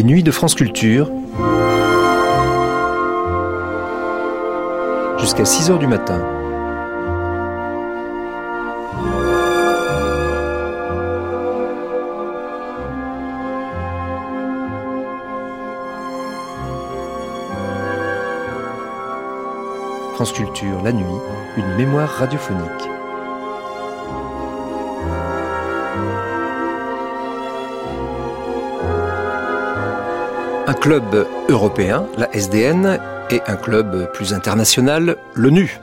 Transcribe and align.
Les 0.00 0.06
nuits 0.06 0.22
de 0.22 0.30
France 0.30 0.54
Culture. 0.54 1.10
Jusqu'à 5.18 5.44
6 5.44 5.70
heures 5.70 5.78
du 5.78 5.86
matin. 5.86 6.18
France 20.14 20.32
Culture, 20.32 20.82
la 20.82 20.92
nuit, 20.92 21.04
une 21.58 21.76
mémoire 21.76 22.08
radiophonique. 22.08 22.99
Un 30.70 30.74
club 30.74 31.26
européen, 31.48 32.06
la 32.16 32.32
SDN, 32.32 33.00
et 33.28 33.40
un 33.48 33.56
club 33.56 34.08
plus 34.12 34.32
international, 34.32 35.16
l'ONU. 35.34 35.80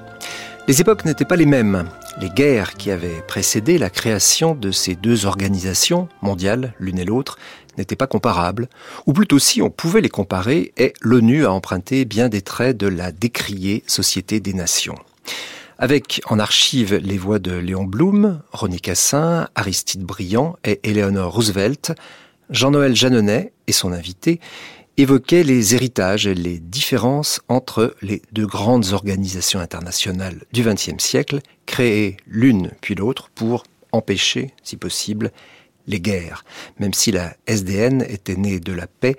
Les 0.69 0.79
époques 0.79 1.03
n'étaient 1.03 1.25
pas 1.25 1.35
les 1.35 1.45
mêmes. 1.45 1.89
Les 2.21 2.29
guerres 2.29 2.75
qui 2.75 2.89
avaient 2.89 3.21
précédé 3.27 3.77
la 3.79 3.89
création 3.89 4.55
de 4.55 4.71
ces 4.71 4.95
deux 4.95 5.25
organisations 5.25 6.07
mondiales, 6.21 6.73
l'une 6.79 6.99
et 6.99 7.03
l'autre, 7.03 7.37
n'étaient 7.77 7.97
pas 7.97 8.07
comparables, 8.07 8.69
ou 9.05 9.11
plutôt 9.11 9.39
si 9.39 9.61
on 9.61 9.69
pouvait 9.69 9.99
les 9.99 10.07
comparer, 10.07 10.71
et 10.77 10.93
l'ONU 11.01 11.45
a 11.45 11.51
emprunté 11.51 12.05
bien 12.05 12.29
des 12.29 12.41
traits 12.41 12.77
de 12.77 12.87
la 12.87 13.11
décriée 13.11 13.83
Société 13.87 14.39
des 14.39 14.53
Nations. 14.53 14.95
Avec 15.79 16.21
en 16.29 16.39
archive 16.39 16.95
les 16.95 17.17
voix 17.17 17.39
de 17.39 17.51
Léon 17.51 17.83
Blum, 17.83 18.39
René 18.53 18.79
Cassin, 18.79 19.49
Aristide 19.53 20.03
Briand 20.03 20.55
et 20.63 20.79
Eleanor 20.89 21.33
Roosevelt, 21.33 21.91
Jean-Noël 22.49 22.95
Jeanneney 22.95 23.51
et 23.67 23.71
son 23.71 23.91
invité 23.91 24.39
évoquait 24.97 25.43
les 25.43 25.75
héritages 25.75 26.25
et 26.25 26.33
les 26.33 26.59
différences 26.59 27.41
entre 27.49 27.95
les 28.01 28.21
deux 28.31 28.47
grandes 28.47 28.93
organisations 28.93 29.59
internationales 29.59 30.43
du 30.53 30.63
XXe 30.63 30.97
siècle, 30.97 31.41
créées 31.65 32.17
l'une 32.25 32.71
puis 32.81 32.95
l'autre 32.95 33.29
pour 33.35 33.63
empêcher, 33.91 34.53
si 34.63 34.77
possible, 34.77 35.31
les 35.87 35.99
guerres, 35.99 36.43
même 36.79 36.93
si 36.93 37.11
la 37.11 37.35
SDN 37.47 38.01
était 38.01 38.35
née 38.35 38.59
de 38.59 38.73
la 38.73 38.87
paix 38.87 39.15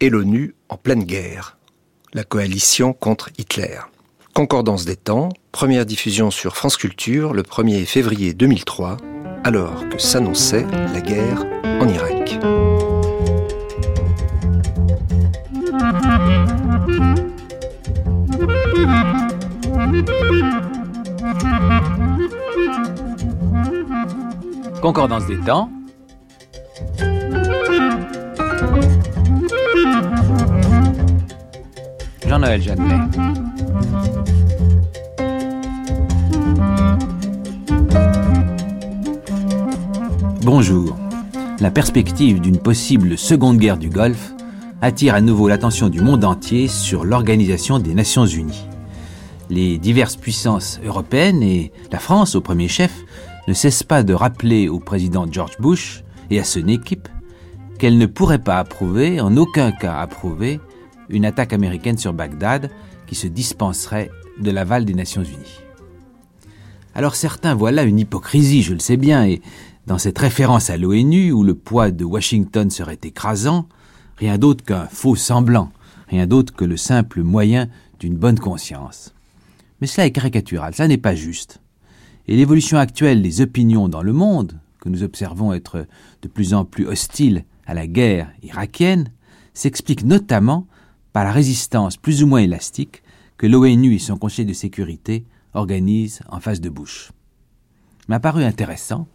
et 0.00 0.08
l'ONU 0.08 0.54
en 0.68 0.76
pleine 0.76 1.04
guerre, 1.04 1.58
la 2.14 2.24
coalition 2.24 2.92
contre 2.92 3.30
Hitler. 3.38 3.78
Concordance 4.34 4.84
des 4.84 4.96
temps, 4.96 5.30
première 5.52 5.84
diffusion 5.84 6.30
sur 6.30 6.56
France 6.56 6.76
Culture 6.76 7.34
le 7.34 7.42
1er 7.42 7.84
février 7.84 8.34
2003, 8.34 8.96
alors 9.44 9.88
que 9.88 9.98
s'annonçait 9.98 10.66
la 10.92 11.00
guerre 11.00 11.44
en 11.80 11.87
Concordance 24.80 25.26
des 25.26 25.38
temps. 25.38 25.70
Jean-Noël 32.26 32.62
Jeannet. 32.62 32.98
Bonjour. 40.42 40.96
La 41.58 41.72
perspective 41.72 42.40
d'une 42.40 42.58
possible 42.58 43.18
seconde 43.18 43.58
guerre 43.58 43.78
du 43.78 43.88
Golfe 43.88 44.32
attire 44.80 45.14
à 45.14 45.20
nouveau 45.20 45.48
l'attention 45.48 45.88
du 45.88 46.00
monde 46.00 46.24
entier 46.24 46.68
sur 46.68 47.04
l'Organisation 47.04 47.80
des 47.80 47.94
Nations 47.94 48.26
Unies. 48.26 48.68
Les 49.50 49.78
diverses 49.78 50.16
puissances 50.16 50.78
européennes 50.84 51.42
et 51.42 51.72
la 51.90 51.98
France 51.98 52.36
au 52.36 52.40
premier 52.40 52.68
chef 52.68 52.92
ne 53.48 53.54
cessent 53.54 53.82
pas 53.82 54.02
de 54.02 54.12
rappeler 54.12 54.68
au 54.68 54.78
président 54.78 55.26
George 55.30 55.56
Bush 55.58 56.04
et 56.28 56.38
à 56.38 56.44
son 56.44 56.68
équipe 56.68 57.08
qu'elle 57.78 57.96
ne 57.96 58.04
pourrait 58.04 58.42
pas 58.42 58.58
approuver, 58.58 59.22
en 59.22 59.38
aucun 59.38 59.72
cas 59.72 59.94
approuver, 59.94 60.60
une 61.08 61.24
attaque 61.24 61.54
américaine 61.54 61.96
sur 61.96 62.12
Bagdad 62.12 62.70
qui 63.06 63.14
se 63.14 63.26
dispenserait 63.26 64.10
de 64.38 64.50
l'aval 64.50 64.84
des 64.84 64.92
Nations 64.92 65.22
Unies. 65.22 65.60
Alors 66.94 67.14
certains 67.14 67.54
voient 67.54 67.72
là 67.72 67.84
une 67.84 67.98
hypocrisie, 67.98 68.62
je 68.62 68.74
le 68.74 68.80
sais 68.80 68.98
bien, 68.98 69.24
et 69.24 69.40
dans 69.86 69.96
cette 69.96 70.18
référence 70.18 70.68
à 70.68 70.76
l'ONU 70.76 71.32
où 71.32 71.42
le 71.42 71.54
poids 71.54 71.90
de 71.90 72.04
Washington 72.04 72.68
serait 72.68 72.98
écrasant, 73.02 73.66
rien 74.18 74.36
d'autre 74.36 74.62
qu'un 74.62 74.88
faux 74.88 75.16
semblant, 75.16 75.72
rien 76.08 76.26
d'autre 76.26 76.52
que 76.54 76.66
le 76.66 76.76
simple 76.76 77.22
moyen 77.22 77.68
d'une 77.98 78.16
bonne 78.16 78.38
conscience. 78.38 79.14
Mais 79.80 79.86
cela 79.86 80.06
est 80.06 80.12
caricatural, 80.12 80.74
ça 80.74 80.86
n'est 80.86 80.98
pas 80.98 81.14
juste. 81.14 81.62
Et 82.28 82.36
l'évolution 82.36 82.76
actuelle 82.76 83.22
des 83.22 83.40
opinions 83.40 83.88
dans 83.88 84.02
le 84.02 84.12
monde, 84.12 84.60
que 84.80 84.90
nous 84.90 85.02
observons 85.02 85.54
être 85.54 85.86
de 86.20 86.28
plus 86.28 86.52
en 86.52 86.66
plus 86.66 86.86
hostile 86.86 87.46
à 87.66 87.72
la 87.72 87.86
guerre 87.86 88.30
irakienne, 88.42 89.10
s'explique 89.54 90.04
notamment 90.04 90.66
par 91.14 91.24
la 91.24 91.32
résistance 91.32 91.96
plus 91.96 92.22
ou 92.22 92.26
moins 92.26 92.40
élastique 92.40 93.02
que 93.38 93.46
l'ONU 93.46 93.94
et 93.94 93.98
son 93.98 94.18
Conseil 94.18 94.44
de 94.44 94.52
sécurité 94.52 95.24
organisent 95.54 96.20
en 96.28 96.38
face 96.38 96.60
de 96.60 96.68
Bush. 96.68 97.12
M'a 98.08 98.20
paru 98.20 98.44
intéressant, 98.44 99.08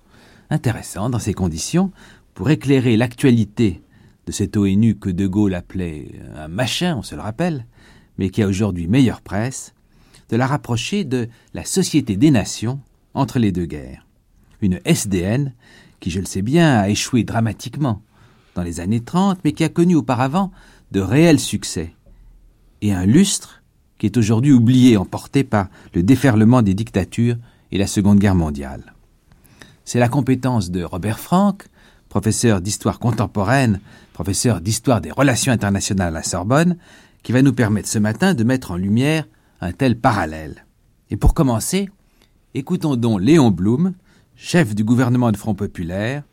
intéressant 0.49 1.11
dans 1.11 1.19
ces 1.19 1.35
conditions, 1.35 1.91
pour 2.33 2.49
éclairer 2.49 2.97
l'actualité 2.97 3.83
de 4.25 4.31
cette 4.31 4.57
ONU 4.57 4.95
que 4.95 5.11
De 5.11 5.27
Gaulle 5.27 5.53
appelait 5.53 6.13
un 6.35 6.47
machin, 6.47 6.95
on 6.97 7.03
se 7.03 7.13
le 7.13 7.21
rappelle, 7.21 7.67
mais 8.17 8.31
qui 8.31 8.41
a 8.41 8.47
aujourd'hui 8.47 8.87
meilleure 8.87 9.21
presse, 9.21 9.75
de 10.29 10.35
la 10.35 10.47
rapprocher 10.47 11.03
de 11.03 11.29
la 11.53 11.63
Société 11.63 12.17
des 12.17 12.31
Nations 12.31 12.79
entre 13.13 13.39
les 13.39 13.51
deux 13.51 13.65
guerres. 13.65 14.05
Une 14.61 14.79
SDN 14.85 15.53
qui, 15.99 16.09
je 16.09 16.19
le 16.19 16.25
sais 16.25 16.41
bien, 16.41 16.79
a 16.79 16.89
échoué 16.89 17.23
dramatiquement 17.23 18.01
dans 18.55 18.63
les 18.63 18.79
années 18.79 19.01
30, 19.01 19.39
mais 19.43 19.53
qui 19.53 19.63
a 19.63 19.69
connu 19.69 19.95
auparavant 19.95 20.51
de 20.91 20.99
réels 20.99 21.39
succès. 21.39 21.93
Et 22.81 22.93
un 22.93 23.05
lustre 23.05 23.63
qui 23.97 24.05
est 24.05 24.17
aujourd'hui 24.17 24.51
oublié, 24.51 24.97
emporté 24.97 25.43
par 25.43 25.67
le 25.93 26.03
déferlement 26.03 26.61
des 26.61 26.73
dictatures 26.73 27.37
et 27.71 27.77
la 27.77 27.87
Seconde 27.87 28.19
Guerre 28.19 28.35
mondiale. 28.35 28.93
C'est 29.85 29.99
la 29.99 30.09
compétence 30.09 30.71
de 30.71 30.83
Robert 30.83 31.19
Frank, 31.19 31.65
professeur 32.09 32.61
d'histoire 32.61 32.99
contemporaine, 32.99 33.79
professeur 34.13 34.61
d'histoire 34.61 35.01
des 35.01 35.11
relations 35.11 35.51
internationales 35.51 36.09
à 36.09 36.19
la 36.19 36.23
Sorbonne, 36.23 36.77
qui 37.23 37.31
va 37.31 37.41
nous 37.41 37.53
permettre 37.53 37.87
ce 37.87 37.99
matin 37.99 38.33
de 38.33 38.43
mettre 38.43 38.71
en 38.71 38.77
lumière 38.77 39.25
un 39.61 39.71
tel 39.71 39.97
parallèle. 39.97 40.65
Et 41.09 41.17
pour 41.17 41.33
commencer, 41.33 41.89
écoutons 42.55 42.95
donc 42.95 43.21
Léon 43.21 43.49
Blum, 43.49 43.93
chef 44.35 44.75
du 44.75 44.83
gouvernement 44.83 45.31
de 45.31 45.37
Front 45.37 45.55
Populaire, 45.55 46.23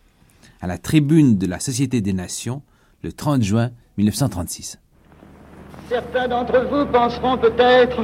à 0.61 0.67
la 0.67 0.77
tribune 0.77 1.39
de 1.39 1.47
la 1.47 1.59
Société 1.59 2.01
des 2.01 2.13
Nations 2.13 2.63
le 3.03 3.13
30 3.13 3.43
juin 3.43 3.71
1936. 3.97 4.79
Certains 5.89 6.29
d'entre 6.29 6.67
vous 6.71 6.85
penseront 6.87 7.39
peut-être 7.39 8.03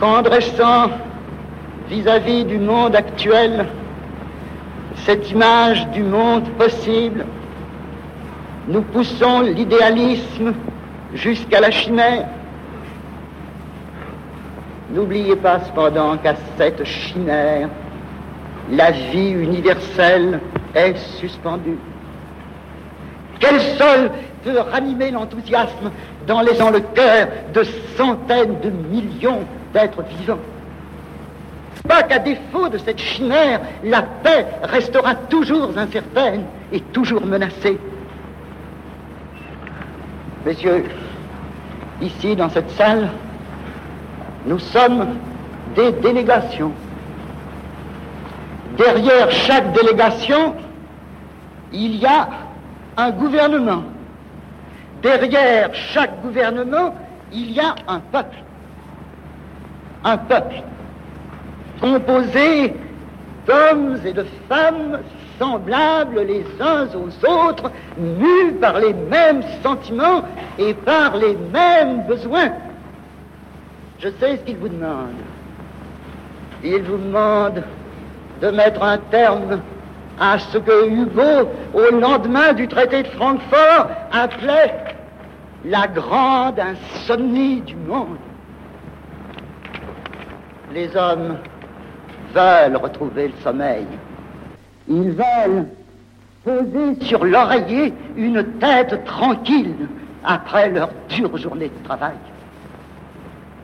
qu'en 0.00 0.22
dressant 0.22 0.90
vis-à-vis 1.88 2.44
du 2.44 2.58
monde 2.58 2.96
actuel 2.96 3.66
cette 5.06 5.30
image 5.30 5.88
du 5.90 6.02
monde 6.02 6.48
possible, 6.58 7.24
nous 8.68 8.82
poussons 8.82 9.40
l'idéalisme 9.40 10.52
jusqu'à 11.14 11.60
la 11.60 11.70
chimère. 11.70 12.28
N'oubliez 14.92 15.36
pas 15.36 15.60
cependant 15.60 16.16
qu'à 16.16 16.34
cette 16.56 16.84
chimère, 16.84 17.68
la 18.70 18.90
vie 18.90 19.30
universelle 19.30 20.40
est 20.74 20.96
suspendue. 21.18 21.78
Quel 23.38 23.60
sol 23.60 24.10
peut 24.42 24.58
ranimer 24.58 25.10
l'enthousiasme 25.12 25.90
dans 26.26 26.40
laissant 26.40 26.70
le 26.70 26.80
cœur 26.80 27.28
de 27.54 27.62
centaines 27.96 28.60
de 28.60 28.70
millions 28.70 29.40
d'êtres 29.72 30.02
vivants? 30.02 30.38
Pas 31.88 32.02
qu'à 32.02 32.18
défaut 32.18 32.68
de 32.68 32.78
cette 32.78 33.00
chimère, 33.00 33.60
la 33.84 34.02
paix 34.02 34.46
restera 34.64 35.14
toujours 35.14 35.70
incertaine 35.76 36.44
et 36.72 36.80
toujours 36.80 37.24
menacée. 37.24 37.78
Messieurs, 40.44 40.84
ici 42.02 42.34
dans 42.34 42.48
cette 42.48 42.70
salle, 42.70 43.08
nous 44.46 44.58
sommes 44.58 45.16
des 45.74 45.92
délégations. 45.92 46.72
Derrière 48.76 49.30
chaque 49.30 49.72
délégation, 49.72 50.54
il 51.72 51.96
y 51.96 52.06
a 52.06 52.28
un 52.96 53.10
gouvernement. 53.10 53.84
Derrière 55.02 55.70
chaque 55.74 56.20
gouvernement, 56.22 56.94
il 57.32 57.52
y 57.52 57.60
a 57.60 57.74
un 57.88 58.00
peuple. 58.00 58.36
Un 60.04 60.16
peuple 60.16 60.62
composé 61.80 62.74
d'hommes 63.46 63.98
et 64.04 64.12
de 64.12 64.26
femmes 64.48 64.98
semblables 65.38 66.20
les 66.20 66.44
uns 66.60 66.86
aux 66.94 67.26
autres, 67.26 67.70
mus 67.98 68.52
par 68.60 68.78
les 68.78 68.92
mêmes 68.92 69.42
sentiments 69.62 70.22
et 70.58 70.74
par 70.74 71.16
les 71.16 71.36
mêmes 71.52 72.02
besoins. 72.06 72.50
Je 74.00 74.08
sais 74.18 74.38
ce 74.38 74.42
qu'il 74.44 74.56
vous 74.56 74.68
demande. 74.68 75.14
Il 76.64 76.82
vous 76.82 76.96
demande 76.96 77.62
de 78.40 78.48
mettre 78.48 78.82
un 78.82 78.96
terme 78.96 79.60
à 80.18 80.38
ce 80.38 80.56
que 80.56 80.88
Hugo, 80.88 81.50
au 81.74 81.94
lendemain 81.94 82.54
du 82.54 82.66
traité 82.66 83.02
de 83.02 83.08
Francfort, 83.08 83.88
appelait 84.10 84.74
la 85.66 85.86
grande 85.86 86.58
insomnie 86.58 87.60
du 87.60 87.76
monde. 87.76 88.16
Les 90.72 90.96
hommes 90.96 91.36
veulent 92.34 92.76
retrouver 92.76 93.28
le 93.28 93.34
sommeil. 93.42 93.86
Ils 94.88 95.10
veulent 95.10 95.66
poser 96.42 97.04
sur 97.04 97.22
l'oreiller 97.24 97.92
une 98.16 98.42
tête 98.58 99.04
tranquille 99.04 99.74
après 100.24 100.70
leur 100.70 100.88
dure 101.10 101.36
journée 101.36 101.68
de 101.68 101.84
travail. 101.84 102.14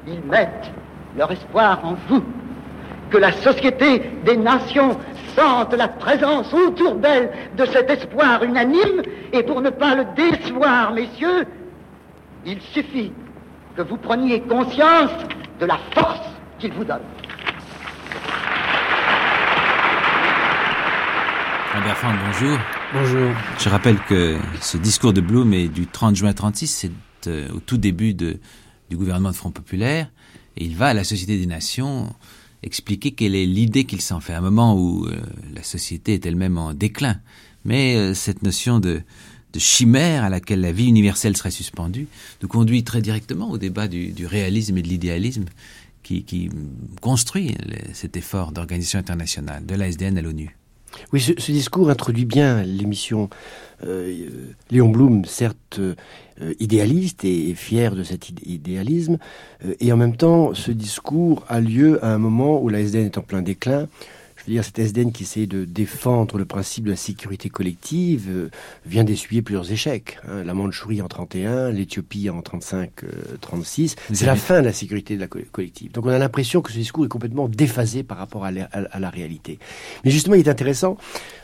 Ils 0.07 0.23
mettent 0.23 0.71
leur 1.17 1.33
espoir 1.33 1.85
en 1.85 1.97
vous, 2.09 2.23
que 3.11 3.19
la 3.19 3.33
société 3.33 4.03
des 4.25 4.37
nations 4.37 4.97
sente 5.35 5.75
la 5.75 5.89
présence 5.89 6.53
autour 6.55 6.95
d'elle 6.97 7.31
de 7.57 7.67
cet 7.67 7.91
espoir 7.91 8.45
unanime, 8.45 9.03
et 9.33 9.43
pour 9.43 9.61
ne 9.61 9.71
pas 9.71 9.97
le 9.97 10.05
décevoir, 10.15 10.93
messieurs, 10.93 11.47
il 12.45 12.61
suffit 12.61 13.13
que 13.77 13.83
vous 13.83 13.97
preniez 13.97 14.41
conscience 14.43 15.11
de 15.59 15.67
la 15.67 15.79
force 15.93 16.29
qu'il 16.59 16.73
vous 16.73 16.85
donne. 16.85 17.03
Albert 21.75 21.97
Franck, 21.97 22.15
bonjour. 22.25 22.59
Bonjour. 22.95 23.31
Je 23.59 23.69
rappelle 23.69 23.99
que 24.09 24.39
ce 24.61 24.77
discours 24.77 25.13
de 25.13 25.21
Blum 25.21 25.53
est 25.53 25.69
du 25.69 25.87
30 25.87 26.15
juin 26.15 26.33
36, 26.33 26.67
c'est 26.69 26.91
euh, 27.29 27.49
au 27.55 27.61
tout 27.61 27.77
début 27.77 28.15
de, 28.15 28.39
du 28.91 28.97
gouvernement 28.97 29.31
de 29.31 29.37
Front 29.37 29.51
Populaire, 29.51 30.11
et 30.57 30.65
il 30.65 30.77
va 30.77 30.89
à 30.89 30.95
la 30.95 31.05
Société 31.05 31.39
des 31.39 31.47
Nations 31.47 32.13
expliquer 32.63 33.13
quelle 33.13 33.35
est 33.35 33.47
l'idée 33.47 33.85
qu'il 33.85 34.01
s'en 34.01 34.21
fait, 34.21 34.33
à 34.33 34.39
un 34.39 34.43
moment 34.43 34.75
où 34.75 35.07
euh, 35.07 35.17
la 35.55 35.63
société 35.63 36.15
est 36.15 36.27
elle-même 36.27 36.59
en 36.59 36.75
déclin. 36.75 37.21
Mais 37.65 37.97
euh, 37.97 38.15
cette 38.15 38.43
notion 38.43 38.81
de, 38.81 39.03
de, 39.53 39.59
chimère 39.59 40.25
à 40.25 40.29
laquelle 40.29 40.61
la 40.61 40.73
vie 40.73 40.87
universelle 40.87 41.37
serait 41.37 41.51
suspendue 41.51 42.09
nous 42.43 42.49
conduit 42.49 42.85
très 42.85 43.03
directement 43.03 43.51
au 43.51 43.59
débat 43.59 43.89
du, 43.89 44.13
du 44.13 44.27
réalisme 44.27 44.77
et 44.79 44.83
de 44.83 44.89
l'idéalisme 44.89 45.45
qui, 46.03 46.25
qui, 46.25 46.51
construit 47.01 47.55
cet 47.93 48.17
effort 48.17 48.53
d'organisation 48.53 48.99
internationale, 48.99 49.67
de 49.67 49.75
la 49.75 49.89
SDN 49.89 50.19
à 50.19 50.23
l'ONU. 50.23 50.57
Oui, 51.13 51.21
ce, 51.21 51.33
discours 51.53 51.91
introduit 51.91 52.25
bien 52.25 52.63
l'émission. 52.63 53.29
Euh, 53.85 54.29
Léon 54.71 54.89
Blum, 54.89 55.25
certes 55.27 55.79
euh, 55.79 55.95
idéaliste 56.61 57.25
et, 57.25 57.51
et, 57.51 57.55
fier 57.55 57.95
de 57.95 58.03
cet 58.03 58.31
idéalisme, 58.45 59.19
euh, 59.65 59.75
et 59.81 59.93
en 59.93 59.99
même 59.99 60.17
temps, 60.17 60.55
ce 60.55 60.71
discours 60.71 61.45
a 61.49 61.61
lieu 61.61 62.03
à 62.05 62.15
un 62.15 62.19
moment 62.19 62.63
où 62.63 62.69
la 62.71 62.81
SDN 62.81 63.07
est 63.07 63.19
en 63.19 63.23
plein 63.23 63.43
déclin. 63.43 63.87
Je 64.47 64.53
veux 64.53 64.55
dire, 64.59 64.65
cette 64.65 64.79
SDN 64.79 65.11
qui 65.11 65.25
essaie 65.25 65.49
de 65.49 65.65
défendre 65.65 66.39
le 66.39 66.45
principe 66.45 66.85
de 66.85 66.91
la 66.91 66.97
sécurité 66.97 67.49
collective 67.49 68.29
euh, 68.31 68.49
vient 68.87 69.03
d'essuyer 69.03 69.43
plusieurs 69.43 69.73
échecs. 69.73 70.21
Hein. 70.29 70.45
La 70.45 70.55
Mandchourie 70.55 71.03
en 71.03 71.09
31, 71.09 71.73
l'Éthiopie 71.73 72.31
en 72.31 72.43
35-36. 72.43 73.03
Euh, 73.03 74.15
C'est 74.15 74.25
la 74.25 74.37
fin 74.37 74.61
de 74.61 74.67
la 74.67 74.73
sécurité 74.73 75.17
de 75.17 75.21
la 75.21 75.27
collective. 75.27 75.91
Donc 75.91 76.07
on 76.07 76.11
a 76.11 76.19
l'impression 76.19 76.61
que 76.63 76.71
ce 76.71 76.79
discours 76.79 77.05
est 77.05 77.09
complètement 77.09 77.49
déphasé 77.49 78.05
par 78.05 78.19
rapport 78.19 78.45
à 78.45 78.53
la, 78.53 78.67
à, 78.67 78.83
à 78.83 79.01
la 79.01 79.11
réalité. 79.11 79.59
Mais 80.05 80.13
justement, 80.13 80.37
il 80.37 80.47
est 80.47 80.49
intéressant 80.49 80.97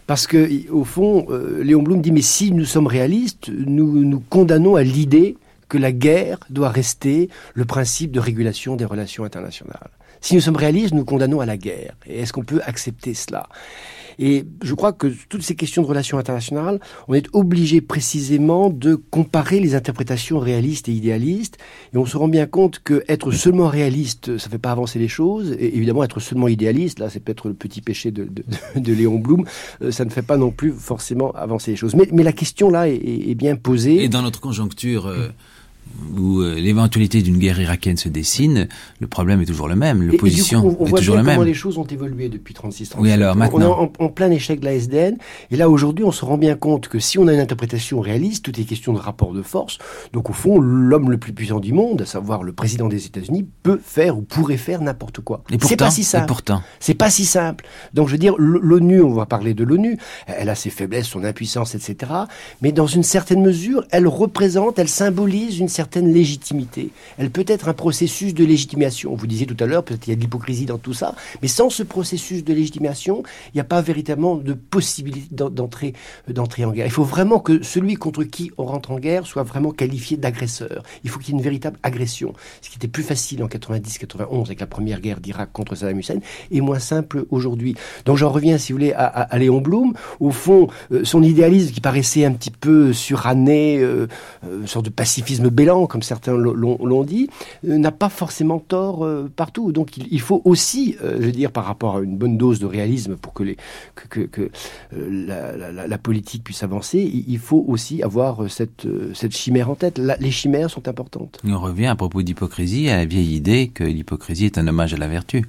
parce 0.07 0.29
que, 0.29 0.71
au 0.71 0.85
fond, 0.85 1.27
euh, 1.31 1.65
Léon 1.65 1.83
Blum 1.83 2.01
dit, 2.03 2.13
mais 2.13 2.23
si 2.23 2.53
nous 2.53 2.65
sommes 2.65 2.87
réalistes, 2.87 3.51
nous 3.51 4.05
nous 4.05 4.21
condamnons 4.21 4.77
à 4.77 4.85
l'idée 4.85 5.37
que 5.73 5.79
la 5.79 5.91
guerre 5.91 6.39
doit 6.51 6.69
rester 6.69 7.31
le 7.55 7.65
principe 7.65 8.13
de 8.13 8.21
régulation 8.21 8.77
des 8.77 8.85
relations 8.85 9.25
internationales. 9.25 9.89
Si 10.21 10.35
nous 10.35 10.43
sommes 10.43 10.57
réalistes, 10.57 10.93
nous 10.93 11.07
condamnons 11.07 11.41
à 11.41 11.47
la 11.47 11.57
guerre. 11.57 11.95
Et 12.07 12.21
est-ce 12.21 12.35
qu'on 12.35 12.45
peut 12.45 12.61
accepter 12.67 13.15
cela? 13.15 13.49
Et 14.19 14.45
je 14.63 14.75
crois 14.75 14.93
que 14.93 15.07
toutes 15.31 15.41
ces 15.41 15.55
questions 15.57 15.81
de 15.81 15.87
relations 15.87 16.19
internationales, 16.19 16.79
on 17.09 17.15
est 17.15 17.27
obligé 17.33 17.81
précisément 17.81 18.69
de 18.69 18.97
comparer 18.97 19.61
les 19.61 19.75
interprétations 19.75 20.41
réalistes 20.41 20.91
et 20.91 20.93
idéalistes. 20.93 21.57
Et 21.95 21.97
on 21.97 22.05
se 22.05 22.19
rend 22.19 22.29
bien 22.29 22.45
compte 22.45 22.81
que 22.81 23.03
être 23.09 23.31
seulement 23.31 23.69
réaliste, 23.69 24.37
ça 24.37 24.49
ne 24.49 24.51
fait 24.51 24.59
pas 24.59 24.73
avancer 24.73 24.99
les 24.99 25.09
choses. 25.09 25.53
Et 25.59 25.75
évidemment, 25.75 26.05
être 26.05 26.21
seulement 26.21 26.49
idéaliste, 26.49 26.99
là, 26.99 27.09
c'est 27.09 27.21
peut-être 27.21 27.49
le 27.49 27.55
petit 27.55 27.81
péché 27.81 28.11
de, 28.11 28.25
de, 28.25 28.45
de, 28.79 28.93
Léon 28.93 29.19
Blum, 29.19 29.47
ça 29.91 30.05
ne 30.05 30.11
fait 30.11 30.21
pas 30.21 30.37
non 30.37 30.51
plus 30.51 30.73
forcément 30.73 31.33
avancer 31.33 31.71
les 31.71 31.79
choses. 31.79 31.95
Mais, 31.95 32.09
mais 32.13 32.25
la 32.25 32.33
question 32.33 32.69
là 32.69 32.91
est, 32.91 32.97
est, 32.97 33.35
bien 33.35 33.57
posée. 33.57 34.05
Et 34.05 34.11
dans 34.11 34.21
notre 34.21 34.41
conjoncture. 34.41 35.07
Euh 35.07 35.31
où 36.17 36.41
euh, 36.41 36.55
l'éventualité 36.55 37.23
d'une 37.23 37.39
guerre 37.39 37.61
irakienne 37.61 37.97
se 37.97 38.09
dessine, 38.09 38.69
le 39.01 39.07
problème 39.07 39.41
est 39.41 39.47
toujours 39.47 39.69
le 39.69 39.77
même, 39.77 40.03
l'opposition 40.03 40.71
est 40.71 40.89
voit 40.89 40.99
toujours 40.99 41.15
bien 41.17 41.23
le 41.23 41.27
même. 41.27 41.37
Comment 41.37 41.47
les 41.47 41.55
choses 41.55 41.79
ont 41.79 41.85
évolué 41.85 42.29
depuis 42.29 42.55
36 42.55 42.91
37 42.91 43.03
Oui, 43.03 43.13
alors 43.13 43.37
maintenant. 43.37 43.59
On 43.59 43.61
est 43.61 43.91
en, 44.01 44.07
en, 44.07 44.09
plein 44.09 44.31
échec 44.31 44.61
de 44.61 44.65
la 44.65 44.75
SDN, 44.75 45.17
et 45.51 45.57
là 45.57 45.69
aujourd'hui, 45.69 46.05
on 46.05 46.13
se 46.13 46.25
rend 46.25 46.39
bien 46.39 46.55
compte 46.55 46.89
que 46.89 46.99
si 46.99 47.19
on 47.19 47.29
a 47.29 47.33
une 47.33 47.41
interprétation 47.41 48.01
réaliste, 48.01 48.45
tout 48.45 48.59
est 48.61 48.65
question 48.65 48.93
de 48.93 48.99
rapport 48.99 49.33
de 49.33 49.43
force. 49.43 49.79
Donc 50.13 50.31
au 50.31 50.33
fond, 50.33 50.59
l'homme 50.59 51.11
le 51.11 51.19
plus 51.19 51.33
puissant 51.33 51.61
du 51.61 51.73
monde, 51.73 52.03
à 52.03 52.07
savoir 52.07 52.43
le 52.43 52.53
président 52.53 52.89
des 52.89 53.07
États-Unis, 53.07 53.47
peut 53.63 53.81
faire 53.83 54.17
ou 54.17 54.23
pourrait 54.23 54.57
faire 54.57 54.81
n'importe 54.81 55.21
quoi. 55.21 55.45
C'est 55.61 55.77
pas 55.77 55.91
si 55.91 56.05
simple. 56.05 56.25
Et 56.25 56.27
pourtant. 56.27 56.63
C'est 56.81 56.95
pas 56.95 57.11
si 57.11 57.25
simple. 57.25 57.65
Donc 57.95 58.09
je 58.09 58.13
veux 58.13 58.19
dire, 58.19 58.35
l'ONU, 58.39 59.03
on 59.03 59.13
va 59.13 59.27
parler 59.27 59.55
de 59.55 59.65
l'ONU, 59.65 59.99
elle 60.27 60.49
a 60.49 60.55
ses 60.55 60.71
faiblesses, 60.71 61.07
son 61.07 61.25
impuissance, 61.25 61.75
etc. 61.75 62.13
Mais 62.61 62.73
dans 62.73 62.87
une 62.87 63.03
certaine 63.03 63.43
mesure, 63.43 63.85
elle 63.91 64.09
représente, 64.09 64.79
elle 64.79 64.89
symbolise 64.89 65.59
une 65.59 65.69
certaine 65.69 65.82
légitimité 65.95 66.91
elle 67.19 67.31
peut 67.31 67.45
être 67.47 67.69
un 67.69 67.75
processus 67.75 68.35
de 68.35 68.45
légitimation. 68.45 69.15
Vous 69.15 69.27
disiez 69.27 69.47
tout 69.47 69.57
à 69.61 69.67
l'heure, 69.67 69.85
peut-être 69.85 70.01
qu'il 70.01 70.13
y 70.13 70.15
a 70.15 70.17
de 70.17 70.21
l'hypocrisie 70.21 70.67
dans 70.67 70.79
tout 70.79 70.95
ça, 70.95 71.15
mais 71.41 71.49
sans 71.49 71.71
ce 71.71 71.83
processus 71.83 72.45
de 72.45 72.53
légitimation, 72.53 73.23
il 73.49 73.57
n'y 73.57 73.61
a 73.61 73.65
pas 73.65 73.81
véritablement 73.81 74.37
de 74.37 74.55
possibilité 74.55 75.29
d'entrer 75.31 75.95
d'entrer 76.29 76.65
en 76.65 76.73
guerre. 76.73 76.87
Il 76.87 76.93
faut 76.93 77.05
vraiment 77.05 77.39
que 77.39 77.63
celui 77.63 77.95
contre 77.95 78.25
qui 78.25 78.51
on 78.59 78.65
rentre 78.65 78.91
en 78.91 78.99
guerre 78.99 79.27
soit 79.27 79.43
vraiment 79.43 79.71
qualifié 79.71 80.17
d'agresseur. 80.17 80.83
Il 81.05 81.11
faut 81.11 81.19
qu'il 81.19 81.31
y 81.31 81.37
ait 81.37 81.39
une 81.39 81.45
véritable 81.45 81.79
agression, 81.83 82.35
ce 82.61 82.71
qui 82.71 82.77
était 82.77 82.89
plus 82.89 83.03
facile 83.03 83.43
en 83.43 83.47
90-91 83.47 84.47
avec 84.47 84.61
la 84.61 84.67
première 84.67 85.01
guerre 85.01 85.21
d'Irak 85.21 85.51
contre 85.53 85.75
Saddam 85.75 85.99
Hussein, 85.99 86.19
et 86.51 86.61
moins 86.61 86.79
simple 86.79 87.27
aujourd'hui. 87.31 87.75
Donc 88.05 88.17
j'en 88.17 88.31
reviens, 88.31 88.59
si 88.59 88.73
vous 88.73 88.79
voulez, 88.79 88.93
à, 88.93 89.05
à, 89.05 89.23
à, 89.23 89.39
Léon 89.39 89.61
Blum. 89.61 89.93
Au 90.21 90.31
fond, 90.31 90.69
euh, 90.93 91.05
son 91.05 91.23
idéalisme 91.23 91.73
qui 91.73 91.81
paraissait 91.81 92.25
un 92.25 92.33
petit 92.33 92.51
peu 92.51 92.93
suranné, 92.93 93.79
euh, 93.79 94.07
euh, 94.45 94.61
une 94.61 94.67
sorte 94.67 94.85
de 94.85 94.91
pacifisme 94.91 95.51
bélant, 95.51 95.72
comme 95.89 96.03
certains 96.03 96.37
l'ont 96.37 97.05
dit, 97.05 97.29
euh, 97.67 97.79
n'a 97.79 97.91
pas 97.93 98.09
forcément 98.09 98.59
tort 98.59 99.05
euh, 99.05 99.31
partout. 99.35 99.73
Donc 99.73 99.97
il, 99.97 100.21
faut 100.21 100.43
aussi, 100.45 100.97
euh, 101.03 101.17
je 101.21 101.27
veux 101.27 101.33
dire, 101.33 101.51
par 101.51 101.65
rapport 101.65 101.97
à 101.97 102.01
une 102.01 102.17
bonne 102.17 102.37
dose 102.37 102.59
de 102.59 102.67
réalisme 102.67 103.17
pour 103.17 103.33
que, 103.33 103.45
la, 104.93 105.99
politique 105.99 106.45
puisse 106.45 106.63
avancer, 106.63 106.99
il, 106.99 107.39
faut 107.39 107.65
aussi 107.67 108.03
avoir 108.03 108.51
cette, 108.51 108.87
chimère 109.31 109.71
en 109.71 109.75
tête. 109.75 110.01
Les 110.21 110.31
chimères 110.31 110.71
sont 110.71 110.89
importantes. 110.89 111.41
On 111.45 111.59
revient 111.59 111.87
à 111.87 111.95
propos 111.95 112.23
d'hypocrisie 112.23 112.89
à 112.89 112.97
la 112.97 113.05
vieille 113.05 113.35
idée 113.35 113.69
que 113.69 113.85
l'hypocrisie 113.85 114.47
est 114.47 114.59
un 114.59 114.67
hommage 114.67 114.95
à 114.95 114.97
la 114.97 115.09
vertu 115.09 115.45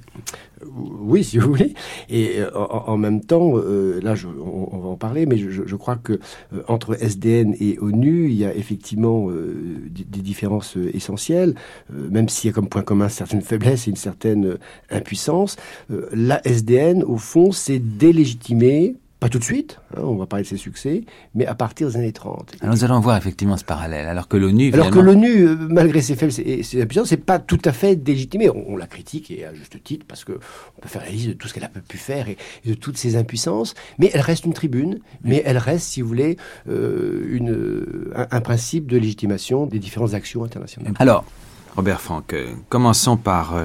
oui, 0.74 1.24
si 1.24 1.38
vous 1.38 1.48
voulez. 1.48 1.74
Et 2.08 2.38
euh, 2.38 2.50
en, 2.54 2.96
même 2.96 3.20
temps, 3.20 3.52
euh, 3.56 4.00
là, 4.02 4.14
on, 4.40 4.78
va 4.78 4.88
en 4.88 4.96
parler, 4.96 5.26
mais 5.26 5.36
je, 5.36 5.76
crois 5.76 5.96
que 5.96 6.14
euh, 6.14 6.62
entre 6.68 6.94
SDN 7.02 7.54
et 7.60 7.78
ONU, 7.78 8.28
il 8.28 8.34
y 8.34 8.44
a 8.44 8.54
effectivement 8.54 9.28
des, 9.30 10.04
des, 10.04 10.20
différences 10.20 10.76
essentielles, 10.92 11.54
même 11.90 12.28
s'il 12.28 12.48
y 12.48 12.52
a 12.52 12.54
comme 12.54 12.68
point 12.68 12.82
commun 12.82 13.08
certaines 13.08 13.42
faiblesses 13.42 13.86
et 13.86 13.90
une 13.90 13.96
certaine 13.96 14.56
impuissance. 14.90 15.56
la 16.12 16.46
SDN, 16.46 17.02
au 17.04 17.16
fond, 17.16 17.52
c'est 17.52 17.78
délégitimer 17.78 18.96
pas 19.24 19.30
tout 19.30 19.38
de 19.38 19.44
suite, 19.44 19.80
hein, 19.96 20.02
on 20.02 20.16
va 20.16 20.26
parler 20.26 20.42
de 20.42 20.48
ses 20.48 20.58
succès, 20.58 21.02
mais 21.34 21.46
à 21.46 21.54
partir 21.54 21.88
des 21.88 21.96
années 21.96 22.12
30. 22.12 22.56
Alors 22.60 22.74
nous 22.74 22.84
allons 22.84 23.00
voir 23.00 23.16
effectivement 23.16 23.56
ce 23.56 23.64
parallèle, 23.64 24.06
alors 24.06 24.28
que 24.28 24.36
l'ONU... 24.36 24.70
Alors 24.74 24.90
que 24.90 24.98
l'ONU, 24.98 25.46
euh, 25.46 25.56
malgré 25.70 26.02
ses 26.02 26.14
faibles 26.14 26.34
et 26.44 26.62
ses 26.62 26.82
impuissances, 26.82 27.08
c'est 27.08 27.16
pas 27.16 27.38
tout 27.38 27.58
à 27.64 27.72
fait 27.72 27.98
légitimé. 28.06 28.50
On, 28.50 28.72
on, 28.72 28.76
la 28.76 28.86
critique, 28.86 29.30
et 29.30 29.46
à 29.46 29.54
juste 29.54 29.82
titre, 29.82 30.04
parce 30.06 30.24
que 30.24 30.32
on 30.32 30.82
peut 30.82 30.90
faire 30.90 31.00
la 31.00 31.08
liste 31.08 31.28
de 31.28 31.32
tout 31.32 31.48
ce 31.48 31.54
qu'elle 31.54 31.64
a 31.64 31.70
pu 31.70 31.96
faire 31.96 32.28
et, 32.28 32.36
et, 32.66 32.68
de 32.68 32.74
toutes 32.74 32.98
ses 32.98 33.16
impuissances, 33.16 33.72
mais 33.98 34.10
elle 34.12 34.20
reste 34.20 34.44
une 34.44 34.52
tribune, 34.52 34.98
mais 35.22 35.42
elle 35.46 35.56
reste, 35.56 35.86
si 35.86 36.02
vous 36.02 36.08
voulez, 36.08 36.36
euh, 36.68 37.24
une, 37.26 38.12
un, 38.14 38.26
un, 38.30 38.40
principe 38.42 38.88
de 38.88 38.98
légitimation 38.98 39.64
des 39.64 39.78
différentes 39.78 40.12
actions 40.12 40.44
internationales. 40.44 40.92
Alors, 40.98 41.24
Robert 41.76 42.02
Franck, 42.02 42.34
euh, 42.34 42.52
commençons 42.68 43.16
par 43.16 43.54
euh, 43.54 43.64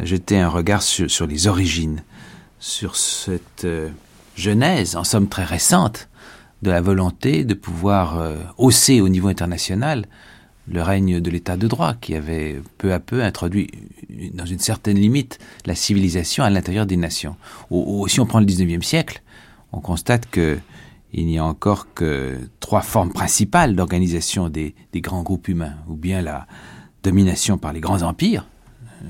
jeter 0.00 0.38
un 0.38 0.48
regard 0.48 0.82
sur, 0.82 1.10
sur, 1.10 1.26
les 1.26 1.48
origines, 1.48 2.04
sur 2.60 2.94
cette 2.94 3.64
euh, 3.64 3.88
genèse, 4.36 4.94
en 4.96 5.04
somme 5.04 5.28
très 5.28 5.44
récente, 5.44 6.08
de 6.62 6.70
la 6.70 6.80
volonté 6.80 7.44
de 7.44 7.54
pouvoir 7.54 8.18
euh, 8.18 8.36
hausser 8.58 9.00
au 9.00 9.08
niveau 9.08 9.28
international 9.28 10.06
le 10.68 10.82
règne 10.82 11.20
de 11.20 11.30
l'état 11.30 11.56
de 11.56 11.68
droit 11.68 11.94
qui 11.94 12.14
avait 12.14 12.60
peu 12.78 12.92
à 12.92 12.98
peu 12.98 13.22
introduit 13.22 13.70
dans 14.34 14.46
une 14.46 14.58
certaine 14.58 14.96
limite 14.96 15.38
la 15.64 15.74
civilisation 15.74 16.42
à 16.42 16.50
l'intérieur 16.50 16.86
des 16.86 16.96
nations. 16.96 17.36
Ou, 17.70 18.08
si 18.08 18.20
on 18.20 18.26
prend 18.26 18.40
le 18.40 18.46
19e 18.46 18.82
siècle, 18.82 19.22
on 19.72 19.80
constate 19.80 20.28
que 20.28 20.58
il 21.12 21.26
n'y 21.26 21.38
a 21.38 21.44
encore 21.44 21.94
que 21.94 22.36
trois 22.60 22.82
formes 22.82 23.12
principales 23.12 23.76
d'organisation 23.76 24.48
des, 24.48 24.74
grands 24.96 25.22
groupes 25.22 25.48
humains, 25.48 25.74
ou 25.88 25.94
bien 25.94 26.20
la 26.20 26.46
domination 27.02 27.58
par 27.58 27.72
les 27.72 27.80
grands 27.80 28.02
empires, 28.02 28.46
euh, 29.02 29.06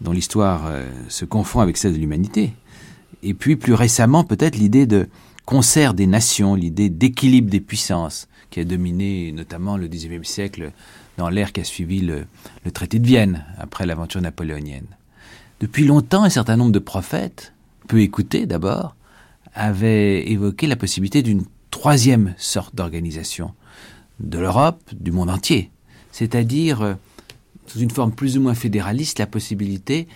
dont 0.00 0.12
l'histoire 0.12 0.62
euh, 0.66 0.90
se 1.08 1.24
confond 1.24 1.60
avec 1.60 1.76
celle 1.76 1.92
de 1.92 1.98
l'humanité, 1.98 2.54
et 3.24 3.34
puis 3.34 3.56
plus 3.56 3.74
récemment 3.74 4.22
peut-être 4.22 4.56
l'idée 4.56 4.86
de 4.86 5.08
concert 5.46 5.94
des 5.94 6.06
nations, 6.06 6.54
l'idée 6.54 6.90
d'équilibre 6.90 7.50
des 7.50 7.60
puissances, 7.60 8.28
qui 8.50 8.60
a 8.60 8.64
dominé 8.64 9.32
notamment 9.32 9.76
le 9.76 9.88
XIXe 9.88 10.26
siècle 10.28 10.72
dans 11.16 11.28
l'ère 11.28 11.52
qui 11.52 11.60
a 11.60 11.64
suivi 11.64 12.00
le, 12.00 12.26
traité 12.72 12.98
de 12.98 13.06
Vienne, 13.06 13.44
après 13.58 13.86
l'aventure 13.86 14.20
napoléonienne. 14.20 14.86
Depuis 15.60 15.84
longtemps, 15.84 16.24
un 16.24 16.30
certain 16.30 16.56
nombre 16.56 16.72
de 16.72 16.78
prophètes, 16.78 17.52
peu 17.88 18.00
écoutés 18.00 18.46
d'abord, 18.46 18.94
avait 19.54 20.28
évoqué 20.30 20.66
la 20.66 20.76
possibilité 20.76 21.22
d'une 21.22 21.44
troisième 21.70 22.34
sorte 22.36 22.74
d'organisation 22.74 23.54
de 24.20 24.38
l'Europe, 24.38 24.82
du 24.92 25.12
monde 25.12 25.30
entier, 25.30 25.70
c'est-à-dire 26.12 26.82
euh, 26.82 26.94
sous 27.66 27.80
une 27.80 27.90
forme 27.90 28.12
plus 28.12 28.36
ou 28.36 28.40
moins 28.40 28.54
fédéraliste 28.54 29.18
la 29.18 29.26
possibilité 29.26 30.08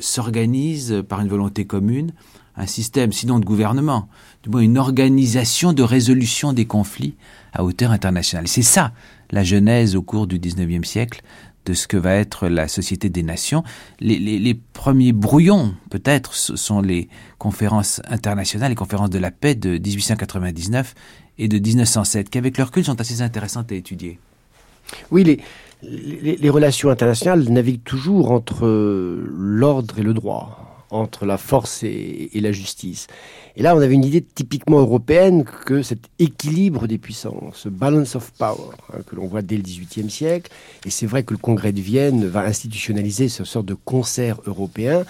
s'organise 0.00 1.02
par 1.08 1.20
une 1.20 1.28
volonté 1.28 1.66
commune 1.66 2.12
un 2.56 2.66
système, 2.66 3.12
sinon 3.12 3.38
de 3.38 3.44
gouvernement, 3.44 4.08
du 4.42 4.50
moins 4.50 4.60
une 4.60 4.78
organisation 4.78 5.72
de 5.72 5.82
résolution 5.82 6.52
des 6.52 6.64
conflits 6.64 7.14
à 7.52 7.64
hauteur 7.64 7.90
internationale. 7.90 8.48
C'est 8.48 8.62
ça 8.62 8.92
la 9.30 9.44
genèse 9.44 9.96
au 9.96 10.02
cours 10.02 10.26
du 10.26 10.38
XIXe 10.38 10.86
siècle 10.88 11.22
de 11.66 11.74
ce 11.74 11.88
que 11.88 11.96
va 11.96 12.14
être 12.14 12.48
la 12.48 12.68
Société 12.68 13.08
des 13.08 13.24
Nations. 13.24 13.64
Les, 14.00 14.54
premiers 14.72 15.12
brouillons, 15.12 15.74
peut-être, 15.90 16.32
sont 16.34 16.80
les 16.80 17.08
conférences 17.38 18.00
internationales, 18.08 18.70
les 18.70 18.76
conférences 18.76 19.10
de 19.10 19.18
la 19.18 19.32
paix 19.32 19.56
de 19.56 19.70
1899 19.70 20.94
et 21.38 21.48
de 21.48 21.58
1907, 21.58 22.30
qui 22.30 22.38
avec 22.38 22.56
leur 22.56 22.68
recul 22.68 22.84
sont 22.84 23.00
assez 23.00 23.20
intéressantes 23.20 23.72
à 23.72 23.74
étudier. 23.74 24.20
Oui, 25.10 25.24
les, 25.24 25.40
les 25.82 26.50
relations 26.50 26.90
internationales 26.90 27.44
naviguent 27.50 27.84
toujours 27.84 28.30
entre 28.30 28.66
l'ordre 28.66 29.98
et 29.98 30.02
le 30.02 30.14
droit 30.14 30.66
entre 30.90 31.26
la 31.26 31.36
force 31.36 31.82
et, 31.82 32.30
la 32.34 32.52
justice. 32.52 33.06
Et 33.56 33.62
là, 33.62 33.74
on 33.74 33.80
avait 33.80 33.94
une 33.94 34.04
idée 34.04 34.22
typiquement 34.22 34.78
européenne 34.78 35.44
que 35.44 35.82
cet 35.82 36.00
équilibre 36.18 36.86
des 36.86 36.98
puissances, 36.98 37.56
ce 37.56 37.68
balance 37.68 38.14
of 38.14 38.30
power, 38.32 38.76
hein, 38.92 38.98
que 39.06 39.16
l'on 39.16 39.26
voit 39.26 39.40
dès 39.42 39.56
le 39.56 39.62
XVIIIe 39.62 40.10
siècle, 40.10 40.50
et 40.84 40.90
c'est 40.90 41.06
vrai 41.06 41.22
que 41.22 41.32
le 41.32 41.38
Congrès 41.38 41.72
de 41.72 41.80
Vienne 41.80 42.26
va 42.26 42.40
institutionnaliser 42.40 43.28
ce 43.28 43.44
sorte 43.44 43.66
de 43.66 43.74
concert 43.74 44.40
européen, 44.46 45.04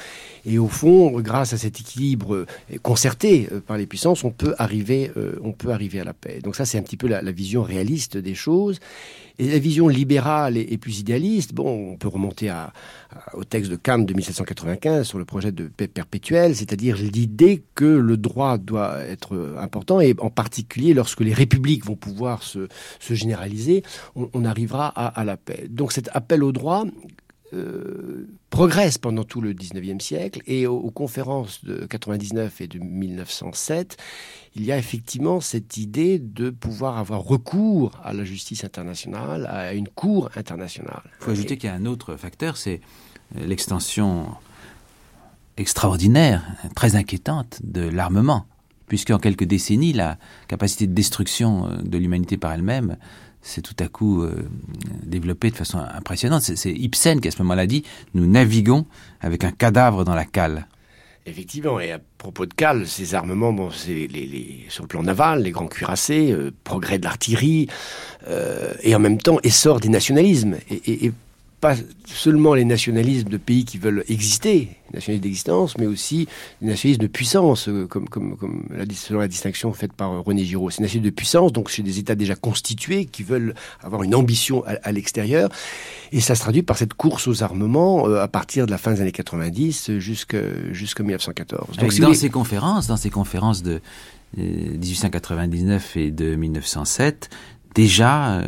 et 0.46 0.58
au 0.58 0.68
fond, 0.68 1.20
grâce 1.20 1.52
à 1.52 1.58
cet 1.58 1.80
équilibre 1.80 2.36
euh, 2.36 2.46
concerté 2.82 3.48
euh, 3.50 3.60
par 3.60 3.76
les 3.76 3.86
puissances, 3.86 4.22
on 4.22 4.30
peut 4.30 4.54
arriver, 4.58 5.10
euh, 5.16 5.40
on 5.42 5.52
peut 5.52 5.70
arriver 5.70 6.00
à 6.00 6.04
la 6.04 6.14
paix. 6.14 6.38
Donc 6.42 6.54
ça, 6.54 6.64
c'est 6.64 6.78
un 6.78 6.82
petit 6.82 6.96
peu 6.96 7.08
la 7.08 7.32
vision 7.32 7.64
réaliste 7.64 8.16
des 8.16 8.34
choses. 8.34 8.78
Et 9.38 9.50
la 9.50 9.58
vision 9.58 9.88
libérale 9.88 10.56
et, 10.56 10.78
plus 10.78 11.00
idéaliste, 11.00 11.52
bon, 11.52 11.92
on 11.92 11.96
peut 11.96 12.08
remonter 12.08 12.52
au 13.34 13.44
texte 13.44 13.70
de 13.70 13.76
Kant 13.76 13.98
de 13.98 14.14
1795 14.14 15.06
sur 15.06 15.18
le 15.18 15.24
projet 15.24 15.52
de 15.52 15.68
paix 15.68 15.88
perpétuelle, 15.88 16.56
c'est-à-dire 16.56 16.96
l'idée 16.96 17.62
que 17.74 17.84
le 17.84 18.16
droit 18.16 18.56
doit 18.56 19.00
être 19.00 19.56
important, 19.58 20.00
et 20.00 20.14
en 20.18 20.30
particulier 20.30 20.94
lorsque 20.94 21.20
les 21.20 21.34
républiques 21.34 21.84
vont 21.84 21.96
pouvoir 21.96 22.42
se, 22.42 22.68
se 22.98 23.14
généraliser, 23.14 23.82
on, 24.14 24.44
arrivera 24.44 24.88
à, 24.88 25.24
la 25.24 25.36
paix. 25.36 25.66
Donc 25.68 25.92
cet 25.92 26.08
appel 26.14 26.42
au 26.42 26.52
droit 26.52 26.84
euh, 27.56 28.28
progresse 28.50 28.98
pendant 28.98 29.24
tout 29.24 29.40
le 29.40 29.54
19e 29.54 30.00
siècle 30.00 30.42
et 30.46 30.66
aux, 30.66 30.90
conférences 30.90 31.64
de 31.64 31.86
99 31.86 32.60
et 32.60 32.66
de 32.68 32.78
1907, 32.78 33.96
il 34.54 34.64
y 34.64 34.72
a 34.72 34.78
effectivement 34.78 35.40
cette 35.40 35.76
idée 35.76 36.18
de 36.18 36.50
pouvoir 36.50 36.98
avoir 36.98 37.20
recours 37.22 38.00
à 38.04 38.12
la 38.12 38.24
justice 38.24 38.64
internationale, 38.64 39.46
à 39.46 39.74
une 39.74 39.88
cour 39.88 40.30
internationale. 40.36 41.02
Il 41.20 41.24
faut 41.24 41.30
ajouter 41.32 41.56
qu'il 41.56 41.68
y 41.68 41.72
a 41.72 41.74
un 41.74 41.86
autre 41.86 42.16
facteur, 42.16 42.56
c'est 42.56 42.80
l'extension 43.34 44.28
extraordinaire, 45.56 46.44
très 46.74 46.96
inquiétante 46.96 47.60
de 47.62 47.82
l'armement, 47.82 48.46
puisqu'en 48.88 49.18
quelques 49.18 49.44
décennies, 49.44 49.92
la 49.92 50.18
capacité 50.48 50.86
de 50.86 50.92
destruction 50.92 51.68
euh, 51.68 51.76
de 51.82 51.98
l'humanité 51.98 52.36
par 52.36 52.52
elle-même 52.52 52.96
c'est 53.46 53.62
tout 53.62 53.76
à 53.78 53.86
coup 53.86 54.22
euh, 54.22 54.48
développé 55.04 55.50
de 55.50 55.56
façon 55.56 55.78
impressionnante. 55.78 56.42
C'est 56.42 56.72
Ibsen 56.72 57.20
qui 57.20 57.28
à 57.28 57.30
ce 57.30 57.38
moment-là 57.42 57.66
dit 57.66 57.84
nous 58.14 58.26
naviguons 58.26 58.86
avec 59.20 59.44
un 59.44 59.52
cadavre 59.52 60.04
dans 60.04 60.14
la 60.14 60.24
cale. 60.24 60.66
Effectivement, 61.28 61.80
et 61.80 61.90
à 61.90 61.98
propos 62.18 62.46
de 62.46 62.54
cale, 62.54 62.86
ces 62.86 63.16
armements, 63.16 63.52
bon, 63.52 63.70
c'est 63.72 64.06
les, 64.06 64.64
sur 64.68 64.84
le 64.84 64.88
plan 64.88 65.02
naval, 65.02 65.42
les 65.42 65.50
grands 65.50 65.66
cuirassés, 65.66 66.30
euh, 66.30 66.52
progrès 66.62 66.98
de 66.98 67.04
l'artillerie, 67.04 67.68
euh, 68.28 68.72
et 68.82 68.94
en 68.94 69.00
même 69.00 69.18
temps 69.18 69.38
essor 69.42 69.80
des 69.80 69.88
nationalismes. 69.88 70.56
Pas 71.60 71.74
seulement 72.06 72.54
les 72.54 72.66
nationalismes 72.66 73.30
de 73.30 73.38
pays 73.38 73.64
qui 73.64 73.78
veulent 73.78 74.04
exister, 74.08 74.76
les 74.90 74.96
nationalismes 74.96 75.22
d'existence, 75.22 75.78
mais 75.78 75.86
aussi 75.86 76.28
les 76.60 76.68
nationalismes 76.68 77.02
de 77.02 77.06
puissance, 77.06 77.68
euh, 77.68 77.86
comme, 77.86 78.08
comme, 78.08 78.36
comme 78.36 78.66
la, 78.70 78.84
selon 78.94 79.20
la 79.20 79.28
distinction 79.28 79.72
faite 79.72 79.94
par 79.94 80.12
euh, 80.12 80.20
René 80.20 80.44
Giraud. 80.44 80.68
C'est 80.68 80.82
nationalismes 80.82 81.10
de 81.10 81.14
puissance, 81.14 81.52
donc 81.52 81.70
chez 81.70 81.82
des 81.82 81.98
États 81.98 82.14
déjà 82.14 82.34
constitués 82.34 83.06
qui 83.06 83.22
veulent 83.22 83.54
avoir 83.82 84.02
une 84.02 84.14
ambition 84.14 84.64
à, 84.66 84.92
l'extérieur. 84.92 85.48
Et 86.12 86.20
ça 86.20 86.34
se 86.34 86.40
traduit 86.42 86.62
par 86.62 86.76
cette 86.76 86.92
course 86.92 87.26
aux 87.26 87.42
armements 87.42 88.06
euh, 88.06 88.20
à 88.20 88.28
partir 88.28 88.66
de 88.66 88.70
la 88.70 88.78
fin 88.78 88.92
des 88.92 89.00
années 89.00 89.12
90 89.12 89.98
jusqu'en 89.98 90.38
1914. 91.00 91.78
Donc, 91.78 91.94
dans 91.98 92.14
ces 92.14 92.30
conférences, 92.30 92.86
dans 92.86 92.98
ces 92.98 93.10
conférences 93.10 93.62
de 93.62 93.80
1899 94.36 95.96
et 95.96 96.10
de 96.10 96.36
1907, 96.36 97.30
déjà 97.74 98.42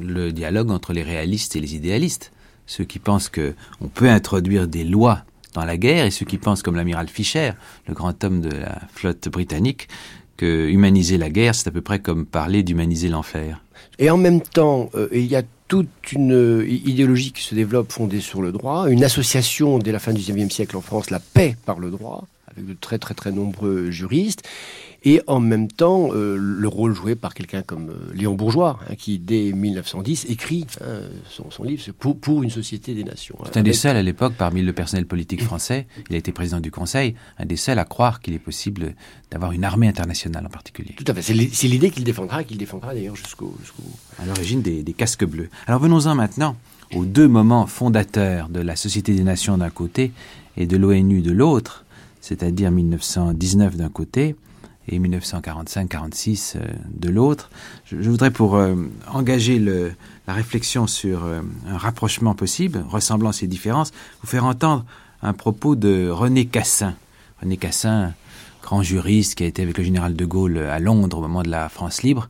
le 0.00 0.32
dialogue 0.32 0.70
entre 0.70 0.92
les 0.92 1.02
réalistes 1.02 1.56
et 1.56 1.60
les 1.60 1.74
idéalistes 1.74 2.32
ceux 2.66 2.84
qui 2.84 2.98
pensent 2.98 3.28
qu'on 3.28 3.88
peut 3.92 4.08
introduire 4.08 4.68
des 4.68 4.84
lois 4.84 5.22
dans 5.54 5.64
la 5.64 5.76
guerre 5.76 6.06
et 6.06 6.10
ceux 6.10 6.24
qui 6.24 6.38
pensent, 6.38 6.62
comme 6.62 6.76
l'amiral 6.76 7.08
Fischer, 7.08 7.52
le 7.86 7.94
grand 7.94 8.24
homme 8.24 8.40
de 8.40 8.50
la 8.50 8.80
flotte 8.92 9.28
britannique, 9.28 9.88
que 10.36 10.68
humaniser 10.68 11.18
la 11.18 11.30
guerre, 11.30 11.54
c'est 11.54 11.68
à 11.68 11.70
peu 11.70 11.82
près 11.82 12.00
comme 12.00 12.26
parler 12.26 12.62
d'humaniser 12.62 13.08
l'enfer. 13.08 13.62
Et 13.98 14.10
en 14.10 14.16
même 14.16 14.40
temps, 14.40 14.90
euh, 14.94 15.08
il 15.12 15.26
y 15.26 15.36
a 15.36 15.42
toute 15.68 16.12
une 16.12 16.34
euh, 16.34 16.68
idéologie 16.68 17.32
qui 17.32 17.42
se 17.42 17.54
développe 17.54 17.92
fondée 17.92 18.20
sur 18.20 18.42
le 18.42 18.52
droit, 18.52 18.90
une 18.90 19.04
association 19.04 19.78
dès 19.78 19.92
la 19.92 19.98
fin 19.98 20.12
du 20.12 20.20
XIXe 20.20 20.52
siècle 20.52 20.76
en 20.76 20.80
France, 20.80 21.10
la 21.10 21.20
paix 21.20 21.56
par 21.64 21.78
le 21.78 21.90
droit, 21.90 22.26
avec 22.52 22.66
de 22.66 22.74
très 22.74 22.98
très 22.98 23.14
très 23.14 23.32
nombreux 23.32 23.90
juristes, 23.90 24.48
et 25.04 25.20
en 25.26 25.40
même 25.40 25.68
temps 25.68 26.10
euh, 26.12 26.36
le 26.38 26.68
rôle 26.68 26.94
joué 26.94 27.14
par 27.16 27.34
quelqu'un 27.34 27.62
comme 27.62 27.90
euh, 27.90 28.14
Léon 28.14 28.34
Bourgeois, 28.34 28.78
hein, 28.88 28.94
qui 28.96 29.18
dès 29.18 29.52
1910 29.52 30.26
écrit 30.28 30.66
hein, 30.80 31.00
son, 31.28 31.64
livre 31.64 31.82
pour, 31.98 32.18
pour, 32.18 32.42
une 32.42 32.50
société 32.50 32.94
des 32.94 33.04
nations. 33.04 33.36
C'est 33.44 33.56
un 33.56 33.62
des 33.62 33.72
seuls 33.72 33.96
à 33.96 34.02
l'époque, 34.02 34.34
parmi 34.36 34.62
le 34.62 34.72
personnel 34.72 35.06
politique 35.06 35.42
français, 35.42 35.86
il 36.08 36.14
a 36.14 36.18
été 36.18 36.32
président 36.32 36.60
du 36.60 36.70
Conseil, 36.70 37.14
un 37.38 37.46
des 37.46 37.56
seuls 37.56 37.78
à 37.78 37.84
croire 37.84 38.20
qu'il 38.20 38.34
est 38.34 38.38
possible 38.38 38.94
d'avoir 39.30 39.52
une 39.52 39.64
armée 39.64 39.88
internationale 39.88 40.46
en 40.46 40.50
particulier. 40.50 40.94
Tout 40.96 41.04
à 41.06 41.14
fait, 41.14 41.22
c'est 41.22 41.68
l'idée 41.68 41.90
qu'il 41.90 42.04
défendra, 42.04 42.44
qu'il 42.44 42.58
défendra 42.58 42.94
d'ailleurs 42.94 43.16
jusqu'au... 43.16 43.56
à 44.18 44.26
l'origine 44.26 44.62
des, 44.62 44.82
des 44.82 44.92
casques 44.92 45.24
bleus. 45.24 45.48
Alors 45.66 45.80
venons-en 45.80 46.14
maintenant 46.14 46.56
aux 46.94 47.04
deux 47.04 47.28
moments 47.28 47.66
fondateurs 47.66 48.48
de 48.48 48.60
la 48.60 48.76
Société 48.76 49.14
des 49.14 49.24
Nations 49.24 49.58
d'un 49.58 49.70
côté 49.70 50.12
et 50.56 50.66
de 50.66 50.76
l'ONU 50.76 51.22
de 51.22 51.32
l'autre, 51.32 51.81
c'est-à-dire 52.22 52.70
1919 52.70 53.76
d'un 53.76 53.90
côté 53.90 54.36
et 54.88 54.98
1945-46 54.98 56.54
euh, 56.56 56.60
de 56.94 57.10
l'autre. 57.10 57.50
Je, 57.84 58.08
voudrais, 58.08 58.30
pour 58.30 58.56
euh, 58.56 58.74
engager 59.12 59.58
la 59.58 60.32
réflexion 60.32 60.86
sur 60.86 61.24
euh, 61.24 61.40
un 61.68 61.76
rapprochement 61.76 62.34
possible, 62.34 62.82
ressemblance 62.88 63.42
et 63.42 63.46
différence, 63.46 63.92
vous 64.22 64.28
faire 64.28 64.44
entendre 64.44 64.84
un 65.22 65.34
propos 65.34 65.76
de 65.76 66.08
René 66.08 66.46
Cassin. 66.46 66.94
René 67.40 67.56
Cassin, 67.56 68.12
grand 68.62 68.82
juriste 68.82 69.34
qui 69.34 69.44
a 69.44 69.46
été 69.46 69.62
avec 69.62 69.78
le 69.78 69.84
général 69.84 70.14
de 70.14 70.24
Gaulle 70.24 70.58
à 70.58 70.78
Londres 70.78 71.18
au 71.18 71.20
moment 71.20 71.42
de 71.42 71.50
la 71.50 71.68
France 71.68 72.02
libre, 72.02 72.28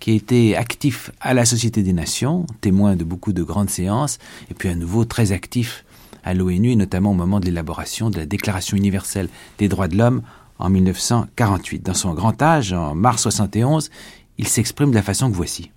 qui 0.00 0.10
a 0.10 0.14
été 0.14 0.56
actif 0.56 1.10
à 1.20 1.32
la 1.32 1.44
Société 1.44 1.82
des 1.82 1.92
Nations, 1.92 2.46
témoin 2.60 2.96
de 2.96 3.04
beaucoup 3.04 3.32
de 3.32 3.42
grandes 3.42 3.70
séances, 3.70 4.18
et 4.50 4.54
puis 4.54 4.68
à 4.68 4.74
nouveau 4.74 5.04
très 5.04 5.32
actif 5.32 5.84
à 6.24 6.34
l'ONU, 6.34 6.72
et 6.72 6.76
notamment 6.76 7.10
au 7.10 7.14
moment 7.14 7.40
de 7.40 7.46
l'élaboration 7.46 8.10
de 8.10 8.16
la 8.16 8.26
Déclaration 8.26 8.76
universelle 8.76 9.28
des 9.58 9.68
droits 9.68 9.88
de 9.88 9.96
l'homme 9.96 10.22
en 10.58 10.70
1948. 10.70 11.82
Dans 11.84 11.94
son 11.94 12.14
grand 12.14 12.40
âge, 12.42 12.72
en 12.72 12.94
mars 12.94 13.22
71, 13.22 13.90
il 14.38 14.48
s'exprime 14.48 14.90
de 14.90 14.94
la 14.94 15.02
façon 15.02 15.30
que 15.30 15.36
voici. 15.36 15.70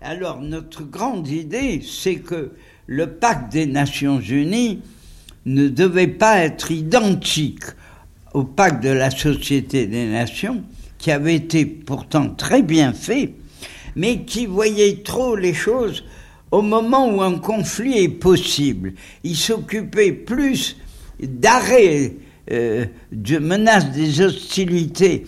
Alors 0.00 0.40
notre 0.40 0.82
grande 0.82 1.28
idée, 1.28 1.80
c'est 1.82 2.16
que 2.16 2.52
le 2.86 3.06
pacte 3.06 3.52
des 3.52 3.66
Nations 3.66 4.20
Unies 4.20 4.80
ne 5.46 5.68
devait 5.68 6.08
pas 6.08 6.38
être 6.38 6.70
identique 6.70 7.64
au 8.34 8.44
pacte 8.44 8.82
de 8.82 8.88
la 8.88 9.10
Société 9.10 9.86
des 9.86 10.06
Nations, 10.06 10.62
qui 10.98 11.10
avait 11.10 11.34
été 11.34 11.66
pourtant 11.66 12.30
très 12.30 12.62
bien 12.62 12.92
fait, 12.92 13.34
mais 13.94 14.24
qui 14.24 14.46
voyait 14.46 15.02
trop 15.04 15.36
les 15.36 15.54
choses 15.54 16.04
au 16.52 16.60
moment 16.60 17.12
où 17.12 17.22
un 17.22 17.38
conflit 17.38 17.98
est 17.98 18.08
possible. 18.08 18.92
Il 19.24 19.36
s'occupait 19.36 20.12
plus 20.12 20.76
d'arrêt 21.20 22.12
euh, 22.50 22.84
de 23.10 23.38
menace 23.38 23.90
des 23.90 24.20
hostilités 24.20 25.24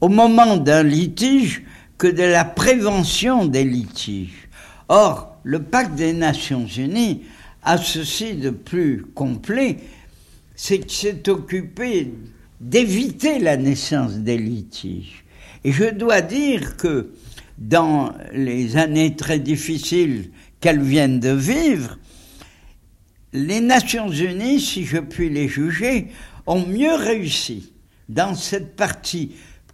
au 0.00 0.08
moment 0.08 0.58
d'un 0.58 0.82
litige 0.82 1.62
que 1.96 2.06
de 2.06 2.22
la 2.22 2.44
prévention 2.44 3.46
des 3.46 3.64
litiges. 3.64 4.48
Or, 4.88 5.36
le 5.42 5.62
pacte 5.62 5.94
des 5.94 6.12
Nations 6.12 6.66
Unies 6.66 7.22
a 7.62 7.78
ceci 7.78 8.34
de 8.34 8.50
plus 8.50 9.04
complet, 9.14 9.78
c'est 10.54 10.78
qu'il 10.78 10.90
s'est 10.90 11.28
occupé 11.28 12.12
d'éviter 12.60 13.38
la 13.38 13.56
naissance 13.56 14.14
des 14.14 14.36
litiges. 14.36 15.24
Et 15.64 15.72
je 15.72 15.84
dois 15.84 16.20
dire 16.20 16.76
que 16.76 17.12
dans 17.58 18.12
les 18.32 18.76
années 18.76 19.16
très 19.16 19.38
difficiles 19.38 20.30
qu'elles 20.60 20.82
viennent 20.82 21.20
de 21.20 21.30
vivre, 21.30 21.98
les 23.32 23.60
Nations 23.60 24.10
Unies, 24.10 24.60
si 24.60 24.84
je 24.84 24.98
puis 24.98 25.28
les 25.28 25.48
juger, 25.48 26.08
ont 26.46 26.66
mieux 26.66 26.94
réussi 26.94 27.72
dans 28.08 28.34
cette 28.34 28.74
partie 28.74 29.32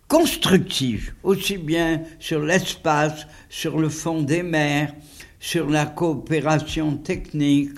constructive, 0.09 1.15
aussi 1.23 1.57
bien 1.57 2.03
sur 2.19 2.41
l'espace, 2.41 3.27
sur 3.49 3.79
le 3.79 3.89
fond 3.89 4.23
des 4.23 4.43
mers, 4.43 4.93
sur 5.41 5.69
la 5.69 5.87
coopération 5.87 6.97
technique, 6.97 7.71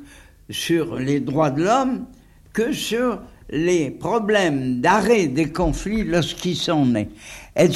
sur 0.51 0.97
les 0.97 1.21
droits 1.21 1.51
de 1.51 1.63
l'homme, 1.63 2.07
que 2.53 2.73
sur 2.73 3.21
les 3.51 3.91
problèmes 3.91 4.81
d'arrêt 4.81 5.27
des 5.27 5.51
conflits 5.51 6.05
lorsqu'ils 6.05 6.57
sont 6.57 6.87
nés. 6.87 7.09
Elle 7.55 7.73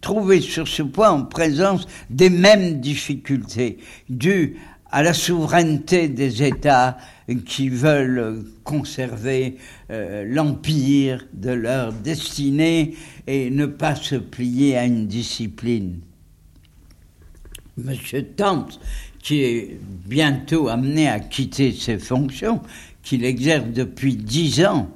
trouvée 0.00 0.40
sur 0.40 0.66
ce 0.66 0.82
point 0.82 1.10
en 1.10 1.24
présence 1.24 1.86
des 2.08 2.30
mêmes 2.30 2.80
difficultés 2.80 3.78
dues 4.08 4.56
à 4.90 5.02
la 5.02 5.14
souveraineté 5.14 6.08
des 6.08 6.42
États 6.42 6.98
qui 7.46 7.68
veulent 7.68 8.44
conserver 8.64 9.56
euh, 9.90 10.24
l'empire 10.26 11.26
de 11.32 11.50
leur 11.50 11.92
destinée 11.92 12.96
et 13.26 13.50
ne 13.50 13.66
pas 13.66 13.94
se 13.94 14.16
plier 14.16 14.76
à 14.76 14.84
une 14.84 15.06
discipline. 15.06 16.00
Monsieur 17.76 18.24
Tant, 18.24 18.66
qui 19.22 19.42
est 19.42 19.78
bientôt 20.06 20.68
amené 20.68 21.08
à 21.08 21.20
quitter 21.20 21.72
ses 21.72 21.98
fonctions, 21.98 22.60
qu'il 23.02 23.24
exerce 23.24 23.66
depuis 23.68 24.16
dix 24.16 24.64
ans, 24.64 24.90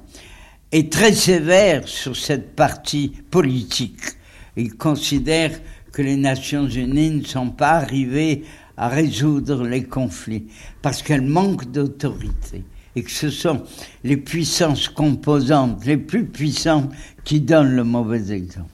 est 0.71 0.91
très 0.91 1.13
sévère 1.13 1.87
sur 1.87 2.15
cette 2.15 2.55
partie 2.55 3.13
politique. 3.31 4.01
Il 4.57 4.75
considère 4.75 5.51
que 5.91 6.01
les 6.01 6.17
Nations 6.17 6.67
Unies 6.67 7.11
ne 7.11 7.23
sont 7.23 7.49
pas 7.49 7.73
arrivées 7.73 8.43
à 8.77 8.89
résoudre 8.89 9.63
les 9.63 9.83
conflits 9.83 10.47
parce 10.81 11.01
qu'elles 11.01 11.21
manquent 11.21 11.71
d'autorité 11.71 12.63
et 12.95 13.03
que 13.03 13.11
ce 13.11 13.29
sont 13.29 13.63
les 14.03 14.17
puissances 14.17 14.89
composantes 14.89 15.85
les 15.85 15.97
plus 15.97 16.25
puissantes 16.25 16.91
qui 17.23 17.41
donnent 17.41 17.75
le 17.75 17.83
mauvais 17.83 18.31
exemple. 18.31 18.69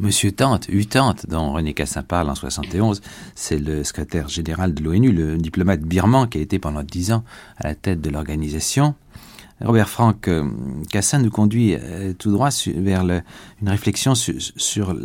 Monsieur 0.00 0.32
Tante, 0.32 0.66
Utante, 0.68 1.28
dont 1.28 1.52
René 1.52 1.72
Cassin 1.72 2.02
parle 2.02 2.28
en 2.28 2.34
71, 2.34 3.00
c'est 3.36 3.58
le 3.58 3.84
secrétaire 3.84 4.28
général 4.28 4.74
de 4.74 4.82
l'ONU, 4.82 5.12
le 5.12 5.36
diplomate 5.36 5.82
birman 5.82 6.28
qui 6.28 6.38
a 6.38 6.40
été 6.40 6.58
pendant 6.58 6.82
dix 6.82 7.12
ans 7.12 7.22
à 7.58 7.68
la 7.68 7.74
tête 7.76 8.00
de 8.00 8.10
l'organisation. 8.10 8.96
Robert 9.60 9.88
Franck 9.88 10.28
euh, 10.28 10.44
Cassin 10.90 11.18
nous 11.18 11.30
conduit 11.30 11.74
euh, 11.74 12.12
tout 12.18 12.32
droit 12.32 12.50
vers 12.76 13.02
une 13.02 13.68
réflexion 13.68 14.14
sur, 14.14 14.96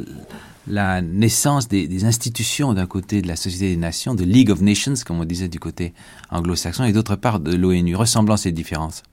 la 0.67 1.01
naissance 1.01 1.67
des, 1.67 2.05
institutions 2.05 2.73
d'un 2.73 2.85
côté 2.85 3.21
de 3.21 3.27
la 3.27 3.35
Société 3.35 3.69
des 3.69 3.77
Nations, 3.77 4.13
de 4.13 4.23
League 4.23 4.51
of 4.51 4.61
Nations, 4.61 4.93
comme 5.05 5.19
on 5.19 5.25
disait 5.25 5.47
du 5.47 5.59
côté 5.59 5.93
anglo-saxon, 6.29 6.83
et 6.83 6.93
d'autre 6.93 7.15
part 7.15 7.39
de 7.39 7.55
l'ONU. 7.55 7.95
Ressemblances 7.95 8.45
et 8.45 8.51
différences. 8.51 9.03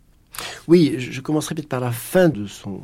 Oui, 0.69 0.97
je 0.99 1.21
commencerai 1.23 1.55
peut-être 1.55 1.69
par 1.69 1.81
la 1.81 1.93
fin 1.93 2.29
de 2.29 2.47
son 2.47 2.81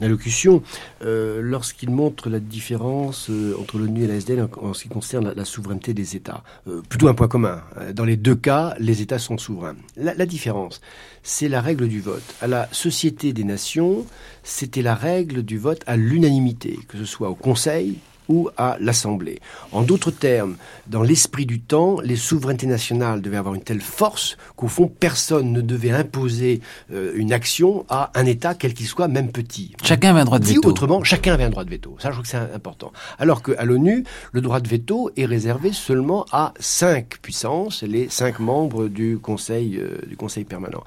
allocution, 0.00 0.62
euh, 1.02 1.40
lorsqu'il 1.42 1.90
montre 1.90 2.28
la 2.28 2.40
différence 2.40 3.30
euh, 3.30 3.54
entre 3.60 3.78
l'ONU 3.78 4.04
et 4.04 4.06
la 4.06 4.14
SDN 4.14 4.48
en, 4.60 4.74
ce 4.74 4.84
qui 4.84 4.88
concerne 4.88 5.32
la, 5.34 5.44
souveraineté 5.44 5.94
des 5.94 6.16
États. 6.16 6.42
Euh, 6.68 6.82
plutôt 6.88 7.08
un 7.08 7.14
point 7.14 7.28
commun. 7.28 7.62
Dans 7.94 8.04
les 8.04 8.16
deux 8.16 8.34
cas, 8.34 8.74
les 8.78 9.02
États 9.02 9.18
sont 9.18 9.38
souverains. 9.38 9.76
La 9.96 10.26
différence, 10.26 10.80
c'est 11.22 11.48
la 11.48 11.60
règle 11.60 11.88
du 11.88 12.00
vote. 12.00 12.22
À 12.40 12.46
la 12.46 12.68
Société 12.72 13.32
des 13.32 13.44
Nations, 13.44 14.04
c'était 14.42 14.82
la 14.82 14.94
règle 14.94 15.42
du 15.42 15.58
vote 15.58 15.82
à 15.86 15.96
l'unanimité, 15.96 16.78
que 16.88 16.98
ce 16.98 17.04
soit 17.04 17.30
au 17.30 17.34
Conseil, 17.34 17.96
ou 18.28 18.50
à 18.56 18.76
l'Assemblée. 18.80 19.40
En 19.72 19.82
d'autres 19.82 20.10
termes, 20.10 20.56
dans 20.86 21.02
l'esprit 21.02 21.46
du 21.46 21.60
temps, 21.60 22.00
les 22.00 22.16
souverainetés 22.16 22.66
nationales 22.66 23.20
devaient 23.20 23.36
avoir 23.36 23.54
une 23.54 23.62
telle 23.62 23.80
force 23.80 24.36
qu'au 24.56 24.68
fond, 24.68 24.88
personne 24.88 25.52
ne 25.52 25.60
devait 25.60 25.90
imposer 25.90 26.60
euh, 26.92 27.12
une 27.14 27.32
action 27.32 27.84
à 27.88 28.10
un 28.14 28.26
État, 28.26 28.54
quel 28.54 28.74
qu'il 28.74 28.86
soit, 28.86 29.08
même 29.08 29.30
petit. 29.32 29.72
Chacun 29.82 30.10
avait 30.10 30.20
un 30.20 30.24
droit 30.24 30.38
de 30.38 30.44
veto. 30.44 30.60
Dit 30.60 30.66
autrement, 30.66 31.02
chacun 31.04 31.34
avait 31.34 31.44
un 31.44 31.50
droit 31.50 31.64
de 31.64 31.70
veto. 31.70 31.96
Ça, 31.98 32.10
je 32.10 32.14
trouve 32.14 32.24
que 32.24 32.30
c'est 32.30 32.54
important. 32.54 32.92
Alors 33.18 33.42
qu'à 33.42 33.64
l'ONU, 33.64 34.04
le 34.32 34.40
droit 34.40 34.60
de 34.60 34.68
veto 34.68 35.10
est 35.16 35.26
réservé 35.26 35.72
seulement 35.72 36.26
à 36.32 36.54
cinq 36.58 37.18
puissances, 37.20 37.82
les 37.82 38.08
cinq 38.08 38.38
membres 38.40 38.88
du 38.88 39.18
Conseil, 39.18 39.78
euh, 39.78 40.00
du 40.06 40.16
conseil 40.16 40.44
permanent. 40.44 40.82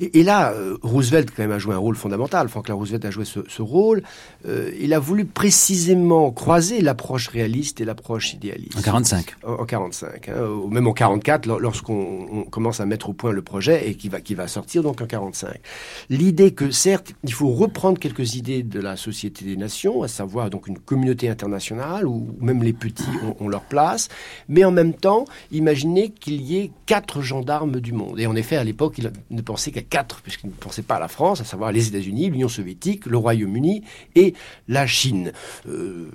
Et, 0.00 0.22
là, 0.22 0.52
euh, 0.52 0.76
Roosevelt 0.82 1.30
quand 1.30 1.42
même 1.42 1.52
a 1.52 1.58
joué 1.58 1.74
un 1.74 1.78
rôle 1.78 1.96
fondamental. 1.96 2.48
Franklin 2.48 2.74
Roosevelt 2.74 3.04
a 3.04 3.10
joué 3.10 3.24
ce, 3.24 3.62
rôle. 3.62 4.02
Euh, 4.46 4.70
il 4.80 4.92
a 4.92 4.98
voulu 4.98 5.24
précisément 5.24 6.30
croiser 6.30 6.80
l'approche 6.80 7.28
réaliste 7.28 7.80
et 7.80 7.84
l'approche 7.84 8.34
idéaliste. 8.34 8.76
En 8.78 8.82
45. 8.82 9.36
En, 9.46 9.52
en 9.52 9.64
45, 9.64 10.28
hein, 10.28 10.32
même 10.70 10.86
en 10.86 10.92
44, 10.92 11.46
lorsqu'on 11.58 12.44
commence 12.50 12.80
à 12.80 12.86
mettre 12.86 13.10
au 13.10 13.12
point 13.12 13.32
le 13.32 13.42
projet 13.42 13.88
et 13.88 13.94
qui 13.94 14.08
va 14.08 14.20
qui 14.20 14.34
va 14.34 14.48
sortir 14.48 14.82
donc 14.82 15.00
en 15.00 15.06
45. 15.06 15.60
L'idée 16.10 16.52
que 16.52 16.70
certes, 16.70 17.12
il 17.22 17.32
faut 17.32 17.50
reprendre 17.50 17.98
quelques 17.98 18.34
idées 18.34 18.62
de 18.62 18.80
la 18.80 18.96
Société 18.96 19.44
des 19.44 19.56
Nations, 19.56 20.02
à 20.02 20.08
savoir 20.08 20.50
donc 20.50 20.66
une 20.66 20.78
communauté 20.78 21.28
internationale 21.28 22.06
où 22.06 22.34
même 22.40 22.62
les 22.62 22.72
petits 22.72 23.04
ont, 23.22 23.44
ont 23.44 23.48
leur 23.48 23.62
place, 23.62 24.08
mais 24.48 24.64
en 24.64 24.70
même 24.70 24.94
temps, 24.94 25.24
imaginer 25.52 26.10
qu'il 26.10 26.40
y 26.42 26.56
ait 26.58 26.70
quatre 26.86 27.22
gendarmes 27.22 27.80
du 27.80 27.92
monde. 27.92 28.18
Et 28.18 28.26
en 28.26 28.36
effet, 28.36 28.56
à 28.56 28.64
l'époque, 28.64 28.98
il 28.98 29.10
ne 29.30 29.42
pensait 29.42 29.70
qu'à 29.70 29.82
quatre, 29.84 30.20
puisqu'il 30.22 30.48
ne 30.48 30.52
pensait 30.52 30.82
pas 30.82 30.96
à 30.96 31.00
la 31.00 31.08
France, 31.08 31.40
à 31.40 31.44
savoir 31.44 31.72
les 31.72 31.88
États-Unis, 31.88 32.30
l'Union 32.30 32.48
soviétique, 32.48 33.06
le 33.06 33.16
Royaume-Uni 33.16 33.82
et 34.14 34.34
la 34.68 34.86
Chine. 34.86 35.32
Euh, 35.68 36.10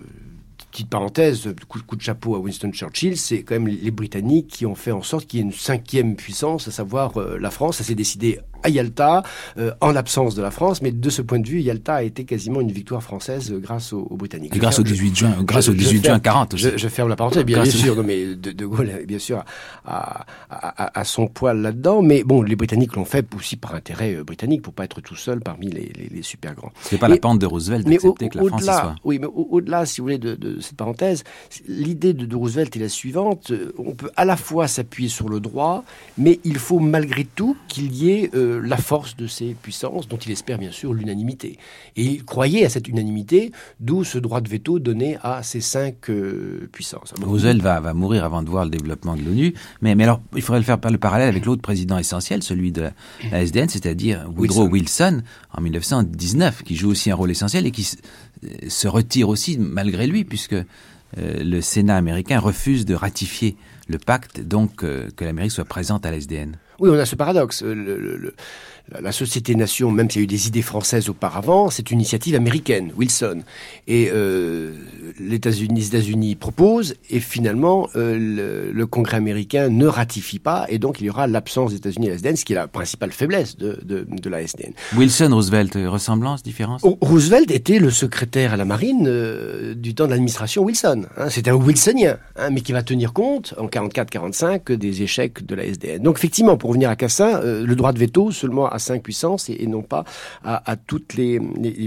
petite 0.71 0.89
parenthèse, 0.89 1.53
coup, 1.67 1.79
coup, 1.85 1.95
de 1.95 2.01
chapeau 2.01 2.35
à 2.35 2.39
Winston 2.39 2.71
Churchill, 2.71 3.17
c'est 3.17 3.43
quand 3.43 3.55
même 3.55 3.67
les 3.67 3.91
Britanniques 3.91 4.47
qui 4.47 4.65
ont 4.65 4.75
fait 4.75 4.91
en 4.91 5.01
sorte 5.01 5.25
qu'il 5.25 5.39
y 5.39 5.41
ait 5.41 5.45
une 5.45 5.51
cinquième 5.51 6.15
puissance, 6.15 6.67
à 6.67 6.71
savoir 6.71 7.17
euh, 7.17 7.37
la 7.39 7.49
France. 7.49 7.77
Ça 7.77 7.83
s'est 7.83 7.95
décidé 7.95 8.39
à 8.63 8.69
Yalta, 8.69 9.23
euh, 9.57 9.71
en 9.81 9.91
l'absence 9.91 10.35
de 10.35 10.41
la 10.41 10.51
France, 10.51 10.81
mais 10.81 10.91
de 10.91 11.09
ce 11.09 11.21
point 11.21 11.39
de 11.39 11.47
vue, 11.47 11.61
Yalta 11.61 11.95
a 11.95 12.03
été 12.03 12.25
quasiment 12.25 12.61
une 12.61 12.71
victoire 12.71 13.03
française 13.03 13.51
euh, 13.51 13.59
grâce 13.59 13.93
aux, 13.93 14.05
Britanniques. 14.11 14.55
Et 14.55 14.59
grâce 14.59 14.79
au 14.79 14.83
18 14.83 15.15
juin, 15.15 15.35
grâce 15.41 15.69
au 15.69 15.73
18 15.73 16.05
juin 16.05 16.19
40 16.19 16.53
aussi. 16.53 16.69
Je, 16.75 16.87
ferme 16.87 17.09
la 17.09 17.15
parenthèse, 17.15 17.43
bien, 17.43 17.63
sûr, 17.65 17.95
non, 17.95 18.03
mais 18.03 18.35
de, 18.35 18.65
Gaulle, 18.65 19.05
bien 19.07 19.19
sûr, 19.19 19.43
a, 19.85 20.25
a, 20.49 21.03
son 21.03 21.27
poil 21.27 21.61
là-dedans, 21.61 22.01
mais 22.01 22.23
bon, 22.23 22.41
les 22.41 22.55
Britanniques 22.55 22.95
l'ont 22.95 23.05
fait 23.05 23.25
aussi 23.35 23.55
par 23.55 23.75
intérêt 23.75 24.15
britannique, 24.23 24.61
pour 24.61 24.73
pas 24.73 24.83
être 24.83 25.01
tout 25.01 25.15
seul 25.15 25.39
parmi 25.39 25.67
les, 25.67 25.91
les, 26.11 26.21
super 26.21 26.53
grands. 26.55 26.71
C'est 26.81 26.97
pas 26.97 27.07
la 27.07 27.17
pente 27.17 27.39
de 27.39 27.45
Roosevelt 27.45 27.87
d'accepter 27.87 28.29
que 28.29 28.37
la 28.37 28.45
France 28.45 28.63
soit. 28.63 28.95
Oui, 29.03 29.19
mais 29.19 29.27
au-delà, 29.27 29.85
si 29.85 30.01
vous 30.01 30.05
voulez, 30.05 30.17
de, 30.17 30.35
de 30.35 30.59
cette 30.59 30.75
parenthèse, 30.75 31.23
l'idée 31.67 32.13
de, 32.13 32.35
Roosevelt 32.35 32.75
est 32.75 32.79
la 32.79 32.89
suivante. 32.89 33.51
On 33.77 33.93
peut 33.93 34.11
à 34.15 34.25
la 34.25 34.37
fois 34.37 34.67
s'appuyer 34.67 35.09
sur 35.09 35.29
le 35.29 35.39
droit, 35.39 35.83
mais 36.17 36.39
il 36.43 36.57
faut 36.57 36.79
malgré 36.79 37.25
tout 37.25 37.55
qu'il 37.67 37.93
y 37.93 38.11
ait 38.11 38.29
euh, 38.33 38.48
la 38.51 38.77
force 38.77 39.15
de 39.15 39.27
ces 39.27 39.55
puissances, 39.61 40.07
dont 40.07 40.17
il 40.17 40.31
espère 40.31 40.57
bien 40.57 40.71
sûr 40.71 40.93
l'unanimité. 40.93 41.57
Et 41.95 42.03
il 42.03 42.25
croyait 42.25 42.65
à 42.65 42.69
cette 42.69 42.87
unanimité, 42.87 43.51
d'où 43.79 44.03
ce 44.03 44.17
droit 44.17 44.41
de 44.41 44.49
veto 44.49 44.79
donné 44.79 45.17
à 45.23 45.43
ces 45.43 45.61
cinq 45.61 46.09
euh, 46.09 46.69
puissances. 46.71 47.13
Roosevelt 47.21 47.61
va, 47.61 47.79
va, 47.79 47.93
mourir 47.93 48.23
avant 48.23 48.41
de 48.43 48.49
voir 48.49 48.65
le 48.65 48.71
développement 48.71 49.15
de 49.15 49.21
l'ONU, 49.21 49.53
mais, 49.81 49.95
mais 49.95 50.03
alors 50.03 50.21
il 50.35 50.41
faudrait 50.41 50.59
le 50.59 50.65
faire 50.65 50.79
le 50.89 50.97
parallèle 50.97 51.29
avec 51.29 51.45
l'autre 51.45 51.61
président 51.61 51.97
essentiel, 51.97 52.43
celui 52.43 52.71
de 52.71 52.89
la, 53.31 53.43
SDN, 53.43 53.69
c'est-à-dire 53.69 54.25
Woodrow 54.35 54.67
Wilson. 54.67 55.21
en 55.53 55.61
1919, 55.61 56.63
qui 56.63 56.75
joue 56.75 56.89
aussi 56.89 57.11
un 57.11 57.15
rôle 57.15 57.31
essentiel 57.31 57.65
et 57.65 57.71
qui 57.71 57.83
se 58.67 58.87
retire 58.87 59.29
aussi 59.29 59.57
malgré 59.57 60.07
lui, 60.07 60.23
puisque 60.23 60.53
euh, 60.53 60.63
le 61.15 61.61
Sénat 61.61 61.97
américain 61.97 62.39
refuse 62.39 62.85
de 62.85 62.93
ratifier 62.93 63.55
le 63.87 63.97
pacte, 63.97 64.39
donc 64.41 64.83
euh, 64.83 65.09
que 65.15 65.25
l'Amérique 65.25 65.51
soit 65.51 65.65
présente 65.65 66.05
à 66.05 66.11
l'SDN. 66.11 66.57
Oui, 66.79 66.89
on 66.89 66.99
a 66.99 67.05
ce 67.05 67.15
paradoxe. 67.15 67.61
Le, 67.63 68.33
la 69.01 69.11
Société-Nation, 69.11 69.91
même 69.91 70.09
s'il 70.09 70.21
y 70.21 70.23
a 70.23 70.25
eu 70.25 70.27
des 70.27 70.47
idées 70.47 70.61
françaises 70.61 71.09
auparavant, 71.09 71.69
c'est 71.69 71.91
une 71.91 71.99
initiative 71.99 72.35
américaine, 72.35 72.91
Wilson. 72.97 73.41
Et 73.87 74.09
euh, 74.11 74.73
les 75.19 75.35
États-Unis 75.35 76.35
proposent, 76.35 76.95
et 77.09 77.19
finalement, 77.19 77.87
euh, 77.95 78.71
le, 78.73 78.85
Congrès 78.87 79.17
américain 79.17 79.69
ne 79.69 79.85
ratifie 79.85 80.39
pas, 80.39 80.65
et 80.69 80.79
donc 80.79 80.99
il 80.99 81.05
y 81.05 81.09
aura 81.09 81.27
l'absence 81.27 81.71
des 81.71 81.77
États-Unis 81.77 82.07
à 82.07 82.09
la 82.11 82.15
SDN, 82.15 82.35
ce 82.35 82.45
qui 82.45 82.53
est 82.53 82.55
la 82.55 82.67
principale 82.67 83.11
faiblesse 83.11 83.55
de, 83.57 83.79
de, 83.83 84.07
de 84.09 84.29
la 84.29 84.41
SDN. 84.41 84.73
Wilson, 84.97 85.29
Roosevelt, 85.31 85.75
euh, 85.75 85.89
ressemblance, 85.89 86.41
différence? 86.41 86.81
Roosevelt 86.83 87.51
était 87.51 87.77
le 87.77 87.91
secrétaire 87.91 88.53
à 88.53 88.57
la 88.57 88.65
marine 88.65 89.05
euh, 89.07 89.75
du 89.75 89.93
temps 89.93 90.05
de 90.05 90.11
l'administration 90.11 90.63
Wilson. 90.63 91.03
Hein, 91.17 91.29
C'était 91.29 91.51
un 91.51 91.55
Wilsonien, 91.55 92.17
hein, 92.35 92.49
mais 92.51 92.61
qui 92.61 92.71
va 92.71 92.81
tenir 92.81 93.13
compte, 93.13 93.53
en 93.59 93.67
44-45, 93.67 94.73
des 94.73 95.03
échecs 95.03 95.45
de 95.45 95.53
la 95.53 95.65
SDN. 95.65 96.01
Donc 96.01 96.17
effectivement, 96.17 96.57
pour 96.57 96.69
revenir 96.69 96.89
à 96.89 96.95
Cassin, 96.95 97.41
le 97.43 97.75
droit 97.75 97.93
de 97.93 97.99
veto 97.99 98.31
seulement 98.31 98.67
à 98.67 98.78
cinq 98.79 99.03
puissances 99.03 99.49
et, 99.49 99.67
non 99.67 99.81
pas 99.81 100.03
à, 100.43 100.75
toutes 100.75 101.13
les, 101.13 101.39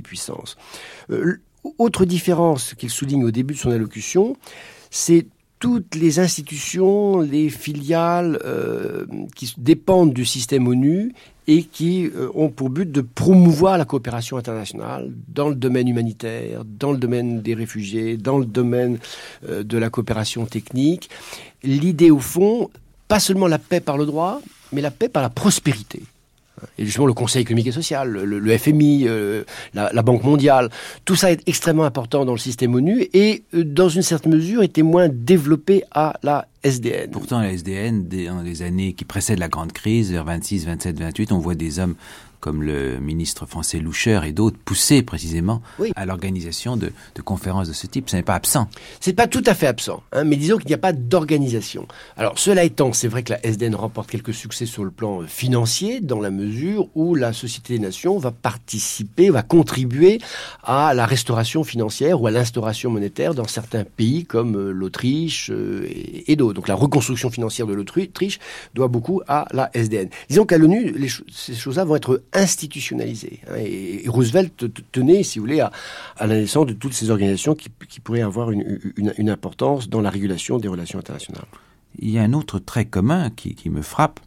puissances. 0.02 0.56
Euh, 1.10 1.40
autre 1.78 2.04
différence 2.04 2.74
qu'il 2.74 2.90
souligne 2.90 3.24
au 3.24 3.30
début 3.30 3.54
de 3.54 3.58
son 3.58 3.70
allocution, 3.70 4.36
c'est 4.90 5.26
toutes 5.58 5.94
les 5.94 6.18
institutions, 6.18 7.20
les 7.20 7.48
filiales 7.48 8.38
euh, 8.44 9.06
qui 9.36 9.54
dépendent 9.58 10.12
du 10.12 10.24
système 10.24 10.66
ONU 10.66 11.14
et 11.46 11.62
qui 11.62 12.06
euh, 12.06 12.28
ont 12.34 12.48
pour 12.48 12.68
but 12.68 12.90
de 12.90 13.00
promouvoir 13.00 13.78
la 13.78 13.84
coopération 13.84 14.36
internationale 14.36 15.12
dans 15.28 15.48
le 15.48 15.54
domaine 15.54 15.86
humanitaire, 15.86 16.64
dans 16.64 16.90
le 16.90 16.98
domaine 16.98 17.42
des 17.42 17.54
réfugiés, 17.54 18.16
dans 18.16 18.38
le 18.38 18.44
domaine 18.44 18.98
de 19.48 19.78
la 19.78 19.88
coopération 19.88 20.46
technique. 20.46 21.10
L'idée 21.62 22.10
au 22.10 22.18
fond, 22.18 22.70
pas 23.12 23.20
seulement 23.20 23.46
la 23.46 23.58
paix 23.58 23.80
par 23.80 23.98
le 23.98 24.06
droit, 24.06 24.40
mais 24.72 24.80
la 24.80 24.90
paix 24.90 25.08
par 25.08 25.22
la 25.22 25.28
prospérité 25.28 26.02
et 26.78 26.84
justement 26.84 27.06
le 27.06 27.12
Conseil 27.12 27.42
économique 27.42 27.66
et 27.66 27.72
social, 27.72 28.10
le, 28.10 28.58
FMI, 28.58 29.04
euh, 29.06 29.44
la, 29.74 30.02
Banque 30.02 30.24
mondiale, 30.24 30.68
tout 31.04 31.16
ça 31.16 31.32
est 31.32 31.40
extrêmement 31.46 31.84
important 31.84 32.24
dans 32.24 32.32
le 32.32 32.38
système 32.38 32.74
ONU 32.74 33.08
et 33.12 33.44
euh, 33.54 33.64
dans 33.64 33.88
une 33.88 34.02
certaine 34.02 34.34
mesure 34.34 34.62
était 34.62 34.82
moins 34.82 35.08
développé 35.08 35.84
à 35.92 36.14
la 36.22 36.46
SDN. 36.62 37.10
Pourtant, 37.10 37.40
la 37.40 37.52
SDN, 37.52 38.08
dans 38.08 38.42
les 38.42 38.62
années 38.62 38.92
qui 38.92 39.04
précèdent 39.04 39.38
la 39.38 39.48
grande 39.48 39.72
crise, 39.72 40.12
vers 40.12 40.24
26, 40.24 40.66
27, 40.66 40.98
28, 40.98 41.32
on 41.32 41.38
voit 41.38 41.54
des 41.54 41.78
hommes 41.78 41.94
comme 42.42 42.64
le 42.64 42.98
ministre 42.98 43.46
français 43.46 43.78
Loucher 43.78 44.20
et 44.26 44.32
d'autres, 44.32 44.58
poussés 44.58 45.02
précisément 45.02 45.62
à 45.94 46.04
l'organisation 46.04 46.76
de, 46.76 46.92
conférences 47.24 47.68
de 47.68 47.72
ce 47.72 47.86
type. 47.86 48.10
Ce 48.10 48.16
n'est 48.16 48.24
pas 48.24 48.34
absent. 48.34 48.68
C'est 48.98 49.12
pas 49.12 49.28
tout 49.28 49.44
à 49.46 49.54
fait 49.54 49.68
absent, 49.68 50.02
hein, 50.10 50.24
mais 50.24 50.34
disons 50.34 50.58
qu'il 50.58 50.66
n'y 50.66 50.74
a 50.74 50.78
pas 50.78 50.92
d'organisation. 50.92 51.86
Alors, 52.16 52.36
cela 52.40 52.64
étant, 52.64 52.92
c'est 52.92 53.06
vrai 53.06 53.22
que 53.22 53.30
la 53.30 53.46
SDN 53.46 53.76
remporte 53.76 54.10
quelques 54.10 54.34
succès 54.34 54.66
sur 54.66 54.82
le 54.82 54.90
plan 54.90 55.22
euh, 55.22 55.26
financier, 55.26 56.00
dans 56.00 56.18
la 56.18 56.32
mesure 56.32 56.88
où 56.96 57.14
la 57.14 57.32
Société 57.32 57.74
des 57.74 57.78
Nations 57.78 58.18
va 58.18 58.32
participer, 58.32 59.30
va 59.30 59.42
contribuer 59.42 60.18
à 60.64 60.94
la 60.94 61.06
restauration 61.06 61.62
financière 61.62 62.20
ou 62.20 62.26
à 62.26 62.32
l'instauration 62.32 62.90
monétaire 62.90 63.34
dans 63.34 63.46
certains 63.46 63.84
pays 63.84 64.24
comme 64.24 64.56
euh, 64.56 64.72
l'Autriche 64.72 65.48
euh, 65.52 65.86
et, 66.26 66.34
d'autres. 66.34 66.54
Donc, 66.54 66.66
la 66.66 66.74
reconstruction 66.74 67.30
financière 67.30 67.68
de 67.68 67.72
l'Autriche 67.72 68.40
doit 68.74 68.88
beaucoup 68.88 69.22
à 69.28 69.46
la 69.52 69.70
SDN. 69.74 70.08
Disons 70.28 70.44
qu'à 70.44 70.58
l'ONU, 70.58 70.92
ces 71.32 71.54
choses-là 71.54 71.84
vont 71.84 71.94
être 71.94 72.20
institutionnalisé. 72.32 73.40
Hein, 73.48 73.56
et, 73.58 74.04
Roosevelt 74.06 74.64
tenait, 74.92 75.22
si 75.22 75.38
vous 75.38 75.44
voulez, 75.44 75.60
à, 75.60 75.70
la 76.20 76.34
naissance 76.34 76.66
de 76.66 76.72
toutes 76.72 76.94
ces 76.94 77.10
organisations 77.10 77.54
qui, 77.54 77.70
pourraient 78.00 78.22
avoir 78.22 78.50
une, 78.50 79.30
importance 79.30 79.88
dans 79.88 80.00
la 80.00 80.10
régulation 80.10 80.58
des 80.58 80.68
relations 80.68 80.98
internationales. 80.98 81.44
Il 81.98 82.10
y 82.10 82.18
a 82.18 82.22
un 82.22 82.32
autre 82.32 82.58
trait 82.58 82.86
commun 82.86 83.30
qui, 83.30 83.70
me 83.70 83.82
frappe, 83.82 84.20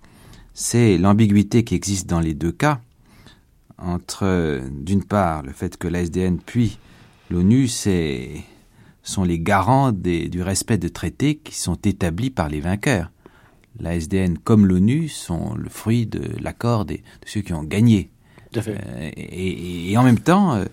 c'est 0.54 0.98
l'ambiguïté 0.98 1.64
qui 1.64 1.76
existe 1.76 2.08
dans 2.08 2.20
les 2.20 2.34
deux 2.34 2.52
cas 2.52 2.80
entre, 3.78 4.62
d'une 4.72 5.04
part, 5.04 5.44
le 5.44 5.52
fait 5.52 5.78
que 5.78 5.88
l'ASDN 5.88 6.38
puis 6.38 6.80
l'ONU 7.30 7.68
sont 7.68 9.24
les 9.24 9.40
garants 9.40 9.92
du 9.92 10.42
respect 10.42 10.78
des 10.78 10.92
traités 10.92 11.36
qui 11.36 11.56
sont 11.56 11.76
établis 11.76 12.30
par 12.30 12.48
les 12.50 12.62
vainqueurs 12.62 13.12
la 13.80 13.96
SDN 13.96 14.38
comme 14.38 14.66
l'ONU 14.66 15.10
sont 15.10 15.56
le 15.56 15.70
fruit 15.70 16.06
de 16.06 16.22
l'accord 16.42 16.86
de 16.86 16.98
ceux 17.26 17.42
qui 17.42 17.54
ont 17.54 17.64
gagné. 17.64 18.10
Euh, 18.56 19.12
et, 19.18 19.98
en 19.98 20.04
même 20.04 20.20
temps, 20.20 20.56
euh, 20.56 20.66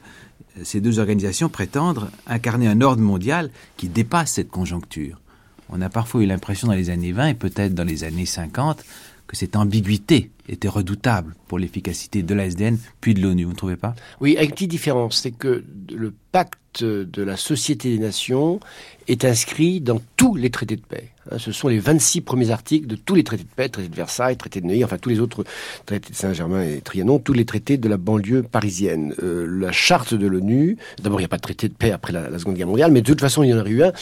ces 0.63 0.81
deux 0.81 0.99
organisations 0.99 1.49
prétendent 1.49 2.11
incarner 2.27 2.69
un 2.69 2.81
ordre 2.81 3.03
mondial 3.03 3.51
qui 3.77 3.89
dépasse 3.89 4.33
cette 4.33 4.51
conjoncture. 4.51 5.21
On 5.69 5.81
a 5.81 5.89
parfois 5.89 6.23
eu 6.23 6.27
l'impression 6.27 6.69
dans 6.69 6.75
les 6.75 6.91
années 6.91 7.13
20 7.13 7.29
et 7.29 7.35
peut-être 7.35 7.75
dans 7.75 7.85
les 7.85 8.05
années 8.05 8.27
50 8.27 8.85
que 9.27 9.37
cette 9.37 9.57
ambiguïté 9.57 10.31
était 10.49 10.69
redoutable 10.69 11.35
pour 11.49 11.59
l'efficacité 11.59 12.23
de 12.23 12.35
la 12.35 12.47
SDN 12.47 12.79
puis 13.01 13.15
de 13.15 13.21
l'ONU, 13.21 13.45
vous 13.45 13.53
ne 13.53 13.57
trouvez 13.57 13.77
pas? 13.77 13.95
Oui, 14.21 14.37
avec 14.37 14.51
une 14.51 14.55
petite 14.55 14.71
différence, 14.71 15.21
c'est 15.21 15.31
que 15.31 15.65
le 15.93 16.13
pacte 16.33 16.83
de 16.83 17.23
la 17.23 17.37
Société 17.37 17.91
des 17.91 17.99
Nations 17.99 18.59
est 19.09 19.25
inscrit 19.25 19.81
dans 19.81 20.01
tous 20.17 20.35
les 20.35 20.51
traités 20.51 20.77
de 20.77 20.83
paix. 20.83 21.13
Hein, 21.31 21.37
ce 21.39 21.53
sont 21.53 21.69
les 21.69 21.79
26 21.79 22.23
premiers 22.23 22.51
articles 22.51 22.87
de 22.87 22.97
tous 22.97 23.15
les 23.15 23.25
traités 23.25 23.45
de 23.45 23.49
paix, 23.49 23.69
traité 23.69 23.89
de 23.89 23.95
Versailles, 23.95 24.37
traité 24.37 24.61
de 24.61 24.67
Neuilly, 24.67 24.85
enfin 24.85 24.99
tous 24.99 25.09
les 25.09 25.21
autres 25.21 25.45
traités 25.87 26.11
de 26.11 26.17
Saint-Germain 26.17 26.63
et 26.63 26.81
Trianon, 26.81 27.19
tous 27.19 27.33
les 27.33 27.45
traités 27.45 27.77
de 27.77 27.89
la 27.89 27.97
banlieue 27.97 28.43
parisienne. 28.43 29.15
Euh, 29.23 29.47
la 29.47 29.71
charte 29.73 30.15
de 30.15 30.27
l'ONU, 30.27 30.77
d'abord 31.03 31.21
il 31.21 31.23
n'y 31.23 31.27
a 31.27 31.29
pas 31.29 31.37
de 31.37 31.43
traité 31.43 31.69
de 31.69 31.75
paix 31.75 31.93
après 31.93 32.13
la, 32.13 32.39
Seconde 32.39 32.57
Guerre 32.57 32.67
mondiale, 32.67 32.91
mais 32.93 33.03
de 33.03 33.07
toute 33.07 33.21
façon 33.21 33.43
il 33.43 33.51
y 33.51 33.55
en 33.55 33.59
a 33.59 33.69
eu 33.69 33.83
un. 33.83 33.93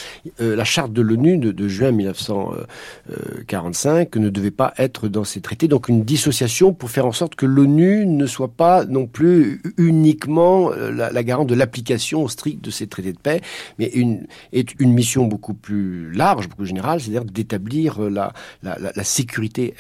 Euh, 0.40 0.55
la 0.57 0.64
charte 0.64 0.92
de 0.92 1.03
l'ONU 1.03 1.38
de, 1.38 1.68
juin 1.68 1.92
1945 1.92 4.16
ne 4.16 4.31
devait 4.31 4.50
pas 4.50 4.74
être 4.79 5.09
dans 5.09 5.24
ces 5.24 5.40
traités, 5.40 5.68
donc 5.68 5.88
une 5.88 6.05
dissociation 6.05 6.30
pour 6.79 6.90
faire 6.90 7.07
en 7.07 7.12
sorte 7.12 7.35
que 7.35 7.47
l'ONU 7.47 8.07
ne 8.07 8.27
soit 8.27 8.49
pas 8.49 8.85
non 8.85 9.07
plus 9.07 9.62
uniquement 9.77 10.71
euh, 10.73 10.90
la, 10.90 11.23
garante 11.23 11.49
de 11.49 11.55
l'application 11.55 12.27
stricte 12.29 12.64
de 12.64 12.71
ces 12.71 12.87
traités 12.87 13.12
de 13.12 13.19
paix, 13.19 13.40
mais 13.79 13.87
une, 13.87 14.27
est 14.53 14.75
une 14.79 14.93
mission 14.93 15.27
beaucoup 15.27 15.55
plus 15.55 16.12
large, 16.12 16.45
beaucoup 16.45 16.62
plus 16.62 16.66
générale, 16.66 17.01
c'est-à-dire 17.01 17.25
d'établir 17.25 18.03
euh, 18.03 18.11
la, 18.11 19.05
sécurité 19.05 19.75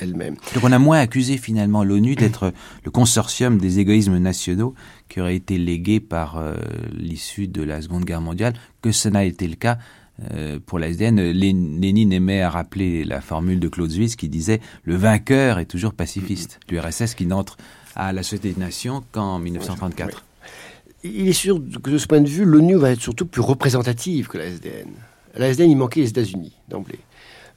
elle-même. 0.00 0.36
Donc 0.54 0.64
on 0.64 0.72
a 0.72 0.78
moins 0.78 0.98
accusé 0.98 1.36
finalement 1.36 1.84
l'ONU 1.84 2.14
d'être 2.16 2.52
le 2.84 2.90
consortium 2.90 3.58
des 3.58 3.78
égoïsmes 3.78 4.18
nationaux 4.18 4.74
qui 5.08 5.20
aurait 5.20 5.36
été 5.36 5.58
légué 5.58 6.00
par 6.00 6.38
euh, 6.38 6.54
l'issue 6.92 7.46
de 7.46 7.62
la 7.62 7.82
Seconde 7.82 8.04
Guerre 8.04 8.20
mondiale, 8.20 8.54
que 8.82 8.92
ce 8.92 9.08
n'a 9.08 9.24
été 9.24 9.46
le 9.46 9.56
cas 9.56 9.78
euh, 10.32 10.58
pour 10.64 10.78
la 10.78 10.88
SDN. 10.88 11.20
Lénine 11.20 12.12
aimait 12.12 12.42
à 12.42 12.50
rappeler 12.50 13.04
la 13.04 13.20
formule 13.20 13.60
de 13.60 13.68
Claude 13.68 13.90
Suisse 13.90 14.16
qui 14.16 14.28
disait 14.28 14.60
le 14.84 14.96
vainqueur 14.96 15.58
est 15.58 15.64
toujours 15.64 15.92
pacifiste. 15.92 16.60
L'URSS 16.70 17.14
qui 17.14 17.26
n'entre 17.26 17.56
à 17.96 18.12
la 18.12 18.22
Société 18.22 18.52
des 18.52 18.60
Nations 18.60 19.02
qu'en 19.12 19.38
1934. 19.38 20.24
Il 21.04 21.28
est 21.28 21.32
sûr 21.32 21.60
que 21.82 21.90
de 21.90 21.98
ce 21.98 22.06
point 22.06 22.20
de 22.20 22.28
vue, 22.28 22.44
l'ONU 22.44 22.76
va 22.76 22.90
être 22.90 23.00
surtout 23.00 23.26
plus 23.26 23.42
représentative 23.42 24.28
que 24.28 24.38
la 24.38 24.46
SDN. 24.46 24.88
La 25.36 25.48
SDN, 25.48 25.70
il 25.70 25.76
manquait 25.76 26.00
les 26.00 26.08
États-Unis 26.08 26.52
d'emblée. 26.68 27.00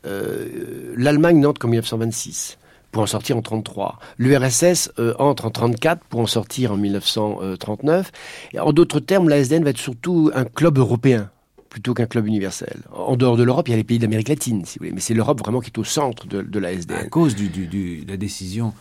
Euh, 0.06 0.94
L'Allemagne 0.98 1.40
n'entre 1.40 1.60
qu'en 1.60 1.70
1926 1.70 2.58
pour 2.92 3.04
en 3.04 3.06
sortir 3.06 3.36
en 3.36 3.42
1933. 3.42 4.00
L'URSS 4.18 4.92
euh, 5.00 5.14
entre 5.20 5.46
en 5.46 5.50
1934 5.50 6.04
pour 6.06 6.22
en 6.22 6.26
sortir 6.26 6.72
en 6.72 6.78
1939. 6.78 8.12
Et 8.54 8.60
en 8.60 8.74
d'autres 8.74 9.00
termes, 9.00 9.30
la 9.30 9.38
SDN 9.38 9.64
va 9.64 9.70
être 9.70 9.78
surtout 9.78 10.32
un 10.34 10.46
club 10.46 10.78
européen 10.78 11.30
plutôt 11.78 11.94
qu'un 11.94 12.08
club 12.08 12.26
universel. 12.26 12.78
En 12.92 13.16
dehors 13.16 13.38
de 13.38 13.44
l'Europe, 13.44 13.68
il 13.68 13.72
y 13.72 13.74
a 13.76 13.78
les 13.78 13.84
pays 13.84 14.00
d'Amérique 14.00 14.30
latine, 14.30 14.66
si 14.66 14.80
vous 14.80 14.86
voulez, 14.86 14.96
mais 14.96 15.00
c'est 15.00 15.14
l'Europe 15.14 15.40
vraiment 15.40 15.60
qui 15.62 15.70
est 15.70 15.78
au 15.78 15.84
centre 15.84 16.26
de, 16.26 16.60
la 16.60 16.74
SDN. 16.74 16.98
À 16.98 17.04
cause 17.04 17.36
de 17.36 18.08
la 18.08 18.18
décision 18.18 18.74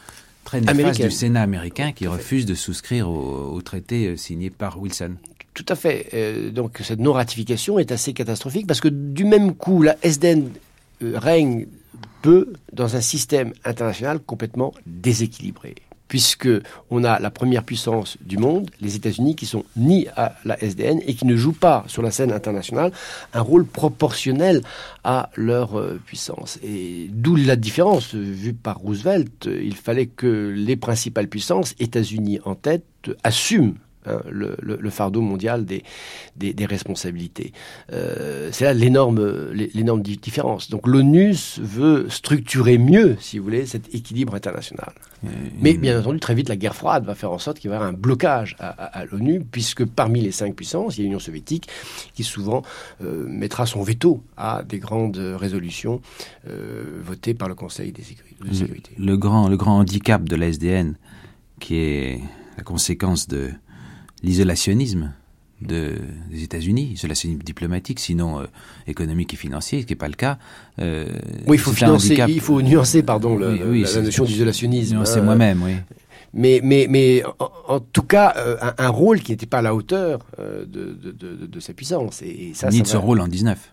très 0.44 0.62
néfaste 0.62 1.02
du 1.02 1.10
Sénat 1.10 1.42
américain 1.42 1.92
qui 1.92 2.06
refuse 2.06 2.46
de 2.46 2.54
souscrire 2.54 3.10
au, 3.10 3.60
traité 3.60 4.06
euh, 4.06 4.16
signé 4.16 4.48
par 4.48 4.80
Wilson. 4.80 5.16
Tout 5.52 5.66
à 5.68 5.74
fait. 5.74 6.08
Euh, 6.14 6.50
donc 6.50 6.80
cette 6.82 7.00
non-ratification 7.00 7.78
est 7.78 7.92
assez 7.92 8.14
catastrophique 8.14 8.66
parce 8.66 8.80
que 8.80 8.88
du 8.88 9.24
même 9.24 9.54
coup, 9.54 9.82
la 9.82 9.96
SDN 10.02 10.48
euh, 11.02 11.18
règne 11.18 11.66
peu 12.22 12.54
dans 12.72 12.96
un 12.96 13.02
système 13.02 13.52
international 13.66 14.20
complètement 14.20 14.72
déséquilibré 14.86 15.74
puisque 16.08 16.48
on 16.90 17.04
a 17.04 17.18
la 17.18 17.30
première 17.30 17.64
puissance 17.64 18.16
du 18.20 18.38
monde, 18.38 18.70
les 18.80 18.96
États-Unis, 18.96 19.36
qui 19.36 19.46
sont 19.46 19.64
ni 19.76 20.06
à 20.16 20.36
la 20.44 20.62
SDN 20.62 21.00
et 21.06 21.14
qui 21.14 21.26
ne 21.26 21.36
jouent 21.36 21.52
pas 21.52 21.84
sur 21.88 22.02
la 22.02 22.10
scène 22.10 22.32
internationale 22.32 22.92
un 23.32 23.40
rôle 23.40 23.66
proportionnel 23.66 24.62
à 25.04 25.30
leur 25.36 25.78
euh, 25.78 26.00
puissance. 26.04 26.58
Et 26.62 27.08
d'où 27.10 27.36
la 27.36 27.56
différence 27.56 28.14
vue 28.14 28.54
par 28.54 28.78
Roosevelt. 28.78 29.46
Il 29.46 29.76
fallait 29.76 30.06
que 30.06 30.52
les 30.56 30.76
principales 30.76 31.28
puissances, 31.28 31.74
États-Unis 31.78 32.40
en 32.44 32.54
tête, 32.54 32.84
assument 33.22 33.74
Hein, 34.06 34.20
le, 34.30 34.90
fardeau 34.90 35.20
mondial 35.20 35.64
des, 35.64 35.82
des, 36.36 36.66
responsabilités. 36.66 37.52
Euh, 37.92 38.50
c'est 38.52 38.64
là 38.64 38.72
l'énorme, 38.72 39.50
l'énorme 39.52 40.02
différence. 40.02 40.70
Donc 40.70 40.86
l'ONU 40.86 41.34
veut 41.58 42.08
structurer 42.08 42.78
mieux, 42.78 43.16
si 43.20 43.38
vous 43.38 43.44
voulez, 43.44 43.66
cet 43.66 43.94
équilibre 43.94 44.34
international. 44.34 44.92
Mais 45.60 45.74
bien 45.74 45.98
entendu, 45.98 46.20
très 46.20 46.34
vite, 46.34 46.48
la 46.48 46.56
guerre 46.56 46.76
froide 46.76 47.04
va 47.04 47.14
faire 47.14 47.32
en 47.32 47.38
sorte 47.38 47.58
qu'il 47.58 47.68
va 47.68 47.76
y 47.76 47.78
avoir 47.78 47.90
un 47.90 47.94
blocage 47.94 48.54
à, 48.60 49.04
l'ONU, 49.06 49.40
puisque 49.40 49.84
parmi 49.84 50.20
les 50.20 50.30
cinq 50.30 50.54
puissances, 50.54 50.96
il 50.96 51.00
y 51.00 51.02
a 51.02 51.04
l'Union 51.06 51.18
soviétique 51.18 51.68
qui 52.14 52.22
souvent 52.22 52.62
euh, 53.02 53.26
mettra 53.26 53.66
son 53.66 53.82
veto 53.82 54.22
à 54.36 54.62
des 54.62 54.78
grandes 54.78 55.16
résolutions 55.16 56.00
euh, 56.48 57.00
votées 57.02 57.34
par 57.34 57.48
le 57.48 57.54
Conseil 57.54 57.92
de 57.92 58.02
sécurité. 58.02 58.92
Le, 58.98 59.16
grand, 59.16 59.48
le 59.48 59.56
grand 59.56 59.78
handicap 59.78 60.22
de 60.22 60.36
l'SDN, 60.36 60.96
qui 61.58 61.76
est 61.76 62.20
la 62.56 62.62
conséquence 62.62 63.26
de, 63.26 63.50
l'isolationnisme 64.22 65.12
de, 65.62 65.94
des 66.30 66.42
États-Unis, 66.42 66.90
isolationnisme 66.94 67.42
diplomatique, 67.42 68.00
sinon 68.00 68.40
euh, 68.40 68.44
économique 68.86 69.32
et 69.34 69.36
financier, 69.36 69.80
ce 69.80 69.86
qui 69.86 69.92
n'est 69.92 69.98
pas 69.98 70.08
le 70.08 70.14
cas. 70.14 70.38
Euh, 70.78 71.06
oui, 71.46 71.56
il 71.56 71.58
faut, 71.58 71.72
il 71.72 72.40
faut 72.40 72.62
nuancer 72.62 73.02
pardon, 73.02 73.38
la, 73.38 73.48
notion 74.02 74.24
d'isolationnisme. 74.24 74.96
Nuancer 74.96 75.20
moi-même, 75.20 75.62
oui. 75.62 75.76
Mais, 76.34 76.60
mais, 76.62 76.86
mais 76.90 77.22
en, 77.68 77.80
tout 77.80 78.02
cas, 78.02 78.34
euh, 78.36 78.58
un, 78.76 78.88
rôle 78.90 79.20
qui 79.20 79.32
n'était 79.32 79.46
pas 79.46 79.58
à 79.58 79.62
la 79.62 79.74
hauteur 79.74 80.26
de, 80.38 80.64
de, 80.64 81.46
de, 81.46 81.60
sa 81.60 81.72
puissance. 81.72 82.20
Et, 82.20 82.52
ça, 82.52 82.68
Ni 82.68 82.82
de 82.82 82.86
ce 82.86 82.98
rôle 82.98 83.20
en 83.22 83.28
19. 83.28 83.72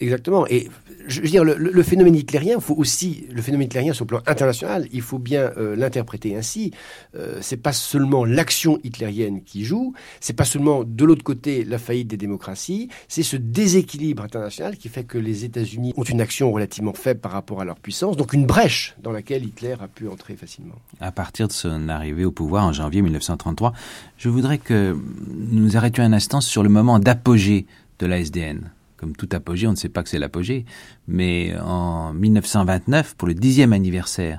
Exactement. 0.00 0.46
Et 0.48 0.68
je 1.06 1.20
veux 1.20 1.28
dire, 1.28 1.44
le, 1.44 1.82
phénomène 1.82 2.14
hitlérien, 2.14 2.58
faut 2.60 2.74
aussi 2.74 3.26
le 3.30 3.42
phénomène 3.42 3.66
hitlérien 3.66 3.92
sur 3.92 4.04
le 4.04 4.08
plan 4.08 4.22
international, 4.26 4.88
il 4.92 5.02
faut 5.02 5.18
bien 5.18 5.52
euh, 5.56 5.76
l'interpréter 5.76 6.36
ainsi. 6.36 6.72
Euh, 7.16 7.38
c'est 7.40 7.56
pas 7.56 7.72
seulement 7.72 8.24
l'action 8.24 8.78
hitlérienne 8.82 9.42
qui 9.42 9.64
joue, 9.64 9.94
c'est 10.20 10.32
pas 10.32 10.44
seulement 10.44 10.84
de 10.84 11.04
l'autre 11.04 11.22
côté 11.22 11.64
la 11.64 11.78
faillite 11.78 12.08
des 12.08 12.16
démocraties, 12.16 12.88
c'est 13.08 13.22
ce 13.22 13.36
déséquilibre 13.36 14.22
international 14.22 14.76
qui 14.76 14.88
fait 14.88 15.04
que 15.04 15.18
les 15.18 15.44
États-Unis 15.44 15.92
ont 15.96 16.04
une 16.04 16.20
action 16.20 16.50
relativement 16.52 16.94
faible 16.94 17.20
par 17.20 17.32
rapport 17.32 17.60
à 17.60 17.64
leur 17.64 17.78
puissance, 17.78 18.16
donc 18.16 18.32
une 18.32 18.46
brèche 18.46 18.94
dans 19.02 19.12
laquelle 19.12 19.44
Hitler 19.44 19.76
a 19.80 19.88
pu 19.88 20.08
entrer 20.08 20.36
facilement. 20.36 20.74
À 21.00 21.12
partir 21.12 21.48
de 21.48 21.52
son 21.52 21.88
arrivée 21.88 22.24
au 22.24 22.32
pouvoir 22.32 22.64
en 22.64 22.72
janvier 22.72 23.02
1933, 23.02 23.72
je 24.18 24.28
voudrais 24.28 24.58
que 24.58 24.96
nous 25.28 25.76
arrêtions 25.76 26.04
un 26.04 26.12
instant 26.12 26.40
sur 26.40 26.62
le 26.62 26.68
moment 26.68 26.98
d'apogée 26.98 27.66
de 27.98 28.06
la 28.06 28.18
SDN 28.18 28.70
comme 29.02 29.16
tout 29.16 29.28
apogée, 29.32 29.66
on 29.66 29.72
ne 29.72 29.76
sait 29.76 29.88
pas 29.88 30.04
que 30.04 30.08
c'est 30.08 30.20
l'apogée, 30.20 30.64
mais 31.08 31.56
en 31.60 32.14
1929, 32.14 33.16
pour 33.16 33.26
le 33.26 33.34
dixième 33.34 33.72
anniversaire 33.72 34.38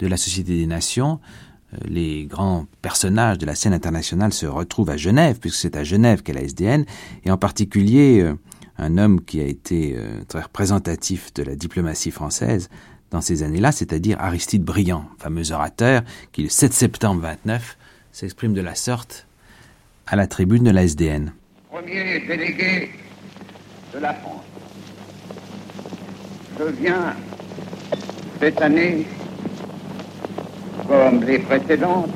de 0.00 0.06
la 0.06 0.18
Société 0.18 0.54
des 0.54 0.66
Nations, 0.66 1.18
euh, 1.72 1.78
les 1.88 2.26
grands 2.26 2.66
personnages 2.82 3.38
de 3.38 3.46
la 3.46 3.54
scène 3.54 3.72
internationale 3.72 4.34
se 4.34 4.44
retrouvent 4.44 4.90
à 4.90 4.98
Genève, 4.98 5.38
puisque 5.40 5.56
c'est 5.56 5.76
à 5.78 5.82
Genève 5.82 6.22
qu'est 6.22 6.34
la 6.34 6.42
SDN, 6.42 6.84
et 7.24 7.30
en 7.30 7.38
particulier 7.38 8.20
euh, 8.20 8.34
un 8.76 8.98
homme 8.98 9.24
qui 9.24 9.40
a 9.40 9.44
été 9.44 9.94
euh, 9.96 10.22
très 10.28 10.42
représentatif 10.42 11.32
de 11.32 11.42
la 11.42 11.56
diplomatie 11.56 12.10
française 12.10 12.68
dans 13.12 13.22
ces 13.22 13.42
années-là, 13.42 13.72
c'est-à-dire 13.72 14.20
Aristide 14.20 14.62
Briand, 14.62 15.06
fameux 15.16 15.52
orateur, 15.52 16.02
qui 16.32 16.42
le 16.42 16.50
7 16.50 16.74
septembre 16.74 17.22
29 17.22 17.78
s'exprime 18.12 18.52
de 18.52 18.60
la 18.60 18.74
sorte 18.74 19.26
à 20.06 20.16
la 20.16 20.26
tribune 20.26 20.64
de 20.64 20.70
la 20.70 20.84
SDN. 20.84 21.32
Premier 21.70 22.20
délégué 22.26 22.90
de 23.92 23.98
la 23.98 24.14
France. 24.14 24.42
Je 26.58 26.64
viens 26.80 27.14
cette 28.40 28.60
année, 28.60 29.06
comme 30.88 31.22
les 31.24 31.38
précédentes, 31.40 32.10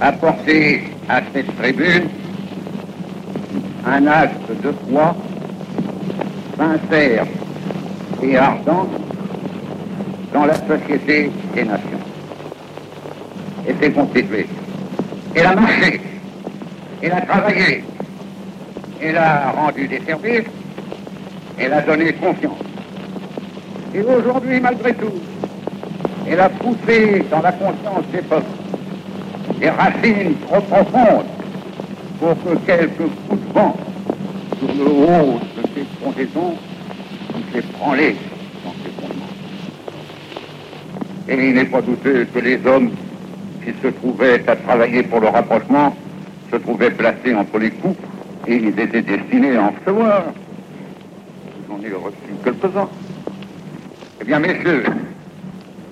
apporter 0.00 0.82
à 1.08 1.20
cette 1.32 1.56
tribune 1.56 2.08
un 3.86 4.06
acte 4.06 4.50
de 4.62 4.72
foi 4.88 5.16
sincère 6.56 7.26
et 8.22 8.36
ardent 8.36 8.88
dans 10.32 10.44
la 10.44 10.54
société 10.54 11.30
des 11.54 11.64
nations. 11.64 11.98
Et 13.66 13.74
c'est 13.80 13.92
constitué. 13.92 14.46
Elle 15.34 15.46
a 15.46 15.54
marché, 15.54 16.00
elle 17.02 17.12
a 17.12 17.20
travaillé, 17.22 17.84
elle 19.02 19.16
a 19.16 19.50
rendu 19.52 19.88
des 19.88 20.00
services, 20.00 20.48
elle 21.58 21.72
a 21.72 21.80
donné 21.82 22.12
confiance. 22.14 22.58
Et 23.94 24.02
aujourd'hui, 24.02 24.60
malgré 24.60 24.94
tout, 24.94 25.12
elle 26.28 26.40
a 26.40 26.48
poussé 26.48 27.24
dans 27.30 27.40
la 27.42 27.52
conscience 27.52 28.04
des 28.12 28.22
peuples 28.22 28.46
des 29.58 29.68
racines 29.68 30.34
trop 30.48 30.60
profondes 30.62 31.26
pour 32.18 32.34
que 32.42 32.56
quelques 32.66 32.96
coups 32.96 33.46
de 33.46 33.52
vent 33.52 33.76
sur 34.58 34.68
le 34.74 34.90
haut 34.90 35.40
de 35.56 35.62
ces 35.74 35.86
fondaisons 36.02 36.54
puissent 37.52 37.64
les 37.96 38.16
dans 38.64 38.74
ces 38.82 38.90
fondements. 39.00 39.26
Et 41.28 41.48
il 41.48 41.54
n'est 41.54 41.64
pas 41.64 41.82
douteux 41.82 42.26
que 42.32 42.38
les 42.38 42.58
hommes 42.66 42.90
qui 43.64 43.72
se 43.82 43.88
trouvaient 43.88 44.42
à 44.48 44.56
travailler 44.56 45.02
pour 45.02 45.20
le 45.20 45.28
rapprochement 45.28 45.94
se 46.50 46.56
trouvaient 46.56 46.90
placés 46.90 47.34
entre 47.34 47.58
les 47.58 47.70
coups 47.70 47.98
et 48.50 48.56
ils 48.56 48.80
étaient 48.80 49.02
destinés 49.02 49.56
à 49.56 49.62
en 49.62 49.70
recevoir. 49.70 50.24
J'en 51.68 51.80
ai 51.82 51.92
reçu 51.92 52.16
quelques-uns. 52.42 52.88
Eh 54.20 54.24
bien, 54.24 54.40
messieurs, 54.40 54.84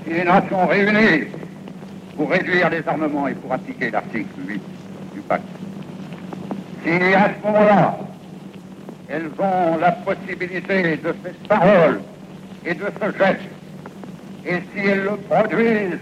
si 0.05 0.13
les 0.13 0.25
nations 0.25 0.67
réunies 0.67 1.29
pour 2.17 2.31
réduire 2.31 2.69
les 2.71 2.83
armements 2.87 3.29
et 3.29 3.35
pour 3.35 3.53
appliquer 3.53 3.91
l'article 3.93 4.29
8 4.49 4.61
du 5.15 5.21
pacte, 5.21 5.45
si 6.85 6.91
à 7.15 7.31
ce 7.31 7.47
moment-là, 7.47 7.99
elles 9.09 9.31
ont 9.39 9.79
la 9.79 9.93
possibilité 9.93 10.97
de 10.97 11.15
cette 11.23 11.49
parole 11.49 12.01
et 12.67 12.75
de 12.75 12.85
ce 13.01 13.19
geste, 13.19 13.41
et 14.45 14.57
si 14.75 14.85
elles 14.85 15.05
le 15.05 15.17
produisent 15.31 16.01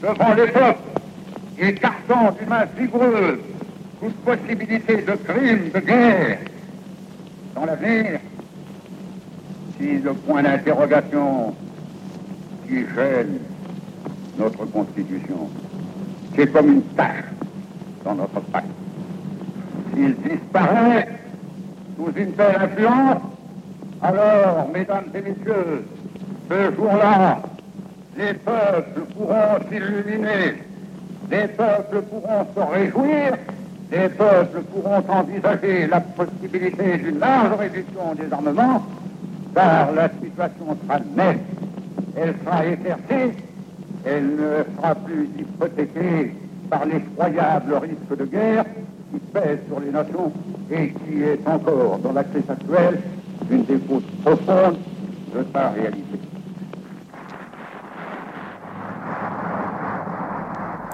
devant 0.00 0.34
les 0.34 0.46
peuples, 0.46 0.78
écartant 1.58 2.36
d'une 2.38 2.48
main 2.48 2.66
vigoureuse 2.78 3.40
toute 4.00 4.14
possibilité 4.24 4.96
de 4.96 5.12
crime, 5.12 5.70
de 5.74 5.80
guerre. 5.80 6.38
Dans 7.54 7.64
l'avenir, 7.64 8.20
si 9.78 9.98
le 9.98 10.12
point 10.14 10.42
d'interrogation 10.42 11.54
qui 12.66 12.84
gêne 12.94 13.38
notre 14.38 14.64
Constitution, 14.66 15.50
c'est 16.36 16.52
comme 16.52 16.72
une 16.74 16.82
tâche 16.94 17.24
dans 18.04 18.14
notre 18.14 18.40
pacte, 18.40 18.66
s'il 19.92 20.14
disparaît 20.16 21.08
sous 21.96 22.12
une 22.16 22.32
telle 22.32 22.56
influence, 22.56 23.22
alors, 24.00 24.68
mesdames 24.72 25.06
et 25.12 25.20
messieurs, 25.20 25.84
ce 26.48 26.74
jour-là, 26.76 27.42
les 28.16 28.34
peuples 28.34 29.00
pourront 29.16 29.58
s'illuminer, 29.68 30.54
les 31.30 31.48
peuples 31.48 32.02
pourront 32.02 32.46
se 32.54 32.60
réjouir, 32.60 33.36
les 33.90 34.08
peuples 34.08 34.62
pourront 34.72 35.02
envisager 35.08 35.86
la 35.86 36.00
possibilité 36.00 36.98
d'une 36.98 37.18
large 37.18 37.58
réduction 37.58 38.14
des 38.14 38.32
armements, 38.32 38.84
car 39.54 39.92
la 39.92 40.08
situation 40.10 40.76
sera 40.82 41.00
nette, 41.16 41.40
elle 42.16 42.34
sera 42.44 42.66
éclaircie, 42.66 43.34
elle 44.04 44.26
ne 44.36 44.64
sera 44.76 44.94
plus 44.94 45.28
hypothéquée 45.38 46.34
par 46.68 46.84
l'effroyable 46.84 47.74
risque 47.74 48.18
de 48.18 48.24
guerre 48.26 48.64
qui 49.10 49.18
pèse 49.32 49.58
sur 49.68 49.80
les 49.80 49.90
nations 49.90 50.32
et 50.70 50.90
qui 50.90 51.22
est 51.22 51.40
encore, 51.48 51.98
dans 51.98 52.12
la 52.12 52.24
crise 52.24 52.48
actuelle, 52.48 53.00
une 53.50 53.64
des 53.64 53.78
causes 53.78 54.02
profondes 54.22 54.76
de 55.34 55.46
sa 55.52 55.70
réalité. 55.70 56.20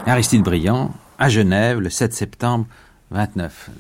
Aristide 0.07 0.43
Briand, 0.43 0.91
à 1.19 1.29
Genève, 1.29 1.81
le 1.81 1.91
7 1.91 2.13
septembre 2.13 2.67
29. 3.11 3.71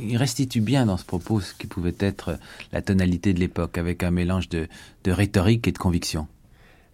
Il 0.00 0.16
restitue 0.16 0.60
bien 0.60 0.86
dans 0.86 0.96
ce 0.96 1.04
propos 1.04 1.40
ce 1.40 1.54
qui 1.54 1.66
pouvait 1.66 1.94
être 1.98 2.38
la 2.72 2.82
tonalité 2.82 3.32
de 3.32 3.40
l'époque, 3.40 3.78
avec 3.78 4.02
un 4.02 4.10
mélange 4.10 4.48
de, 4.48 4.68
rhétorique 5.06 5.66
et 5.66 5.72
de 5.72 5.78
conviction. 5.78 6.26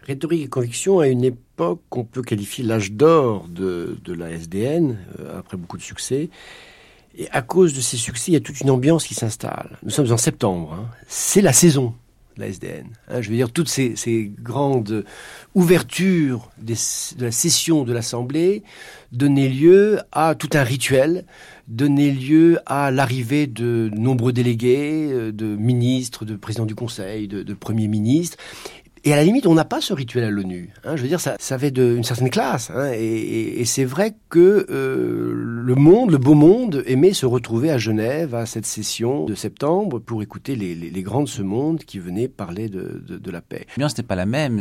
Rhétorique 0.03 0.45
et 0.45 0.49
conviction 0.49 1.01
à 1.01 1.09
une 1.09 1.25
époque 1.25 1.83
qu'on 1.91 2.05
peut 2.05 2.23
qualifier 2.23 2.65
l'âge 2.65 2.93
d'or 2.93 3.47
de, 3.49 3.99
la 4.07 4.31
SDN, 4.31 4.99
euh, 5.19 5.39
après 5.39 5.57
beaucoup 5.57 5.77
de 5.77 5.83
succès. 5.83 6.31
Et 7.19 7.29
à 7.33 7.43
cause 7.43 7.75
de 7.75 7.81
ces 7.81 7.97
succès, 7.97 8.31
il 8.31 8.35
y 8.35 8.37
a 8.37 8.41
toute 8.41 8.61
une 8.61 8.71
ambiance 8.71 9.07
qui 9.07 9.15
s'installe. 9.15 9.79
Nous 9.83 9.91
sommes 9.91 10.11
en 10.13 10.17
septembre. 10.17 10.73
Hein. 10.73 10.87
C'est 11.07 11.43
la 11.43 11.53
saison 11.53 11.95
la 12.37 12.49
SDN. 12.49 12.87
Hein. 13.09 13.21
je 13.21 13.31
veux 13.31 13.37
dire, 13.37 13.53
toutes 13.53 13.69
ces, 13.69 14.33
grandes 14.41 15.05
ouvertures 15.55 16.51
de 16.59 16.75
la 17.25 17.33
session 17.33 17.85
de 17.85 17.93
l'Assemblée 17.93 18.63
donnaient 19.13 19.49
lieu 19.49 20.01
à 20.13 20.35
tout 20.35 20.51
un 20.55 20.63
rituel 20.63 21.25
donner 21.69 22.11
lieu 22.11 22.59
à 22.67 22.91
l'arrivée 22.91 23.47
de 23.47 23.91
nombreux 23.95 24.33
délégués, 24.33 25.09
euh, 25.13 25.31
de 25.31 25.47
ministres, 25.47 26.25
de 26.25 26.35
présidents 26.35 26.67
du 26.67 26.75
Conseil, 26.75 27.29
de 27.29 27.55
premiers 27.55 27.87
ministres. 27.87 28.37
Et 29.05 29.13
à 29.13 29.17
la 29.17 29.25
limite, 29.25 29.47
on 29.47 29.55
n'a 29.55 29.65
pas 29.65 29.81
ce 29.81 29.93
rituel 29.93 30.25
à 30.25 30.31
l'ONU. 30.31 30.71
Hein. 30.85 30.97
Je 30.97 31.03
veux 31.03 31.09
dire, 31.09 31.21
ça, 31.21 31.37
ça 31.39 31.55
avait 31.55 31.71
de, 31.71 31.97
une 31.97 32.05
certaine 32.05 32.31
classe. 32.31 32.71
Hein. 32.75 32.93
Et, 32.95 33.61
et, 33.61 33.65
c'est 33.65 33.85
vrai 33.85 34.15
que 34.29 34.67
euh, 34.71 35.33
le 35.35 35.75
monde, 35.75 36.11
le 36.11 36.19
beau 36.19 36.35
monde, 36.35 36.83
aimait 36.87 37.13
se 37.13 37.27
retrouver 37.27 37.71
à 37.71 37.79
Genève 37.79 38.35
à 38.35 38.47
cette 38.47 38.67
session 38.67 39.25
de 39.25 39.35
septembre 39.35 39.99
pour 39.99 40.23
écouter 40.23 40.57
les, 40.57 40.75
les, 40.75 40.91
les 40.91 41.03
grands 41.03 41.23
de 41.23 41.29
ce 41.29 41.43
monde 41.43 41.79
qui 41.79 41.99
venaient 41.99 42.29
parler 42.29 42.69
de, 42.69 43.03
de, 43.07 43.17
de 43.17 43.31
la 43.31 43.41
paix. 43.41 43.67
L'ambiance 43.77 43.93
n'était 43.93 44.03
pas 44.03 44.17
la 44.17 44.27
même. 44.27 44.59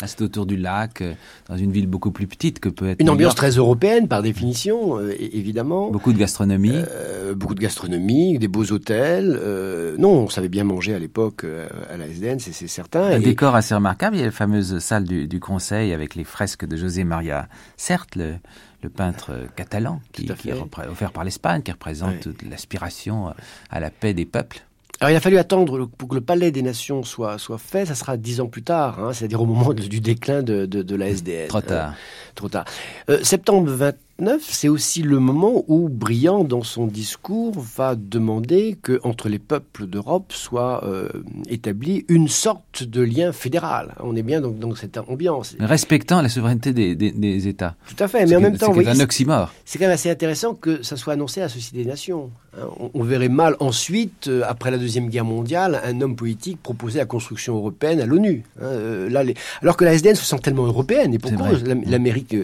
Là, 0.00 0.06
c'était 0.06 0.24
autour 0.24 0.46
du 0.46 0.56
lac, 0.56 1.00
euh, 1.00 1.12
dans 1.48 1.56
une 1.56 1.70
ville 1.70 1.86
beaucoup 1.86 2.10
plus 2.10 2.26
petite 2.26 2.60
que 2.60 2.68
peut 2.68 2.88
être. 2.88 3.00
Une 3.00 3.10
ambiance 3.10 3.34
très 3.34 3.50
européenne, 3.50 4.08
par 4.08 4.22
définition, 4.22 4.98
euh, 4.98 5.14
évidemment. 5.18 5.90
Beaucoup 5.90 6.12
de 6.12 6.18
gastronomie. 6.18 6.72
Euh, 6.74 7.34
beaucoup 7.34 7.54
de 7.54 7.60
gastronomie, 7.60 8.38
des 8.38 8.48
beaux 8.48 8.72
hôtels. 8.72 9.38
Euh, 9.40 9.96
non, 9.98 10.10
on 10.10 10.28
savait 10.28 10.48
bien 10.48 10.64
manger 10.64 10.94
à 10.94 10.98
l'époque 10.98 11.44
à 11.90 11.96
la 11.96 12.06
SDN, 12.06 12.38
c'est 12.38 12.52
certain. 12.66 13.02
Un 13.02 13.20
décor 13.20 13.54
assez 13.54 13.74
remarquable. 13.76 14.16
Il 14.16 14.20
y 14.20 14.22
a 14.22 14.26
la 14.26 14.32
fameuse 14.32 14.78
salle 14.78 15.04
du, 15.04 15.26
du, 15.26 15.40
Conseil 15.40 15.92
avec 15.92 16.14
les 16.14 16.24
fresques 16.24 16.66
de 16.66 16.76
José 16.76 17.04
Maria 17.04 17.48
Certes, 17.76 18.16
le, 18.16 18.36
le 18.82 18.88
peintre 18.88 19.46
catalan 19.56 20.00
qui, 20.12 20.26
qui 20.26 20.50
est 20.50 20.54
offert 20.88 21.12
par 21.12 21.24
l'Espagne, 21.24 21.62
qui 21.62 21.72
représente 21.72 22.28
l'aspiration 22.48 23.34
à 23.70 23.80
la 23.80 23.90
paix 23.90 24.14
des 24.14 24.26
peuples. 24.26 24.62
Alors 25.00 25.10
il 25.10 25.16
a 25.16 25.20
fallu 25.20 25.36
attendre 25.36 25.84
pour 25.84 26.08
que 26.08 26.14
le 26.14 26.22
Palais 26.22 26.50
des 26.50 26.62
Nations 26.62 27.02
soit, 27.02 27.36
soit 27.36 27.58
fait, 27.58 27.84
ça 27.84 27.94
sera 27.94 28.16
dix 28.16 28.40
ans 28.40 28.46
plus 28.46 28.62
tard, 28.62 28.98
hein, 28.98 29.12
c'est-à-dire 29.12 29.42
au 29.42 29.46
moment 29.46 29.74
du 29.74 30.00
déclin 30.00 30.42
de, 30.42 30.64
de, 30.64 30.82
de, 30.82 30.96
la 30.96 31.08
SDN. 31.08 31.48
Trop 31.48 31.60
tard. 31.60 31.90
Euh, 31.90 32.32
trop 32.34 32.48
tard. 32.48 32.64
Euh, 33.10 33.22
septembre 33.22 33.70
20 33.70 33.94
29, 34.18 34.42
c'est 34.48 34.68
aussi 34.68 35.02
le 35.02 35.18
moment 35.18 35.64
où 35.68 35.90
Briand, 35.90 36.42
dans 36.42 36.62
son 36.62 36.86
discours, 36.86 37.52
va 37.56 37.94
demander 37.96 38.78
que 38.80 38.98
entre 39.02 39.28
les 39.28 39.38
peuples 39.38 39.86
d'Europe 39.86 40.32
soit 40.32 40.84
euh, 40.84 41.08
établi 41.50 42.06
une 42.08 42.28
sorte 42.28 42.82
de 42.82 43.02
lien 43.02 43.32
fédéral. 43.32 43.94
On 44.00 44.16
est 44.16 44.22
bien 44.22 44.40
donc 44.40 44.58
dans 44.58 44.74
cette 44.74 44.96
ambiance. 44.96 45.54
Respectant 45.60 46.22
la 46.22 46.30
souveraineté 46.30 46.72
des, 46.72 46.94
des, 46.94 47.12
des 47.12 47.48
États. 47.48 47.74
Tout 47.88 48.02
à 48.02 48.08
fait, 48.08 48.24
mais 48.24 48.36
en 48.36 48.40
même 48.40 48.56
temps, 48.56 48.72
c'est 48.74 48.88
un 48.88 49.00
oxymore. 49.00 49.52
C'est 49.66 49.78
quand 49.78 49.84
même 49.84 49.92
assez 49.92 50.10
intéressant 50.10 50.54
que 50.54 50.82
ça 50.82 50.96
soit 50.96 51.12
annoncé 51.12 51.40
à 51.40 51.44
la 51.44 51.48
Société 51.50 51.84
des 51.84 51.88
Nations. 51.88 52.30
Hein. 52.58 52.68
On, 52.94 53.02
verrait 53.02 53.28
mal 53.28 53.56
ensuite, 53.60 54.28
euh, 54.28 54.42
après 54.48 54.70
la 54.70 54.78
Deuxième 54.78 55.08
Guerre 55.08 55.26
mondiale, 55.26 55.80
un 55.84 56.00
homme 56.00 56.16
politique 56.16 56.62
proposer 56.62 56.98
la 57.00 57.04
construction 57.04 57.56
européenne 57.56 58.00
à 58.00 58.06
l'ONU. 58.06 58.44
Hein. 58.60 58.64
Euh, 58.64 59.10
là, 59.10 59.22
les... 59.22 59.34
Alors 59.60 59.76
que 59.76 59.84
la 59.84 59.92
SDN 59.92 60.14
se 60.14 60.24
sent 60.24 60.38
tellement 60.42 60.64
européenne, 60.64 61.12
et 61.12 61.18
pourquoi 61.18 61.48
l'Amérique 61.86 62.34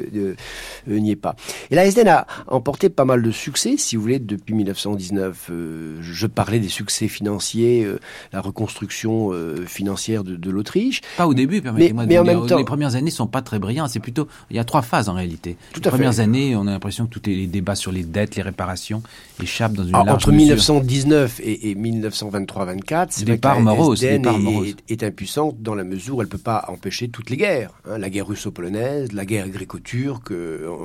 n'y 0.86 1.10
est 1.10 1.16
pas. 1.16 1.34
Et 1.70 1.74
la 1.74 1.86
SDN 1.86 2.08
a 2.08 2.26
emporté 2.46 2.88
pas 2.88 3.04
mal 3.04 3.22
de 3.22 3.30
succès, 3.30 3.76
si 3.76 3.96
vous 3.96 4.02
voulez, 4.02 4.18
depuis 4.18 4.54
1919. 4.54 5.48
Euh, 5.50 5.98
je 6.00 6.26
parlais 6.26 6.58
des 6.58 6.68
succès 6.68 7.08
financiers, 7.08 7.84
euh, 7.84 7.98
la 8.32 8.40
reconstruction 8.40 9.32
euh, 9.32 9.64
financière 9.66 10.24
de, 10.24 10.50
l'Autriche. 10.50 11.00
Pas 11.16 11.26
au 11.26 11.34
début, 11.34 11.62
permettez-moi 11.62 12.04
de 12.04 12.08
mais 12.08 12.18
en 12.18 12.24
même 12.24 12.46
temps, 12.46 12.58
Les 12.58 12.64
premières 12.64 12.94
années 12.94 13.10
sont 13.10 13.26
pas 13.26 13.42
très 13.42 13.58
brillantes. 13.58 13.90
C'est 13.90 14.00
plutôt, 14.00 14.28
il 14.50 14.56
y 14.56 14.58
a 14.58 14.64
trois 14.64 14.82
phases 14.82 15.08
en 15.08 15.14
réalité. 15.14 15.56
Tout 15.72 15.80
les 15.82 15.90
premières 15.90 16.20
années, 16.20 16.54
on 16.56 16.66
a 16.66 16.70
l'impression 16.70 17.06
que 17.06 17.18
tous 17.18 17.28
les 17.28 17.46
débats 17.46 17.74
sur 17.74 17.92
les 17.92 18.04
dettes, 18.04 18.36
les 18.36 18.42
réparations 18.42 19.02
échappent 19.42 19.72
dans 19.72 19.84
une 19.84 19.94
Alors, 19.94 20.06
large 20.06 20.22
Entre 20.22 20.32
1919 20.32 21.40
et, 21.42 21.74
1923-24, 21.74 23.06
c'est 23.10 23.26
vrai 23.26 23.38
que 23.38 23.46
la 23.46 23.58
morose, 23.60 24.02
SDN 24.04 24.26
est, 24.26 24.92
est, 24.92 25.02
impuissante 25.02 25.56
dans 25.60 25.74
la 25.74 25.84
mesure 25.84 26.16
où 26.16 26.22
elle 26.22 26.28
peut 26.28 26.38
pas 26.38 26.66
empêcher 26.68 27.08
toutes 27.08 27.30
les 27.30 27.36
guerres. 27.36 27.70
Hein. 27.88 27.98
la 27.98 28.10
guerre 28.10 28.26
russo-polonaise, 28.26 29.12
la 29.12 29.24
guerre 29.24 29.48
gréco-turque 29.48 30.32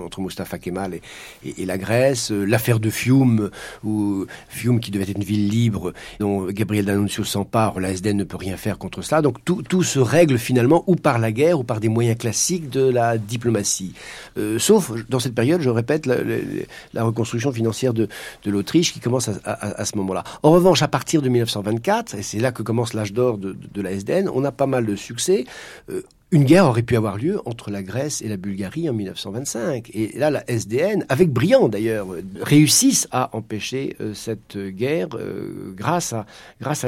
entre 0.06 0.22
Mustafa 0.22 0.58
Et, 1.44 1.66
la 1.66 1.78
Grèce, 1.78 2.32
euh, 2.32 2.46
l'affaire 2.46 2.80
de 2.80 2.90
Fiume, 2.90 3.50
où 3.84 4.26
Fiume 4.50 4.80
qui 4.80 4.92
devait 4.92 5.04
être 5.04 5.18
une 5.18 5.24
ville 5.24 5.50
libre, 5.50 5.94
dont 6.20 6.46
Gabriel 6.48 6.86
D'Annunzio 6.86 7.24
s'empare, 7.24 7.80
la 7.80 7.92
SDN 7.92 8.18
ne 8.18 8.24
peut 8.24 8.38
rien 8.38 8.58
faire 8.58 8.78
contre 8.78 9.02
cela. 9.02 9.22
Donc 9.22 9.44
tout, 9.44 9.84
se 9.84 10.00
règle 10.00 10.38
finalement 10.38 10.84
ou 10.88 10.96
par 10.96 11.20
la 11.20 11.32
guerre 11.32 11.60
ou 11.60 11.64
par 11.64 11.80
des 11.80 11.90
moyens 11.90 12.18
classiques 12.18 12.70
de 12.70 12.90
la 12.90 13.18
diplomatie. 13.18 13.94
Euh, 14.38 14.60
sauf 14.60 14.92
dans 15.08 15.20
cette 15.20 15.36
période, 15.36 15.62
je 15.62 15.70
répète, 15.70 16.06
la, 16.06 17.04
reconstruction 17.04 17.52
financière 17.52 17.94
de, 17.94 18.08
l'Autriche 18.46 18.94
qui 18.94 19.00
commence 19.00 19.30
à 19.46 19.86
ce 19.86 19.98
moment-là. 19.98 20.24
En 20.44 20.52
revanche, 20.52 20.82
à 20.82 20.88
partir 20.88 21.22
de 21.22 21.30
1924, 21.30 22.16
et 22.16 22.24
c'est 22.24 22.40
là 22.40 22.52
que 22.52 22.64
commence 22.64 22.94
l'âge 22.94 23.14
d'or 23.14 23.38
de, 23.38 23.56
de, 23.74 23.82
la 23.82 23.92
SDN, 23.92 24.30
on 24.34 24.44
a 24.44 24.52
pas 24.52 24.68
mal 24.68 24.86
de 24.86 24.96
succès. 24.96 25.46
Euh, 25.90 26.02
une 26.32 26.44
guerre 26.44 26.66
aurait 26.66 26.84
pu 26.84 26.98
avoir 26.98 27.18
lieu 27.18 27.40
entre 27.46 27.72
la 27.72 27.82
Grèce 27.82 28.22
et 28.22 28.28
la 28.28 28.36
Bulgarie 28.36 28.90
en 28.90 28.94
1925. 28.94 29.92
Et 29.94 30.18
là, 30.18 30.30
la 30.30 30.44
SDN, 30.50 31.06
avec 31.08 31.32
brillant 31.32 31.70
d'ailleurs, 31.70 32.08
réussissent 32.42 33.08
à 33.12 33.30
empêcher 33.36 33.96
euh, 34.02 34.14
cette 34.14 34.58
guerre 34.58 35.08
euh, 35.14 35.74
grâce 35.74 36.14
à, 36.14 36.26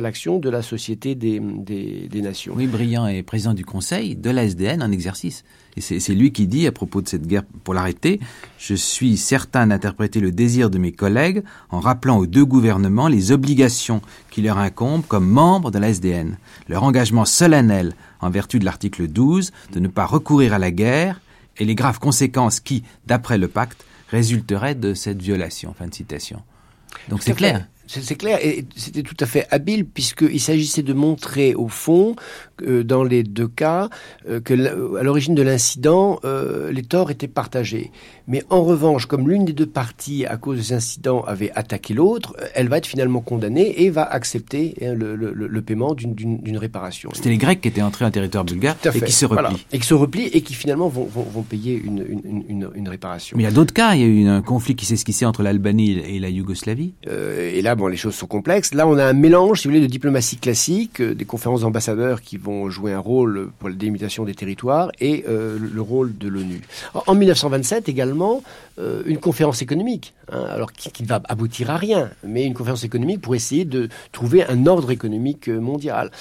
l'action 0.02 0.40
de 0.40 0.50
la 0.50 0.62
Société 0.62 1.16
des, 1.16 1.40
des, 1.40 2.10
des, 2.10 2.22
Nations. 2.22 2.54
Oui, 2.54 2.68
Briand 2.68 3.08
est 3.08 3.24
président 3.24 3.54
du 3.54 3.64
Conseil 3.64 4.18
de 4.18 4.30
la 4.30 4.44
SDN 4.44 4.84
en 4.84 4.92
exercice. 4.92 5.46
Et 5.78 5.82
c'est 5.82 6.14
lui 6.14 6.32
qui 6.32 6.48
dit 6.48 6.68
à 6.68 6.72
propos 6.72 7.02
de 7.02 7.08
cette 7.08 7.26
guerre 7.26 7.44
pour 7.64 7.74
l'arrêter, 7.74 8.20
je 8.58 8.74
suis 8.74 9.18
certain 9.18 9.68
d'interpréter 9.68 10.20
le 10.20 10.32
désir 10.32 10.70
de 10.70 10.78
mes 10.78 10.92
collègues 10.92 11.44
en 11.70 11.80
rappelant 11.80 12.18
aux 12.18 12.26
deux 12.26 12.46
gouvernements 12.46 13.08
les 13.08 13.32
obligations 13.32 14.02
qui 14.30 14.42
leur 14.42 14.58
incombent 14.58 15.06
comme 15.08 15.28
membres 15.28 15.72
de 15.72 15.80
la 15.80 15.90
SDN, 15.90 16.38
leur 16.68 16.84
engagement 16.84 17.26
solennel 17.26 17.94
en 18.20 18.30
vertu 18.30 18.60
de 18.60 18.66
l'article 18.66 19.08
12, 19.08 19.52
de 19.72 19.80
ne 19.80 19.88
pas 19.88 20.06
recourir 20.06 20.54
à 20.54 20.60
la 20.60 20.72
guerre 20.72 21.22
et 21.58 21.66
les 21.66 21.76
graves 21.76 22.00
conséquences 22.00 22.60
qui, 22.60 22.84
d'après 23.08 23.38
le 23.38 23.48
pacte, 23.48 23.86
résulteraient 24.10 24.76
de 24.76 24.94
cette 24.94 25.22
violation. 25.22 25.74
Fin 25.78 25.88
de 25.88 25.94
citation. 25.94 26.42
Donc 27.10 27.22
c'est 27.24 27.36
clair. 27.36 27.68
C'est 27.90 28.16
clair, 28.16 28.38
et 28.44 28.66
c'était 28.76 29.02
tout 29.02 29.18
à 29.20 29.26
fait 29.26 29.48
habile 29.50 29.84
puisqu'il 29.84 30.40
s'agissait 30.40 30.84
de 30.84 30.94
montrer 30.94 31.56
au 31.56 31.70
fond, 31.70 32.16
euh, 32.62 32.84
dans 32.84 33.04
les 33.04 33.24
deux 33.24 33.48
cas, 33.48 33.90
euh, 34.28 34.40
que 34.40 34.54
à 34.98 35.02
l'origine 35.04 35.34
de 35.34 35.42
l'incident, 35.42 36.20
euh, 36.24 36.72
les 36.72 36.84
torts 36.84 37.10
étaient 37.10 37.28
partagés. 37.28 37.92
Mais 38.28 38.44
en 38.52 38.64
revanche, 38.64 39.08
comme 39.08 39.28
l'une 39.28 39.44
des 39.44 39.54
deux 39.54 39.66
parties, 39.66 40.26
à 40.28 40.38
cause 40.38 40.58
des 40.58 40.74
incidents, 40.74 41.22
avait 41.22 41.52
attaqué 41.56 41.96
l'autre, 41.96 42.36
elle 42.54 42.70
va 42.70 42.78
être 42.78 42.86
finalement 42.86 43.22
condamnée 43.22 43.82
et 43.82 43.90
va 43.90 44.04
accepter 44.04 44.76
hein, 44.84 44.94
le, 44.94 45.16
le, 45.16 45.32
le, 45.34 45.62
paiement 45.64 45.96
d'une 45.96 46.58
réparation. 46.58 47.10
C'était 47.14 47.30
les 47.30 47.38
Grecs 47.38 47.60
qui 47.62 47.70
étaient 47.70 47.82
entrés 47.82 48.06
en 48.06 48.12
territoire 48.12 48.44
bulgare 48.44 48.76
et 48.94 49.02
qui 49.02 49.12
se 49.12 49.26
replient. 49.26 49.66
Et 49.72 49.80
qui 49.80 49.88
se 49.88 49.96
replient 49.96 50.28
et 50.28 50.42
qui 50.42 50.54
finalement 50.54 50.90
vont, 50.90 51.06
vont, 51.06 51.24
vont 51.24 51.42
payer 51.42 51.74
une, 51.74 52.06
une, 52.08 52.44
une, 52.48 52.70
une, 52.76 52.90
réparation. 52.90 53.36
Mais 53.36 53.44
il 53.44 53.48
y 53.48 53.50
a 53.50 53.52
d'autres 53.54 53.74
cas. 53.74 53.96
Il 53.96 54.02
y 54.02 54.04
a 54.04 54.08
eu 54.08 54.28
un 54.28 54.44
conflit 54.44 54.76
qui 54.76 54.86
s'est 54.86 54.94
esquissé 54.94 55.26
entre 55.26 55.42
l'Albanie 55.42 55.98
et 55.98 56.20
la 56.20 56.30
Yougoslavie? 56.30 56.94
et 57.08 57.62
là, 57.62 57.76
bon, 57.80 57.88
les 57.88 57.98
choses 57.98 58.16
sont 58.16 58.28
complexes. 58.28 58.74
Là, 58.74 58.88
on 58.88 58.98
a 58.98 59.06
un 59.06 59.14
mélange, 59.14 59.62
si 59.62 59.68
vous 59.68 59.74
voulez, 59.74 59.86
de 59.86 59.92
diplomatie 59.92 60.38
classique, 60.38 61.02
euh, 61.02 61.16
des 61.16 61.26
conférences 61.26 61.62
d'ambassadeurs 61.62 62.22
qui 62.22 62.38
vont 62.38 62.70
jouer 62.70 62.94
un 62.94 63.00
rôle 63.00 63.50
pour 63.58 63.70
la 63.70 63.76
délimitation 63.76 64.26
des 64.26 64.36
territoires 64.36 64.92
et 65.00 65.26
euh, 65.28 65.58
le 65.60 65.82
rôle 65.82 66.16
de 66.18 66.28
l'ONU. 66.28 66.62
En 67.08 67.16
1927 67.16 67.90
également, 67.90 68.44
euh, 68.80 69.02
une 69.06 69.18
conférence 69.18 69.62
économique, 69.62 70.14
hein, 70.32 70.44
alors 70.50 70.72
qui, 70.74 71.02
ne 71.02 71.08
va 71.08 71.22
aboutir 71.28 71.70
à 71.70 71.78
rien, 71.78 72.10
mais 72.24 72.46
une 72.46 72.54
conférence 72.54 72.84
économique 72.84 73.22
pour 73.22 73.34
essayer 73.34 73.66
de 73.66 73.90
trouver 74.12 74.46
un 74.46 74.68
ordre 74.68 74.92
économique 74.92 75.48
mondial. 75.48 76.12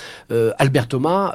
Albert 0.58 0.88
Thomas, 0.88 1.34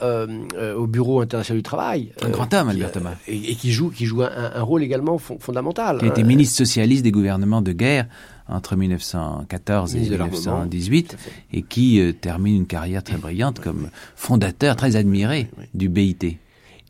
au 0.77 0.88
Bureau 0.88 1.21
international 1.21 1.59
du 1.59 1.63
travail, 1.63 2.12
un 2.21 2.29
grand 2.29 2.53
homme, 2.53 2.69
Albert 2.69 2.91
Thomas, 2.93 3.15
et, 3.27 3.55
qui 3.55 3.71
joue, 3.71 3.89
qui 3.89 4.05
joue 4.05 4.23
un, 4.23 4.62
rôle 4.62 4.83
également 4.83 5.17
fondamental. 5.17 5.97
Qui 5.97 6.05
a 6.05 6.07
été 6.09 6.23
ministre 6.23 6.57
socialiste 6.57 7.03
des 7.03 7.12
gouvernements 7.12 7.62
de 7.62 7.73
guerre 7.73 8.07
entre 8.47 8.75
1914 8.75 9.95
et 9.95 9.99
1918 9.99 11.17
et 11.53 11.62
qui 11.62 11.99
euh, 11.99 12.13
termine 12.13 12.56
une 12.56 12.67
carrière 12.67 13.03
très 13.03 13.17
brillante 13.17 13.60
comme 13.60 13.89
fondateur 14.15 14.75
très 14.75 14.95
admiré 14.95 15.49
du 15.73 15.89
BIT. 15.89 16.38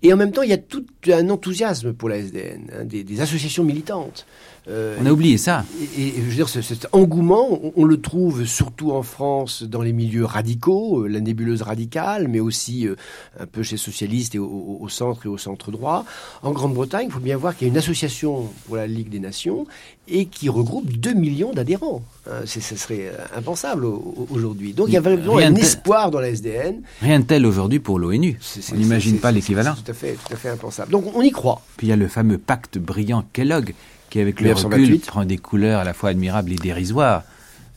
Et 0.04 0.12
en 0.12 0.18
même 0.18 0.32
temps, 0.32 0.42
il 0.42 0.50
y 0.50 0.54
a 0.54 0.58
tout 0.58 0.86
un 1.08 1.30
enthousiasme 1.30 1.94
pour 1.94 2.10
la 2.10 2.18
SDN, 2.18 2.72
hein, 2.74 2.84
des, 2.84 3.22
associations 3.22 3.63
militantes. 3.63 4.26
Euh, 4.69 4.97
on 5.02 5.06
a 5.06 5.12
oublié 5.12 5.38
ça. 5.38 5.65
Et, 5.97 6.13
je 6.15 6.21
veux 6.21 6.36
dire, 6.36 6.47
cet 6.47 6.88
engouement, 6.93 7.60
on, 7.76 7.84
le 7.84 7.99
trouve 7.99 8.45
surtout 8.45 8.91
en 8.91 9.04
France 9.04 9.63
dans 9.63 9.82
les 9.82 9.91
milieux 9.91 10.26
radicaux, 10.26 11.04
euh, 11.04 11.08
la 11.08 11.19
nébuleuse 11.19 11.62
radicale, 11.62 12.28
mais 12.30 12.39
aussi 12.39 12.88
euh, 12.88 12.95
un 13.39 13.45
peu 13.45 13.62
chez 13.62 13.76
socialistes 13.78 14.36
et 14.36 14.39
au, 14.39 14.88
centre 14.88 15.26
et 15.26 15.30
au 15.30 15.38
centre 15.38 15.71
droit. 15.71 16.06
En 16.43 16.52
Grande-Bretagne, 16.52 17.08
il 17.10 17.12
faut 17.12 17.19
bien 17.19 17.36
voir 17.36 17.58
qu'il 17.58 17.67
y 17.67 17.69
a 17.69 17.73
une 17.73 17.78
association 17.78 18.49
pour 18.65 18.78
la 18.78 18.88
Ligue 18.88 19.10
des 19.10 19.19
Nations 19.19 19.67
et 20.08 20.26
qui 20.26 20.47
regroupe 20.49 20.91
2 20.91 21.13
millions 21.13 21.52
d'adhérents. 21.52 22.04
Ce 22.45 22.60
serait 22.60 23.12
impensable 23.36 23.86
aujourd'hui. 23.86 24.73
Donc 24.73 24.88
il 24.89 24.93
y 24.93 24.97
a 24.97 25.02
vraiment 25.02 25.38
un 25.38 25.56
espoir 25.56 26.12
dans 26.12 26.19
la 26.19 26.30
SDN. 26.30 26.82
Rien 27.02 27.19
de 27.19 27.26
tel 27.26 27.45
aujourd'hui 27.45 27.80
pour 27.80 27.99
l'ONU. 27.99 28.38
On 28.71 28.76
n'imagine 28.76 29.19
pas 29.19 29.32
l'équivalent. 29.32 29.76
Tout 29.76 29.91
à 29.91 29.93
fait, 29.93 30.13
tout 30.13 30.34
à 30.34 30.36
fait 30.36 30.49
impensable. 30.49 30.91
Donc 30.91 31.06
on 31.15 31.21
y 31.21 31.32
croit. 31.32 31.62
Puis 31.78 31.88
il 31.88 31.89
y 31.89 31.93
a 31.93 31.97
le 31.97 32.08
fameux 32.08 32.38
pacte 32.38 32.78
brillant 32.78 33.23
Kellogg 33.32 33.73
qui 34.13 34.19
avec 34.19 34.41
le 34.41 34.54
recul 34.54 34.99
prend 34.99 35.26
des 35.26 35.39
couleurs 35.39 35.80
à 35.80 35.84
la 35.84 35.93
fois 35.93 36.10
admirables 36.10 36.52
et 36.52 36.56
dérisoires. 36.56 37.23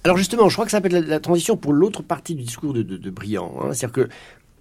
Alors 0.04 0.18
justement, 0.18 0.50
je 0.50 0.54
crois 0.54 0.66
que 0.66 0.70
ça 0.70 0.82
peut 0.82 0.94
être 0.94 1.06
la, 1.06 1.18
transition 1.18 1.56
pour 1.56 1.72
l'autre 1.72 2.02
partie 2.02 2.34
du 2.34 2.42
discours 2.42 2.74
de, 2.74 2.82
de, 2.82 2.98
de 2.98 3.10
Briand. 3.10 3.54
Hein. 3.58 3.72
C'est-à-dire 3.72 3.92
que 3.92 4.08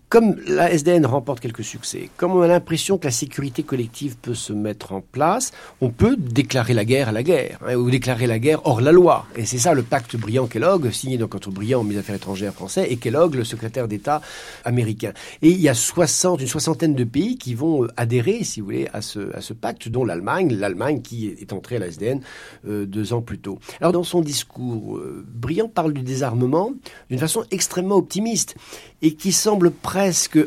comme 0.09 0.35
la 0.47 0.71
SDN 0.71 1.05
remporte 1.05 1.39
quelques 1.39 1.63
succès, 1.63 2.09
comme 2.17 2.31
on 2.31 2.41
a 2.41 2.47
l'impression 2.47 2.97
que 2.97 3.05
la 3.05 3.11
sécurité 3.11 3.63
collective 3.63 4.17
peut 4.17 4.35
se 4.35 4.53
mettre 4.53 4.93
en 4.93 5.01
place, 5.01 5.51
on 5.81 5.89
peut 5.89 6.15
déclarer 6.17 6.73
la 6.73 6.85
guerre 6.85 7.09
à 7.09 7.11
la 7.11 7.23
guerre, 7.23 7.59
hein, 7.67 7.75
ou 7.75 7.89
déclarer 7.89 8.27
la 8.27 8.39
guerre 8.39 8.65
hors 8.65 8.81
la 8.81 8.91
loi. 8.91 9.25
Et 9.35 9.45
c'est 9.45 9.57
ça 9.57 9.73
le 9.73 9.83
pacte 9.83 10.15
Briand-Kellogg, 10.15 10.91
signé 10.91 11.17
donc 11.17 11.35
entre 11.35 11.49
Briand, 11.49 11.83
ministre 11.83 12.01
des 12.01 12.05
Affaires 12.05 12.15
étrangères 12.15 12.53
français, 12.53 12.87
et 12.89 12.97
Kellogg, 12.97 13.35
le 13.35 13.43
secrétaire 13.43 13.87
d'État 13.87 14.21
américain. 14.63 15.13
Et 15.41 15.49
il 15.49 15.59
y 15.59 15.69
a 15.69 15.73
60, 15.73 16.41
une 16.41 16.47
soixantaine 16.47 16.95
de 16.95 17.03
pays 17.03 17.37
qui 17.37 17.55
vont 17.55 17.83
euh, 17.83 17.87
adhérer, 17.97 18.43
si 18.43 18.59
vous 18.59 18.67
voulez, 18.67 18.87
à 18.93 19.01
ce, 19.01 19.53
pacte, 19.53 19.89
dont 19.89 20.05
l'Allemagne, 20.05 20.53
l'Allemagne 20.53 21.01
qui 21.01 21.27
est 21.27 21.53
entrée 21.53 21.77
à 21.77 21.79
la 21.79 21.87
SDN 21.87 22.21
euh, 22.67 22.85
deux 22.85 23.13
ans 23.13 23.21
plus 23.21 23.39
tôt. 23.39 23.59
Alors 23.81 23.91
dans 23.91 24.03
son 24.03 24.21
discours, 24.21 24.97
euh, 24.97 25.25
parle 25.73 25.93
du 25.93 26.01
désarmement 26.01 26.73
d'une 27.09 27.19
façon 27.19 27.43
extrêmement 27.51 27.95
optimiste 27.95 28.55
et 29.01 29.13
qui 29.13 29.31
semble 29.31 29.71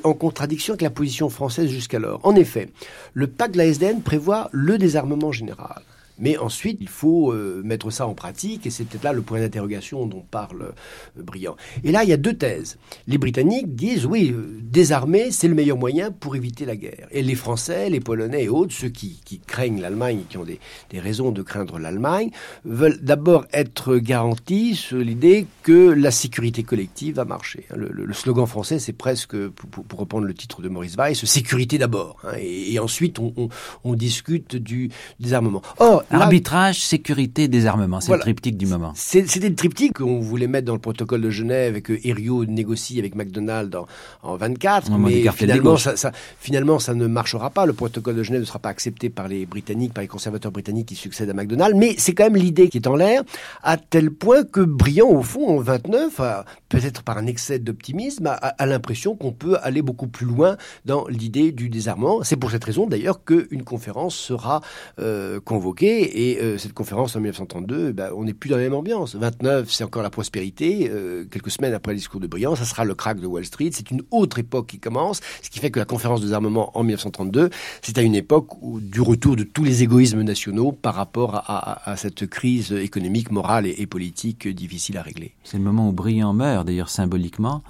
en 0.05 0.13
contradiction 0.15 0.73
avec 0.73 0.83
la 0.83 0.91
position 0.91 1.29
française 1.29 1.71
jusqu'alors. 1.71 2.21
En 2.23 2.35
effet, 2.35 2.69
le 3.15 3.27
pacte 3.27 3.55
de 3.55 3.59
la 3.59 3.67
SDN 3.67 4.03
prévoit 4.03 4.49
le 4.53 4.79
désarmement 4.79 5.33
général. 5.33 5.83
Mais 6.19 6.37
ensuite, 6.37 6.79
il 6.81 6.89
faut 6.89 7.33
euh, 7.33 7.63
mettre 7.65 7.91
ça 7.91 8.07
en 8.07 8.15
pratique, 8.15 8.67
et 8.67 8.71
c'est 8.71 8.85
peut-être 8.85 9.05
là 9.05 9.13
le 9.13 9.23
point 9.23 9.41
d'interrogation 9.41 10.07
dont 10.07 10.25
parle 10.29 10.75
euh, 11.19 11.23
Briand. 11.23 11.57
Et 11.85 11.93
là, 11.93 12.03
il 12.03 12.11
y 12.11 12.13
a 12.13 12.17
deux 12.17 12.35
thèses. 12.35 12.79
Les 13.07 13.19
Britanniques 13.19 13.75
disent, 13.75 14.05
oui, 14.05 14.33
euh, 14.33 14.59
désarmer, 14.63 15.31
c'est 15.31 15.49
le 15.49 15.55
meilleur 15.55 15.77
moyen 15.77 16.11
pour 16.11 16.35
éviter 16.35 16.65
la 16.65 16.77
guerre. 16.77 17.07
Et 17.11 17.23
les 17.23 17.35
Français, 17.35 17.89
les 17.91 18.01
Polonais 18.01 18.45
et 18.45 18.49
autres, 18.49 18.75
ceux 18.75 18.89
qui, 18.89 19.21
craignent 19.47 19.81
l'Allemagne, 19.81 20.23
qui 20.29 20.37
ont 20.37 20.45
des, 20.45 20.59
raisons 20.99 21.31
de 21.31 21.43
craindre 21.43 21.79
l'Allemagne, 21.79 22.31
veulent 22.65 22.99
d'abord 23.01 23.47
être 23.53 23.97
garantis 23.97 24.75
sur 24.75 24.99
l'idée 24.99 25.47
que 25.63 25.91
la 25.91 26.11
sécurité 26.11 26.65
collective 26.65 27.17
va 27.17 27.25
marcher. 27.25 27.65
Hein, 27.71 27.77
le, 27.77 28.13
slogan 28.13 28.47
français, 28.47 28.79
c'est 28.79 28.93
presque, 28.93 29.37
pour, 29.49 29.99
reprendre 29.99 30.27
le 30.27 30.35
titre 30.35 30.63
de 30.63 30.69
Maurice 30.69 30.97
Weiss, 30.97 31.25
sécurité 31.25 31.79
d'abord. 31.79 32.17
Hein, 32.25 32.37
et, 32.41 32.79
ensuite, 32.79 33.19
on, 33.19 33.49
on 33.85 33.95
discute 33.95 34.57
du 34.57 34.91
désarmement. 35.21 35.63
Or, 35.79 36.03
Arbitrage, 36.11 36.81
sécurité, 36.81 37.49
désarmement, 37.49 38.01
c'est 38.01 38.13
le 38.13 38.19
triptyque 38.19 38.57
du 38.57 38.67
moment. 38.67 38.93
C'était 38.95 39.49
le 39.49 39.55
triptyque 39.55 39.95
qu'on 39.95 40.21
voulait 40.21 40.47
mettre 40.47 40.67
dans 40.67 40.73
le 40.73 40.79
protocole 40.79 41.21
de 41.21 41.31
Genève 41.31 41.77
et 41.77 41.83
que 41.83 41.93
Herriot 42.05 42.45
négocie 42.47 42.99
avec 42.99 43.15
McDonald 43.15 43.75
en, 43.75 43.87
en 44.23 44.37
24, 44.37 44.91
mais 44.99 45.25
finalement 45.33 45.77
ça, 45.77 45.97
ça, 45.97 46.13
finalement 46.41 46.79
ça 46.79 46.95
ne 46.95 47.07
marchera 47.07 47.51
pas. 47.51 47.67
Le 47.67 47.73
protocole 47.73 48.17
de 48.17 48.23
Genève 48.23 48.41
ne 48.41 48.47
sera 48.47 48.59
pas 48.59 48.71
accepté 48.71 49.11
par 49.11 49.29
les 49.29 49.47
Britanniques, 49.47 49.93
par 49.93 50.03
les 50.03 50.09
conservateurs 50.09 50.53
britanniques 50.53 50.89
qui 50.89 50.97
succèdent 50.97 51.31
à 51.31 51.35
McDonald, 51.35 51.77
mais 51.77 51.95
c'est 51.99 52.15
quand 52.15 52.25
même 52.25 52.37
l'idée 52.37 52.69
qui 52.69 52.79
est 52.79 52.87
en 52.87 52.97
l'air, 52.97 53.23
à 53.63 53.77
tel 53.77 54.11
point 54.11 54.45
que 54.45 54.61
Briand, 54.61 55.09
au 55.09 55.23
fond, 55.23 55.59
en 55.59 55.61
29, 55.61 56.21
peut-être 56.69 57.03
par 57.03 57.19
un 57.19 57.27
excès 57.27 57.59
d'optimisme, 57.59 58.27
a, 58.27 58.35
a 58.35 58.67
l'impression 58.67 59.15
qu'on 59.15 59.33
peut 59.33 59.57
aller 59.63 59.83
beaucoup 59.83 60.09
plus 60.09 60.27
loin 60.27 60.57
dans 60.85 61.07
l'idée 61.09 61.53
du 61.53 61.69
désarmement. 61.69 62.23
C'est 62.23 62.37
pour 62.37 62.51
cette 62.51 62.65
raison 62.65 62.87
d'ailleurs 62.87 63.25
qu'une 63.25 63.65
conférence 63.65 64.15
sera 64.15 64.61
euh, 64.99 65.41
convoquée 65.41 65.98
et 66.01 66.41
euh, 66.41 66.59
cette 66.59 66.73
conférence 66.73 67.17
en 67.17 67.21
1932, 67.21 67.89
eh 67.91 67.93
ben, 67.93 68.11
on 68.17 68.25
n'est 68.25 68.35
plus 68.35 68.51
dans 68.51 68.57
la 68.57 68.63
même 68.63 68.75
ambiance. 68.75 69.15
29, 69.15 69.71
c'est 69.71 69.85
encore 69.85 70.03
la 70.03 70.11
prospérité. 70.11 70.91
Euh, 70.91 71.25
quelques 71.31 71.51
semaines 71.51 71.75
après 71.75 71.93
le 71.93 71.99
discours 71.99 72.21
de 72.21 72.27
Briand, 72.27 72.57
ça 72.57 72.65
sera 72.65 72.85
le 72.85 72.95
crack 72.95 73.21
de 73.21 73.27
Wall 73.27 73.45
Street. 73.45 73.71
C'est 73.73 73.91
une 73.91 74.03
autre 74.11 74.39
époque 74.39 74.69
qui 74.69 74.79
commence, 74.79 75.21
ce 75.43 75.51
qui 75.51 75.59
fait 75.59 75.71
que 75.71 75.79
la 75.79 75.85
conférence 75.85 76.21
de 76.21 76.27
désarmement 76.27 76.77
en 76.79 76.83
1932, 76.83 77.51
c'est 77.83 77.99
à 77.99 78.03
une 78.03 78.15
époque 78.15 78.49
du 78.81 79.01
retour 79.01 79.37
de 79.37 79.45
tous 79.45 79.65
les 79.65 79.83
égoïsmes 79.83 80.23
nationaux 80.23 80.73
par 80.73 80.95
rapport 80.95 81.43
à, 81.47 81.97
cette 81.97 82.27
crise 82.27 82.73
économique, 82.73 83.31
morale 83.31 83.67
et, 83.67 83.75
et 83.79 83.87
politique 83.87 84.49
difficile 84.49 84.99
à 84.99 85.03
régler. 85.03 85.35
C'est 85.45 85.59
le 85.59 85.65
moment 85.65 85.89
où 85.89 85.93
Briand 85.93 86.33
meurt, 86.33 86.67
d'ailleurs 86.67 86.91
symboliquement. 86.91 87.63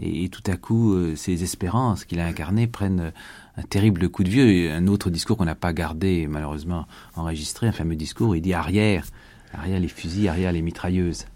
Et, 0.00 0.28
tout 0.28 0.42
à 0.46 0.56
coup, 0.56 0.92
euh, 0.92 1.16
ces 1.16 1.42
espérances 1.42 2.04
qu'il 2.04 2.20
a 2.20 2.26
incarnées 2.26 2.66
prennent 2.66 3.12
un 3.56 3.62
terrible 3.62 4.08
coup 4.08 4.24
de 4.24 4.28
vieux. 4.28 4.70
Un 4.70 4.86
autre 4.86 5.10
discours 5.10 5.36
qu'on 5.36 5.44
n'a 5.44 5.54
pas 5.54 5.72
gardé, 5.72 6.26
malheureusement 6.26 6.86
enregistré, 7.14 7.66
un 7.66 7.72
fameux 7.72 7.96
discours, 7.96 8.36
il 8.36 8.42
dit 8.42 8.54
arrière, 8.54 9.06
arrière 9.54 9.80
les 9.80 9.88
fusils, 9.88 10.28
arrière 10.28 10.52
les 10.52 10.62
mitrailleuses. 10.62 11.26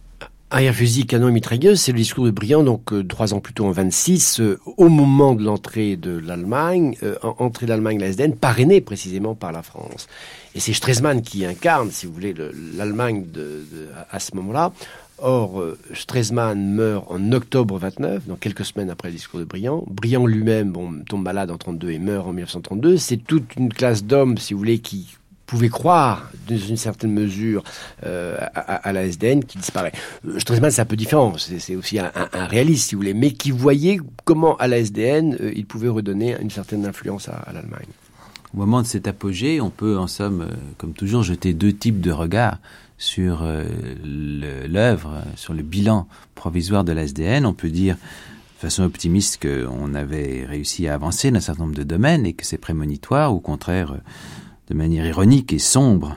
Arrière 0.53 0.75
fusil, 0.75 1.07
canon 1.07 1.29
et 1.29 1.31
mitrailleuse, 1.31 1.81
c'est 1.81 1.93
le 1.93 1.99
discours 1.99 2.25
de 2.25 2.33
Briand, 2.33 2.65
donc 2.65 2.93
euh, 2.93 3.05
trois 3.05 3.35
ans 3.35 3.39
plus 3.39 3.55
tôt 3.55 3.67
en 3.67 3.71
26, 3.71 4.41
euh, 4.41 4.59
au 4.79 4.89
moment 4.89 5.37
de 5.37 5.45
l'entrée 5.45 5.95
de 5.95 6.19
l'Allemagne, 6.19 6.97
entrée 7.39 7.67
de 7.67 7.71
l'Allemagne, 7.71 8.01
la 8.01 8.09
SDN, 8.09 8.35
parrainée 8.35 8.81
précisément 8.81 9.37
par 9.37 9.53
la 9.53 9.63
France. 9.63 10.09
Et 10.57 10.61
c'est 10.61 10.73
Stresemann 10.73 11.23
qui 11.23 11.45
incarne, 11.47 11.93
si 11.93 12.07
vous 12.07 12.13
voulez, 12.13 12.35
l'Allemagne 12.75 13.27
de, 13.33 13.63
à 14.11 14.19
ce 14.19 14.35
moment-là. 14.35 14.73
Or, 15.23 15.61
euh, 15.61 15.79
Stresemann 15.93 16.75
meurt 16.75 17.05
en 17.09 17.33
octobre 17.33 17.79
29, 17.79 18.27
donc 18.27 18.41
quelques 18.41 18.65
semaines 18.65 18.91
après 18.91 19.09
le 19.09 19.15
discours 19.15 19.41
de 19.41 19.45
Briand. 19.45 19.85
Briand 19.89 20.27
lui-même 20.27 20.73
tombe 21.09 21.23
malade 21.23 21.51
en 21.51 21.59
32 21.59 21.91
et 21.91 21.99
meurt 21.99 22.27
en 22.27 22.33
1932. 22.33 22.97
C'est 22.97 23.19
toute 23.19 23.55
une 23.57 23.73
classe 23.73 24.05
d'hommes, 24.05 24.39
si 24.39 24.55
vous 24.55 24.59
voulez, 24.59 24.79
qui 24.79 25.09
pouvaient 25.47 25.69
croire, 25.69 26.31
dans 26.49 26.57
une 26.57 26.77
certaine 26.77 27.13
mesure, 27.13 27.65
euh, 28.07 28.39
à, 28.55 28.93
la 28.93 29.05
SDN 29.05 29.45
qui 29.45 29.59
disparaît. 29.59 29.93
Euh, 30.27 30.39
Stresemann, 30.39 30.71
c'est 30.71 30.83
un 30.83 30.87
peu 30.87 30.97
différent. 30.97 31.35
C'est 31.37 31.77
aussi 31.77 31.99
un, 31.99 32.11
réaliste, 32.33 32.89
si 32.89 32.95
vous 32.95 33.01
voulez, 33.01 33.15
mais 33.15 33.33
qui 33.33 33.51
voyait 33.51 33.99
comment, 34.25 34.57
à 34.57 34.69
la 34.69 34.79
SDN, 34.79 35.37
il 35.55 35.67
pouvait 35.67 35.89
redonner 35.89 36.37
une 36.41 36.51
certaine 36.51 36.87
influence 36.87 37.29
à, 37.29 37.33
à 37.33 37.53
l'Allemagne. 37.53 37.89
Au 38.55 38.59
moment 38.59 38.81
de 38.83 38.87
cet 38.87 39.07
apogée, 39.07 39.61
on 39.61 39.71
peut, 39.71 39.99
en 39.99 40.07
somme, 40.07 40.49
comme 40.79 40.93
toujours, 40.93 41.23
jeter 41.23 41.53
deux 41.53 41.73
types 41.73 42.01
de 42.01 42.11
regards 42.11 42.59
sur 43.01 43.43
euh, 43.43 43.65
l'œuvre, 44.69 45.23
sur 45.35 45.55
le 45.55 45.63
bilan 45.63 46.07
provisoire 46.35 46.85
de 46.85 46.93
l'ASDN, 46.93 47.47
on 47.47 47.55
peut 47.55 47.71
dire 47.71 47.97
de 47.97 48.61
façon 48.61 48.83
optimiste 48.83 49.43
qu'on 49.43 49.95
avait 49.95 50.45
réussi 50.47 50.87
à 50.87 50.95
avancer 50.95 51.31
dans 51.31 51.39
un 51.39 51.41
certain 51.41 51.63
nombre 51.63 51.75
de 51.75 51.83
domaines 51.83 52.27
et 52.27 52.35
que 52.35 52.45
c'est 52.45 52.59
prémonitoire, 52.59 53.33
ou 53.33 53.39
au 53.39 53.41
contraire, 53.41 53.97
de 54.69 54.75
manière 54.75 55.07
ironique 55.07 55.55
et 55.55 55.59
sombre, 55.59 56.15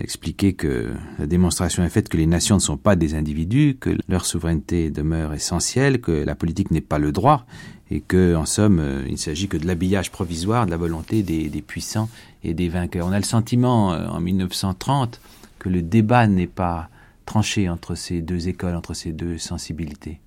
expliquer 0.00 0.54
que 0.54 0.94
la 1.18 1.26
démonstration 1.26 1.84
est 1.84 1.90
faite 1.90 2.08
que 2.08 2.16
les 2.16 2.26
nations 2.26 2.54
ne 2.54 2.60
sont 2.60 2.78
pas 2.78 2.96
des 2.96 3.14
individus, 3.14 3.76
que 3.78 3.94
leur 4.08 4.24
souveraineté 4.24 4.90
demeure 4.90 5.34
essentielle, 5.34 6.00
que 6.00 6.12
la 6.12 6.34
politique 6.34 6.70
n'est 6.70 6.80
pas 6.80 6.98
le 6.98 7.12
droit, 7.12 7.44
et 7.90 8.00
que, 8.00 8.34
en 8.34 8.46
somme, 8.46 8.82
il 9.06 9.12
ne 9.12 9.18
s'agit 9.18 9.48
que 9.48 9.58
de 9.58 9.66
l'habillage 9.66 10.10
provisoire 10.10 10.64
de 10.64 10.70
la 10.70 10.78
volonté 10.78 11.22
des, 11.22 11.48
des, 11.48 11.62
puissants 11.62 12.08
et 12.44 12.54
des 12.54 12.68
vainqueurs. 12.70 13.06
On 13.06 13.12
a 13.12 13.18
le 13.18 13.24
sentiment, 13.24 13.92
euh, 13.92 14.08
en 14.08 14.20
1930, 14.20 15.20
que 15.58 15.68
le 15.68 15.82
débat 15.82 16.26
n'est 16.26 16.46
pas 16.46 16.88
tranché 17.28 17.68
entre 17.68 17.94
ces 17.94 18.22
deux 18.22 18.48
écoles, 18.48 18.74
entre 18.74 18.94
ces 18.94 19.12
deux 19.12 19.36
sensibilités 19.36 20.20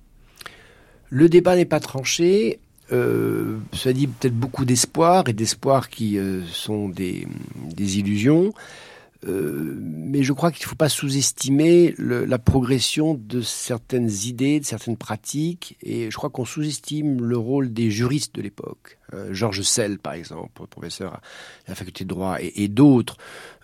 Le 1.10 1.28
débat 1.28 1.56
n'est 1.56 1.64
pas 1.64 1.80
tranché. 1.80 2.60
Euh, 2.92 3.58
ça 3.72 3.92
dit 3.92 4.06
peut-être 4.06 4.36
beaucoup 4.36 4.64
d'espoir 4.64 5.28
et 5.28 5.32
d'espoir 5.32 5.88
qui 5.88 6.18
euh, 6.18 6.44
sont 6.46 6.88
des, 6.88 7.26
illusions. 7.78 8.52
Euh, 9.26 9.78
mais 9.80 10.22
je 10.22 10.32
crois 10.32 10.52
qu'il 10.52 10.64
ne 10.64 10.68
faut 10.68 10.76
pas 10.76 10.88
sous-estimer 10.88 11.94
la 11.98 12.38
progression 12.38 13.14
de 13.14 13.40
certaines 13.40 14.10
idées, 14.24 14.60
de 14.60 14.64
certaines 14.64 14.96
pratiques, 14.96 15.76
et 15.82 16.10
je 16.10 16.16
crois 16.16 16.30
qu'on 16.30 16.44
sous-estime 16.44 17.24
le 17.24 17.36
rôle 17.36 17.72
des 17.72 17.90
juristes 17.90 18.34
de 18.34 18.42
l'époque. 18.42 18.98
Georges 19.30 19.62
Sell, 19.62 19.98
par 19.98 20.14
exemple, 20.14 20.66
professeur 20.68 21.14
à 21.14 21.20
la 21.68 21.74
faculté 21.74 22.04
de 22.04 22.08
droit, 22.08 22.38
et 22.40 22.66
d'autres, 22.68 23.16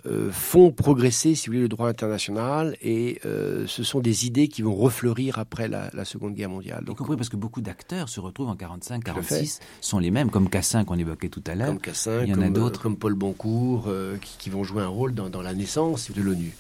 euh, 0.07 0.31
font 0.31 0.71
progresser, 0.71 1.35
si 1.35 1.47
vous 1.47 1.53
voulez, 1.53 1.63
le 1.63 1.69
droit 1.69 1.89
international 1.89 2.77
et 2.81 3.21
euh, 3.27 3.67
ce 3.67 3.83
sont 3.83 4.01
des 4.01 4.27
idées 4.27 4.47
qui 4.47 4.63
vont 4.63 4.75
refleurir 4.75 5.39
après 5.39 5.67
la, 5.67 5.91
Seconde 6.05 6.35
Guerre 6.35 6.51
mondiale. 6.51 6.85
Donc, 6.85 6.97
y 6.97 6.99
compris 6.99 7.17
parce 7.17 7.29
que 7.29 7.37
beaucoup 7.37 7.61
d'acteurs 7.61 8.09
se 8.09 8.21
retrouvent 8.21 8.49
en 8.49 8.57
45, 8.57 9.03
46, 9.03 9.61
sont 9.81 9.99
les 9.99 10.11
mêmes, 10.11 10.31
comme 10.31 10.49
Cassin 10.49 10.85
qu'on 10.85 10.99
évoquait 10.99 11.29
tout 11.29 11.43
à 11.47 11.55
l'heure. 11.55 11.69
Comme 11.69 11.81
Cassin, 11.81 12.23
il 12.23 12.31
y 12.31 12.35
en 12.35 12.41
a 12.41 12.49
d'autres, 12.49 12.81
comme 12.81 12.97
Paul 12.97 13.15
Boncourt, 13.15 13.87
euh, 13.89 14.17
qui, 14.39 14.51
vont 14.51 14.65
jouer 14.65 14.83
un 14.83 14.89
rôle 14.89 15.15
dans, 15.15 15.43
la 15.43 15.53
naissance 15.53 16.11
de 16.11 16.23
l'ONU. 16.23 16.55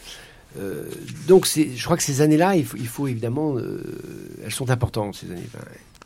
donc, 1.28 1.46
je 1.46 1.84
crois 1.84 1.96
que 1.96 2.02
ces 2.02 2.20
années-là, 2.20 2.56
il, 2.56 2.66
il 2.76 2.88
faut, 2.88 3.06
évidemment, 3.06 3.56
elles 4.44 4.52
sont 4.52 4.70
importantes 4.70 5.14
ces 5.14 5.30
années. 5.30 5.48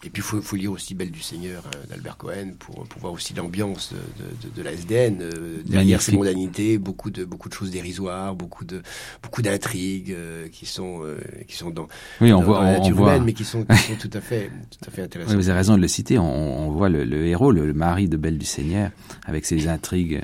Et 0.05 0.11
puis, 0.11 0.21
il 0.21 0.25
faut, 0.25 0.43
faut, 0.43 0.57
lire 0.57 0.73
aussi 0.73 0.95
Belle 0.95 1.13
du 1.13 1.21
Seigneur 1.21 1.63
hein, 1.67 1.79
d'Albert 1.89 2.17
Cohen 2.17 2.55
pour, 2.59 2.87
pour, 2.89 3.01
voir 3.01 3.13
aussi 3.13 3.35
l'ambiance 3.35 3.93
de, 3.93 4.49
de, 4.49 4.55
de, 4.55 4.63
la 4.63 4.73
SDN. 4.73 5.19
Euh, 5.23 5.63
derrière 5.65 6.03
ces 6.03 6.13
mondanités, 6.13 6.77
beaucoup 6.79 7.11
de, 7.11 7.25
beaucoup 7.25 7.49
de 7.49 7.55
choses 7.55 7.71
dérisoires, 7.71 8.35
beaucoup 8.35 8.65
de 8.65 8.83
beaucoup 9.23 9.43
d'intrigues 9.43 10.13
euh, 10.13 10.49
qui 10.49 10.67
sont 10.67 11.05
euh, 11.05 11.19
qui 11.47 11.57
sont 11.57 11.71
dans, 11.71 11.87
oui, 12.21 12.33
on 12.33 12.43
voit, 12.43 12.65
la 12.65 12.79
nature 12.79 12.99
humaine, 12.99 13.23
mais 13.25 13.33
qui 13.33 13.45
sont, 13.45 13.65
qui 13.65 13.77
sont, 13.77 13.95
tout 13.95 14.11
à 14.13 14.21
fait 14.21 14.51
tout 14.71 14.89
à 14.89 14.91
fait 14.91 15.03
intéressantes. 15.03 15.37
vous 15.37 15.49
avez 15.49 15.59
raison 15.59 15.77
de 15.77 15.81
le 15.83 15.89
citer. 15.89 16.19
On, 16.19 16.67
on 16.67 16.71
voit 16.73 16.89
le, 16.89 17.05
le 17.05 17.27
héros, 17.27 17.53
le, 17.53 17.73
mari 17.73 18.09
de 18.09 18.17
Belle 18.17 18.39
du 18.39 18.47
Seigneur, 18.47 18.91
avec 19.25 19.47
ses 19.47 19.69
intrigues 19.69 20.23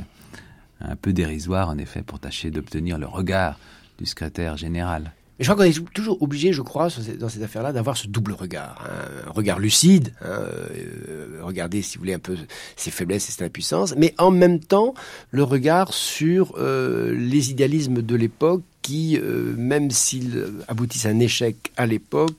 un 0.80 0.96
peu 0.96 1.12
dérisoires, 1.12 1.68
en 1.68 1.78
effet, 1.78 2.02
pour 2.02 2.18
tâcher 2.18 2.50
d'obtenir 2.50 2.98
le 2.98 3.06
regard 3.06 3.58
du 3.98 4.06
secrétaire 4.06 4.56
général. 4.56 5.12
Mais 5.38 5.44
je 5.44 5.52
crois 5.52 5.64
qu'on 5.64 5.70
est 5.70 5.92
toujours 5.92 6.20
obligé, 6.20 6.52
je 6.52 6.62
crois, 6.62 6.88
dans 7.18 7.28
cette 7.28 7.42
affaire-là, 7.42 7.72
d'avoir 7.72 7.96
ce 7.96 8.08
double 8.08 8.32
regard. 8.32 8.84
Hein. 8.84 9.28
Un 9.28 9.30
regard 9.30 9.60
lucide, 9.60 10.12
hein, 10.20 10.26
euh, 10.30 11.40
regarder, 11.42 11.80
si 11.82 11.96
vous 11.96 12.02
voulez, 12.02 12.14
un 12.14 12.18
peu 12.18 12.36
ses 12.76 12.90
faiblesses 12.90 13.28
et 13.28 13.32
ses 13.32 13.44
impuissances, 13.44 13.94
mais 13.96 14.14
en 14.18 14.32
même 14.32 14.58
temps, 14.58 14.94
le 15.30 15.44
regard 15.44 15.92
sur 15.92 16.54
euh, 16.58 17.14
les 17.14 17.50
idéalismes 17.50 18.02
de 18.02 18.16
l'époque 18.16 18.62
qui, 18.82 19.16
euh, 19.16 19.54
même 19.56 19.90
s'ils 19.90 20.44
aboutissent 20.66 21.06
à 21.06 21.10
un 21.10 21.20
échec 21.20 21.72
à 21.76 21.86
l'époque, 21.86 22.34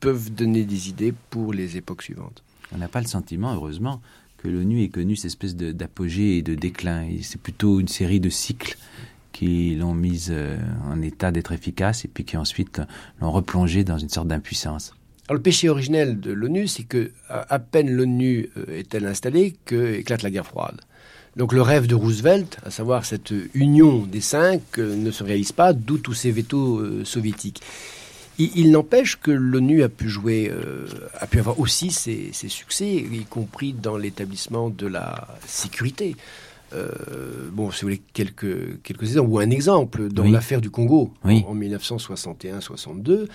peuvent 0.00 0.30
donner 0.30 0.64
des 0.64 0.88
idées 0.88 1.12
pour 1.28 1.52
les 1.52 1.76
époques 1.76 2.02
suivantes. 2.02 2.42
On 2.72 2.78
n'a 2.78 2.88
pas 2.88 3.00
le 3.00 3.06
sentiment, 3.06 3.52
heureusement, 3.52 4.00
que 4.38 4.48
l'ONU 4.48 4.82
ait 4.82 4.88
connu 4.88 5.16
cette 5.16 5.26
espèce 5.26 5.56
d'apogée 5.56 6.38
et 6.38 6.42
de 6.42 6.54
déclin. 6.54 7.06
C'est 7.22 7.40
plutôt 7.40 7.80
une 7.80 7.88
série 7.88 8.20
de 8.20 8.30
cycles 8.30 8.78
qui 9.38 9.76
l'ont 9.76 9.94
mise 9.94 10.32
euh, 10.32 10.58
en 10.84 11.00
état 11.00 11.30
d'être 11.30 11.52
efficace 11.52 12.04
et 12.04 12.08
puis 12.08 12.24
qui 12.24 12.36
ensuite 12.36 12.82
l'ont 13.20 13.30
replongée 13.30 13.84
dans 13.84 13.96
une 13.96 14.08
sorte 14.08 14.26
d'impuissance. 14.26 14.94
Le 15.30 15.38
péché 15.38 15.68
originel 15.68 16.18
de 16.18 16.32
l'ONU, 16.32 16.66
c'est 16.66 16.82
que 16.82 17.12
à 17.28 17.60
peine 17.60 17.88
l'ONU 17.88 18.50
euh, 18.56 18.78
est-elle 18.80 19.06
installée 19.06 19.54
que 19.64 19.94
éclate 19.94 20.22
la 20.22 20.30
guerre 20.30 20.46
froide. 20.46 20.80
Donc 21.36 21.52
le 21.52 21.62
rêve 21.62 21.86
de 21.86 21.94
Roosevelt, 21.94 22.58
à 22.66 22.72
savoir 22.72 23.04
cette 23.04 23.32
union 23.54 24.06
des 24.06 24.20
cinq, 24.20 24.60
euh, 24.78 24.96
ne 24.96 25.12
se 25.12 25.22
réalise 25.22 25.52
pas, 25.52 25.72
d'où 25.72 25.98
tous 25.98 26.14
ces 26.14 26.32
vétos 26.32 27.04
soviétiques. 27.04 27.62
Il, 28.40 28.72
n'empêche 28.72 29.20
que 29.20 29.30
l'ONU 29.30 29.84
a 29.84 29.88
pu 29.88 30.08
jouer, 30.08 30.52
a 31.18 31.26
pu 31.26 31.40
avoir 31.40 31.58
aussi 31.58 31.90
ses 31.90 32.30
succès, 32.32 32.88
y 32.88 33.24
compris 33.24 33.72
dans 33.72 33.96
l'établissement 33.96 34.70
de 34.70 34.86
la 34.86 35.26
sécurité. 35.44 36.14
Euh, 36.74 37.48
bon, 37.52 37.70
si 37.70 37.82
vous 37.82 37.86
voulez, 37.86 38.02
quelques, 38.12 38.82
quelques 38.82 39.02
exemples, 39.02 39.30
ou 39.30 39.38
un 39.38 39.50
exemple, 39.50 40.08
dans 40.08 40.24
l'affaire 40.24 40.60
du 40.60 40.70
Congo, 40.70 41.12
en, 41.24 41.54
1961-62. 41.54 43.26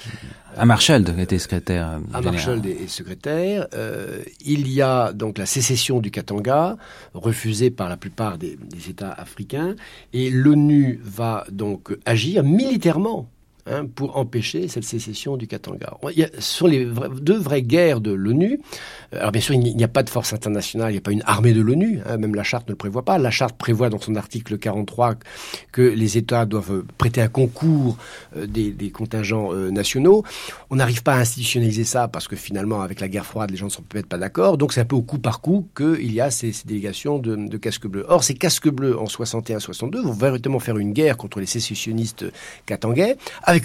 Marshall 0.63 1.03
était 1.19 1.39
secrétaire. 1.39 1.99
Marshall 2.11 2.65
est 2.65 2.87
secrétaire. 2.87 3.67
Euh, 3.73 4.21
il 4.45 4.67
y 4.71 4.81
a 4.81 5.13
donc 5.13 5.37
la 5.37 5.45
sécession 5.45 5.99
du 5.99 6.11
Katanga, 6.11 6.77
refusée 7.13 7.71
par 7.71 7.89
la 7.89 7.97
plupart 7.97 8.37
des, 8.37 8.57
États 8.89 9.11
africains, 9.11 9.75
et 10.11 10.29
l'ONU 10.29 10.99
va 11.03 11.45
donc 11.51 11.95
agir 12.05 12.43
militairement 12.43 13.29
hein, 13.67 13.85
pour 13.85 14.17
empêcher 14.17 14.67
cette 14.67 14.83
sécession 14.83 15.37
du 15.37 15.47
Katanga. 15.47 15.97
Il 16.11 16.19
y 16.19 16.23
a, 16.23 16.29
sur 16.39 16.67
les 16.67 16.85
deux 17.21 17.37
vraies 17.37 17.61
guerres 17.61 18.01
de 18.01 18.11
l'ONU, 18.11 18.59
euh, 19.13 19.19
alors 19.19 19.31
bien 19.31 19.41
sûr, 19.41 19.53
il 19.53 19.75
n'y 19.75 19.83
a 19.83 19.87
pas 19.87 20.03
de 20.03 20.09
force 20.09 20.33
internationale, 20.33 20.89
il 20.89 20.93
n'y 20.93 20.97
a 20.97 21.01
pas 21.01 21.11
une 21.11 21.23
armée 21.25 21.53
de 21.53 21.61
l'ONU, 21.61 21.99
hein, 22.05 22.17
même 22.17 22.35
la 22.35 22.43
charte 22.43 22.67
ne 22.67 22.73
le 22.73 22.77
prévoit 22.77 23.03
pas. 23.03 23.17
La 23.17 23.31
charte 23.31 23.57
prévoit 23.57 23.89
dans 23.89 23.99
son 23.99 24.15
article 24.15 24.57
43 24.57 25.15
que 25.71 25.81
les 25.81 26.17
États 26.17 26.45
doivent 26.45 26.83
prêter 26.97 27.21
un 27.21 27.27
concours 27.27 27.97
euh, 28.37 28.47
des, 28.47 28.91
contingents 28.91 29.53
euh, 29.53 29.71
nationaux. 29.71 30.23
On 30.69 30.75
n'arrive 30.75 31.03
pas 31.03 31.13
à 31.13 31.19
institutionnaliser 31.19 31.83
ça 31.83 32.07
parce 32.07 32.27
que 32.27 32.35
finalement, 32.35 32.81
avec 32.81 32.99
la 32.99 33.07
guerre 33.07 33.25
froide, 33.25 33.51
les 33.51 33.57
gens 33.57 33.65
ne 33.65 33.71
sont 33.71 33.81
peut-être 33.81 34.07
pas 34.07 34.17
d'accord. 34.17 34.57
Donc 34.57 34.73
c'est 34.73 34.81
un 34.81 34.85
peu 34.85 34.95
au 34.95 35.01
coup 35.01 35.19
par 35.19 35.41
coup 35.41 35.67
qu'il 35.75 36.11
y 36.11 36.21
a 36.21 36.29
ces, 36.31 36.53
délégations 36.65 37.19
de, 37.19 37.57
casques 37.57 37.87
bleus. 37.87 38.05
Or, 38.07 38.23
ces 38.23 38.35
casques 38.35 38.69
bleus 38.69 38.97
en 38.97 39.05
61-62 39.05 40.01
vont 40.01 40.11
véritablement 40.11 40.59
faire 40.59 40.77
une 40.77 40.93
guerre 40.93 41.17
contre 41.17 41.39
les 41.39 41.45
sécessionnistes 41.45 42.25
katangais, 42.65 43.17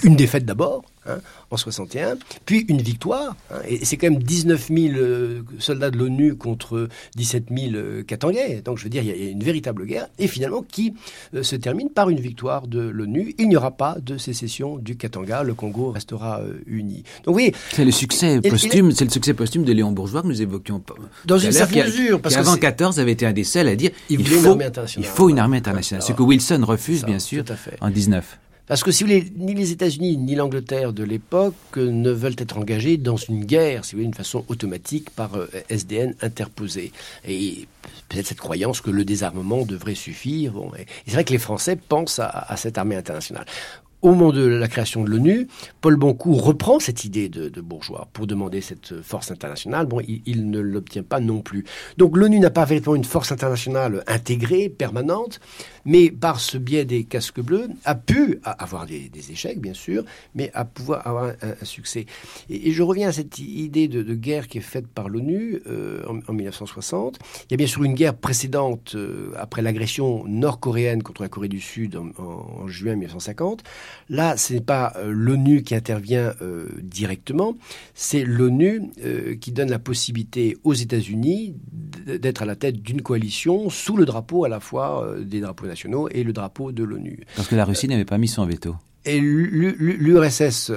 une 0.04 0.16
défaite 0.16 0.44
d'abord, 0.44 0.82
hein, 1.06 1.18
en 1.50 1.56
61, 1.56 2.16
puis 2.44 2.64
une 2.68 2.80
victoire. 2.80 3.36
Hein, 3.50 3.58
et 3.66 3.84
c'est 3.84 3.96
quand 3.96 4.10
même 4.10 4.22
19 4.22 4.68
000 4.68 4.94
euh, 4.96 5.42
soldats 5.58 5.90
de 5.90 5.96
l'ONU 5.96 6.36
contre 6.36 6.88
17 7.16 7.44
000 7.50 7.74
euh, 7.74 8.02
Katangais. 8.02 8.62
Donc 8.64 8.78
je 8.78 8.84
veux 8.84 8.90
dire, 8.90 9.02
il 9.02 9.08
y, 9.08 9.26
a 9.26 9.30
une 9.30 9.42
véritable 9.42 9.86
guerre, 9.86 10.08
et 10.18 10.26
finalement 10.26 10.62
qui 10.62 10.94
euh, 11.34 11.42
se 11.42 11.56
termine 11.56 11.90
par 11.90 12.10
une 12.10 12.20
victoire 12.20 12.66
de 12.66 12.80
l'ONU. 12.80 13.34
Il 13.38 13.48
n'y 13.48 13.56
aura 13.56 13.72
pas 13.72 13.96
de 14.00 14.18
sécession 14.18 14.76
du 14.76 14.96
Katanga, 14.96 15.42
le 15.42 15.54
Congo 15.54 15.90
restera 15.90 16.40
uni. 16.66 17.04
Donc 17.24 17.36
oui, 17.36 17.52
c'est 17.72 17.84
le 17.84 17.90
succès 17.90 18.40
posthume, 18.40 18.92
c'est 18.92 19.04
le 19.04 19.10
succès 19.10 19.34
posthume 19.34 19.64
de 19.64 19.72
Léon 19.72 19.92
Bourgeois 19.92 20.22
que 20.22 20.28
nous 20.28 20.42
évoquions. 20.42 20.82
Dans 21.24 21.38
une 21.38 21.52
certaine 21.52 21.86
mesure, 21.86 22.20
parce 22.20 22.34
qu'avant 22.34 22.56
14 22.56 23.00
avait 23.00 23.12
été 23.12 23.26
un 23.26 23.32
des 23.32 23.44
seuls 23.44 23.68
à 23.68 23.76
dire 23.76 23.90
il, 24.08 24.26
faut, 24.26 24.54
une 24.54 24.70
il 24.98 25.04
faut 25.04 25.28
une 25.28 25.38
armée 25.38 25.56
internationale. 25.58 26.02
ce 26.02 26.12
que 26.12 26.22
Wilson 26.22 26.62
refuse, 26.64 27.04
bien 27.04 27.18
sûr, 27.18 27.44
en 27.80 27.90
19. 27.90 28.38
Parce 28.68 28.84
que 28.84 28.92
si 28.92 29.02
vous 29.02 29.08
voulez, 29.08 29.32
ni 29.36 29.54
les 29.54 29.72
États-Unis 29.72 30.18
ni 30.18 30.34
l'Angleterre 30.34 30.92
de 30.92 31.02
l'époque 31.02 31.54
ne 31.76 32.10
veulent 32.10 32.36
être 32.36 32.58
engagés 32.58 32.98
dans 32.98 33.16
une 33.16 33.44
guerre, 33.44 33.84
si 33.84 33.92
vous 33.92 33.98
voulez, 33.98 34.06
d'une 34.08 34.14
façon 34.14 34.44
automatique 34.48 35.10
par 35.10 35.34
euh, 35.36 35.48
SDN 35.70 36.14
interposée. 36.20 36.92
Et 37.26 37.66
peut-être 38.08 38.26
cette 38.26 38.40
croyance 38.40 38.82
que 38.82 38.90
le 38.90 39.06
désarmement 39.06 39.64
devrait 39.64 39.94
suffire. 39.94 40.52
Bon, 40.52 40.70
et 40.78 40.86
c'est 41.06 41.14
vrai 41.14 41.24
que 41.24 41.32
les 41.32 41.38
Français 41.38 41.76
pensent 41.76 42.20
à 42.20 42.54
cette 42.56 42.76
armée 42.76 42.96
internationale 42.96 43.46
au 44.02 44.10
moment 44.10 44.32
de 44.32 44.46
la 44.46 44.68
création 44.68 45.02
de 45.02 45.10
l'ONU, 45.10 45.48
Paul 45.80 45.96
Boncourt 45.96 46.44
reprend 46.44 46.78
cette 46.78 47.04
idée 47.04 47.28
de, 47.28 47.60
Bourgeois 47.60 48.08
pour 48.12 48.26
demander 48.26 48.60
cette 48.60 49.02
force 49.02 49.32
internationale. 49.32 49.86
Bon, 49.86 50.00
il, 50.06 50.50
ne 50.50 50.60
l'obtient 50.60 51.02
pas 51.02 51.18
non 51.18 51.40
plus. 51.40 51.64
Donc 51.96 52.16
l'ONU 52.16 52.38
n'a 52.38 52.50
pas 52.50 52.64
véritablement 52.64 52.96
une 52.96 53.04
force 53.04 53.32
internationale 53.32 54.04
intégrée, 54.06 54.68
permanente, 54.68 55.40
mais 55.84 56.10
par 56.10 56.38
ce 56.38 56.56
biais 56.56 56.84
des 56.84 57.04
casques 57.04 57.40
bleus, 57.40 57.68
a 57.84 57.96
pu 57.96 58.40
avoir 58.44 58.86
des, 58.86 59.10
échecs, 59.30 59.60
bien 59.60 59.74
sûr, 59.74 60.04
mais 60.34 60.50
a 60.54 60.64
pouvoir 60.64 61.06
avoir 61.06 61.32
un, 61.42 61.64
succès. 61.64 62.06
Et, 62.48 62.70
je 62.70 62.82
reviens 62.82 63.08
à 63.08 63.12
cette 63.12 63.38
idée 63.38 63.88
de, 63.88 64.14
guerre 64.14 64.46
qui 64.46 64.58
est 64.58 64.62
faite 64.62 64.86
par 64.86 65.08
l'ONU 65.08 65.60
euh, 65.66 66.04
en, 66.06 66.20
en, 66.28 66.32
1960. 66.32 67.18
Il 67.44 67.52
y 67.52 67.54
a 67.54 67.56
bien 67.56 67.66
sûr 67.66 67.82
une 67.82 67.94
guerre 67.94 68.14
précédente, 68.14 68.92
euh, 68.94 69.32
après 69.36 69.62
l'agression 69.62 70.24
nord-coréenne 70.26 71.02
contre 71.02 71.22
la 71.22 71.28
Corée 71.28 71.48
du 71.48 71.60
Sud 71.60 71.96
en 71.96 72.68
juin 72.68 72.94
1950. 72.94 73.64
Là, 74.08 74.36
ce 74.36 74.54
n'est 74.54 74.60
pas 74.60 74.92
euh, 74.96 75.10
l'ONU 75.10 75.62
qui 75.62 75.74
intervient 75.74 76.32
euh, 76.40 76.68
directement, 76.82 77.56
c'est 77.94 78.24
l'ONU 78.24 78.82
euh, 79.04 79.36
qui 79.36 79.52
donne 79.52 79.70
la 79.70 79.78
possibilité 79.78 80.56
aux 80.64 80.74
États-Unis 80.74 81.54
d'être 82.06 82.42
à 82.42 82.46
la 82.46 82.56
tête 82.56 82.82
d'une 82.82 83.02
coalition 83.02 83.68
sous 83.70 83.96
le 83.96 84.04
drapeau 84.06 84.44
à 84.44 84.48
la 84.48 84.60
fois 84.60 85.14
des 85.20 85.40
drapeaux 85.40 85.66
nationaux 85.66 86.08
et 86.08 86.24
le 86.24 86.32
drapeau 86.32 86.72
de 86.72 86.82
l'ONU. 86.82 87.20
Parce 87.36 87.48
que 87.48 87.56
la 87.56 87.64
Russie 87.64 87.88
n'avait 87.88 88.04
pas 88.04 88.18
mis 88.18 88.28
son 88.28 88.46
veto. 88.46 88.76
Et 89.08 89.20
l'URSS, 89.20 90.70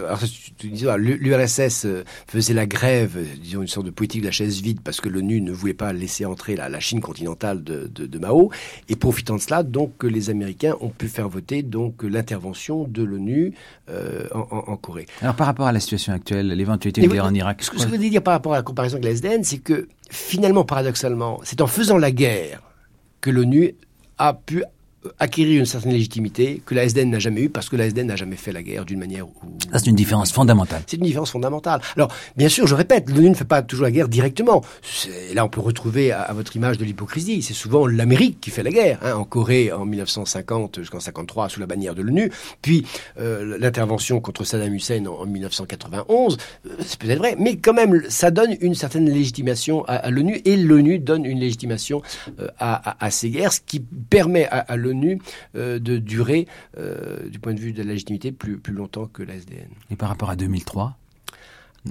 l'URSS 0.64 1.86
euh, 1.86 2.04
faisait 2.28 2.54
la 2.54 2.66
grève, 2.66 3.18
disons 3.42 3.62
une 3.62 3.68
sorte 3.68 3.86
de 3.86 3.92
politique 3.92 4.22
de 4.22 4.28
la 4.28 4.32
chaise 4.32 4.62
vide, 4.62 4.80
parce 4.82 5.02
que 5.02 5.10
l'ONU 5.10 5.42
ne 5.42 5.52
voulait 5.52 5.74
pas 5.74 5.92
laisser 5.92 6.26
entrer 6.26 6.56
la, 6.56 6.70
la 6.70 6.80
Chine 6.80 7.02
continentale 7.02 7.62
de, 7.62 7.88
de, 7.94 8.06
de, 8.06 8.20
Mao. 8.20 8.50
Et 8.88 8.96
profitant 8.96 9.36
de 9.36 9.42
cela, 9.42 9.64
donc 9.64 10.06
les 10.06 10.30
Américains 10.30 10.76
ont 10.80 10.88
pu 10.88 11.10
faire 11.10 11.28
voter 11.28 11.62
donc 11.62 12.04
l'intervention 12.04 12.88
de 12.88 13.04
l'ONU 13.04 13.54
euh, 13.90 14.24
en, 14.34 14.48
en, 14.50 14.78
Corée. 14.78 15.08
Alors 15.22 15.36
par 15.36 15.48
rapport 15.48 15.68
à 15.68 15.74
la 15.74 15.82
situation 15.82 16.14
actuelle, 16.14 16.48
l'éventualité 16.48 17.02
de 17.02 17.08
guerre 17.08 17.26
en 17.26 17.34
Irak. 17.34 17.62
Ce 17.64 17.70
que 17.70 17.80
je 17.80 17.88
veux 17.88 17.98
dire 17.98 18.24
par 18.24 18.34
rapport 18.34 18.54
à 18.54 18.58
la 18.58 18.64
comparaison 18.64 18.96
avec 18.96 19.04
la 19.04 19.12
SDN, 19.12 19.44
c'est 19.44 19.58
que 19.58 19.90
finalement, 20.10 20.64
paradoxalement, 20.64 21.42
c'est 21.44 21.60
en 21.60 21.68
faisant 21.68 21.98
la 21.98 22.12
guerre 22.12 22.62
que 23.20 23.30
l'ONU 23.30 23.76
a 24.18 24.34
pu 24.34 24.64
acquérir 25.20 25.60
une 25.60 25.66
certaine 25.66 25.94
légitimité 25.94 26.62
que 26.66 26.76
la 26.76 26.84
SDN 26.84 27.10
n'a 27.10 27.20
jamais 27.20 27.42
eu 27.42 27.50
parce 27.50 27.70
que 27.70 27.76
la 27.76 27.86
SDN 27.88 28.08
n'a 28.08 28.16
jamais 28.16 28.36
fait 28.36 28.52
la 28.52 28.62
guerre 28.62 28.86
d'une 28.86 29.00
manière 29.00 29.28
ou... 29.28 29.34
Ça, 29.72 29.80
c'est 29.80 29.88
une 29.88 29.96
différence 29.96 30.32
fondamentale. 30.32 30.84
C'est 30.86 30.98
une 30.98 31.04
différence 31.04 31.32
fondamentale. 31.32 31.82
Alors, 31.96 32.14
bien 32.38 32.50
sûr, 32.50 32.68
je 32.68 32.76
répète, 32.76 33.10
l'ONU 33.10 33.30
ne 33.30 33.36
fait 33.36 33.46
pas 33.46 33.62
toujours 33.62 33.86
la 33.86 33.92
guerre 33.92 34.08
directement. 34.08 34.64
Là, 35.34 35.46
on 35.46 35.50
peut 35.50 35.62
retrouver 35.62 36.12
à, 36.12 36.22
à 36.22 36.34
votre 36.34 36.56
image 36.56 36.78
de 36.78 36.86
l'hypocrisie. 36.86 37.42
C'est 37.42 37.54
souvent 37.54 37.88
l'Amérique 37.88 38.40
qui 38.40 38.52
fait 38.52 38.64
la 38.64 38.70
guerre. 38.70 39.00
Hein, 39.02 39.16
en 39.16 39.24
Corée, 39.24 39.72
en 39.72 39.86
1950 39.86 40.80
jusqu'en 40.80 41.00
53, 41.00 41.50
sous 41.50 41.60
la 41.60 41.66
bannière 41.66 41.96
de 41.96 42.02
l'ONU. 42.02 42.32
Puis, 42.62 42.86
euh, 43.20 43.58
l'intervention 43.60 44.20
contre 44.20 44.44
Saddam 44.44 44.74
Hussein 44.74 45.06
en, 45.06 45.22
en 45.22 45.26
1991. 45.26 46.38
Euh, 46.66 46.70
c'est 46.86 47.00
peut-être 47.00 47.18
vrai, 47.18 47.36
mais 47.40 47.58
quand 47.58 47.74
même, 47.74 48.04
ça 48.10 48.30
donne 48.30 48.56
une 48.62 48.76
certaine 48.76 49.10
légitimation 49.10 49.84
à, 49.86 49.96
à 49.96 50.10
l'ONU 50.12 50.42
et 50.46 50.58
l'ONU 50.58 51.00
donne 51.00 51.26
une 51.26 51.40
légitimation 51.40 52.02
euh, 52.40 52.48
à, 52.60 53.04
à, 53.04 53.10
ces 53.10 53.30
guerres, 53.30 53.54
ce 53.54 53.62
qui 53.66 53.80
permet 53.80 54.46
à, 54.46 54.60
à 54.60 54.76
l'ONU 54.76 54.91
euh, 55.56 55.80
de 55.80 55.98
durer, 55.98 56.48
euh, 56.78 57.28
du 57.30 57.40
point 57.40 57.54
de 57.54 57.60
vue 57.60 57.74
de 57.74 57.80
la 57.80 57.92
légitimité, 57.92 58.32
plus, 58.32 58.58
plus 58.58 58.74
longtemps 58.74 59.08
que 59.08 59.24
la 59.24 59.36
SDN. 59.36 59.70
Et 59.90 59.96
par 59.96 60.10
rapport 60.10 60.30
à 60.30 60.36
2003 60.36 60.98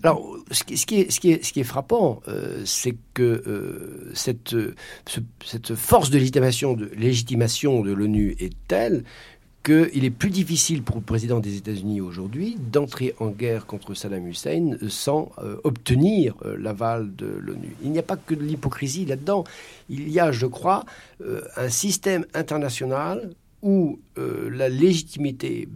alors, 0.04 0.36
ce 0.52 0.62
qui, 0.62 0.76
ce 0.76 0.86
qui, 0.86 1.00
est, 1.00 1.10
ce 1.10 1.18
qui, 1.18 1.32
est, 1.32 1.44
ce 1.44 1.52
qui 1.52 1.60
est 1.60 1.64
frappant, 1.64 2.20
euh, 2.28 2.62
c'est 2.64 2.96
que 3.12 3.22
euh, 3.22 4.10
cette, 4.14 4.50
ce, 4.50 5.20
cette 5.44 5.74
force 5.74 6.10
de 6.10 6.18
légitimation 6.18 6.74
de, 6.74 6.90
légitimation 6.96 7.82
de 7.82 7.92
l'ONU 7.92 8.36
est 8.38 8.52
telle 8.68 9.02
qu'il 9.62 10.04
est 10.04 10.10
plus 10.10 10.30
difficile 10.30 10.82
pour 10.82 10.96
le 10.96 11.02
président 11.02 11.38
des 11.38 11.56
États-Unis 11.56 12.00
aujourd'hui 12.00 12.56
d'entrer 12.72 13.14
en 13.18 13.28
guerre 13.28 13.66
contre 13.66 13.94
Saddam 13.94 14.26
Hussein 14.26 14.78
sans 14.88 15.32
euh, 15.38 15.56
obtenir 15.64 16.34
euh, 16.44 16.56
l'aval 16.58 17.14
de 17.14 17.26
l'ONU. 17.26 17.76
Il 17.82 17.90
n'y 17.90 17.98
a 17.98 18.02
pas 18.02 18.16
que 18.16 18.34
de 18.34 18.42
l'hypocrisie 18.42 19.04
là-dedans. 19.04 19.44
Il 19.90 20.08
y 20.08 20.18
a, 20.18 20.32
je 20.32 20.46
crois, 20.46 20.86
euh, 21.20 21.42
un 21.56 21.68
système 21.68 22.24
international 22.32 23.30
où 23.62 23.98
la 24.16 24.70
légitimité 24.70 25.68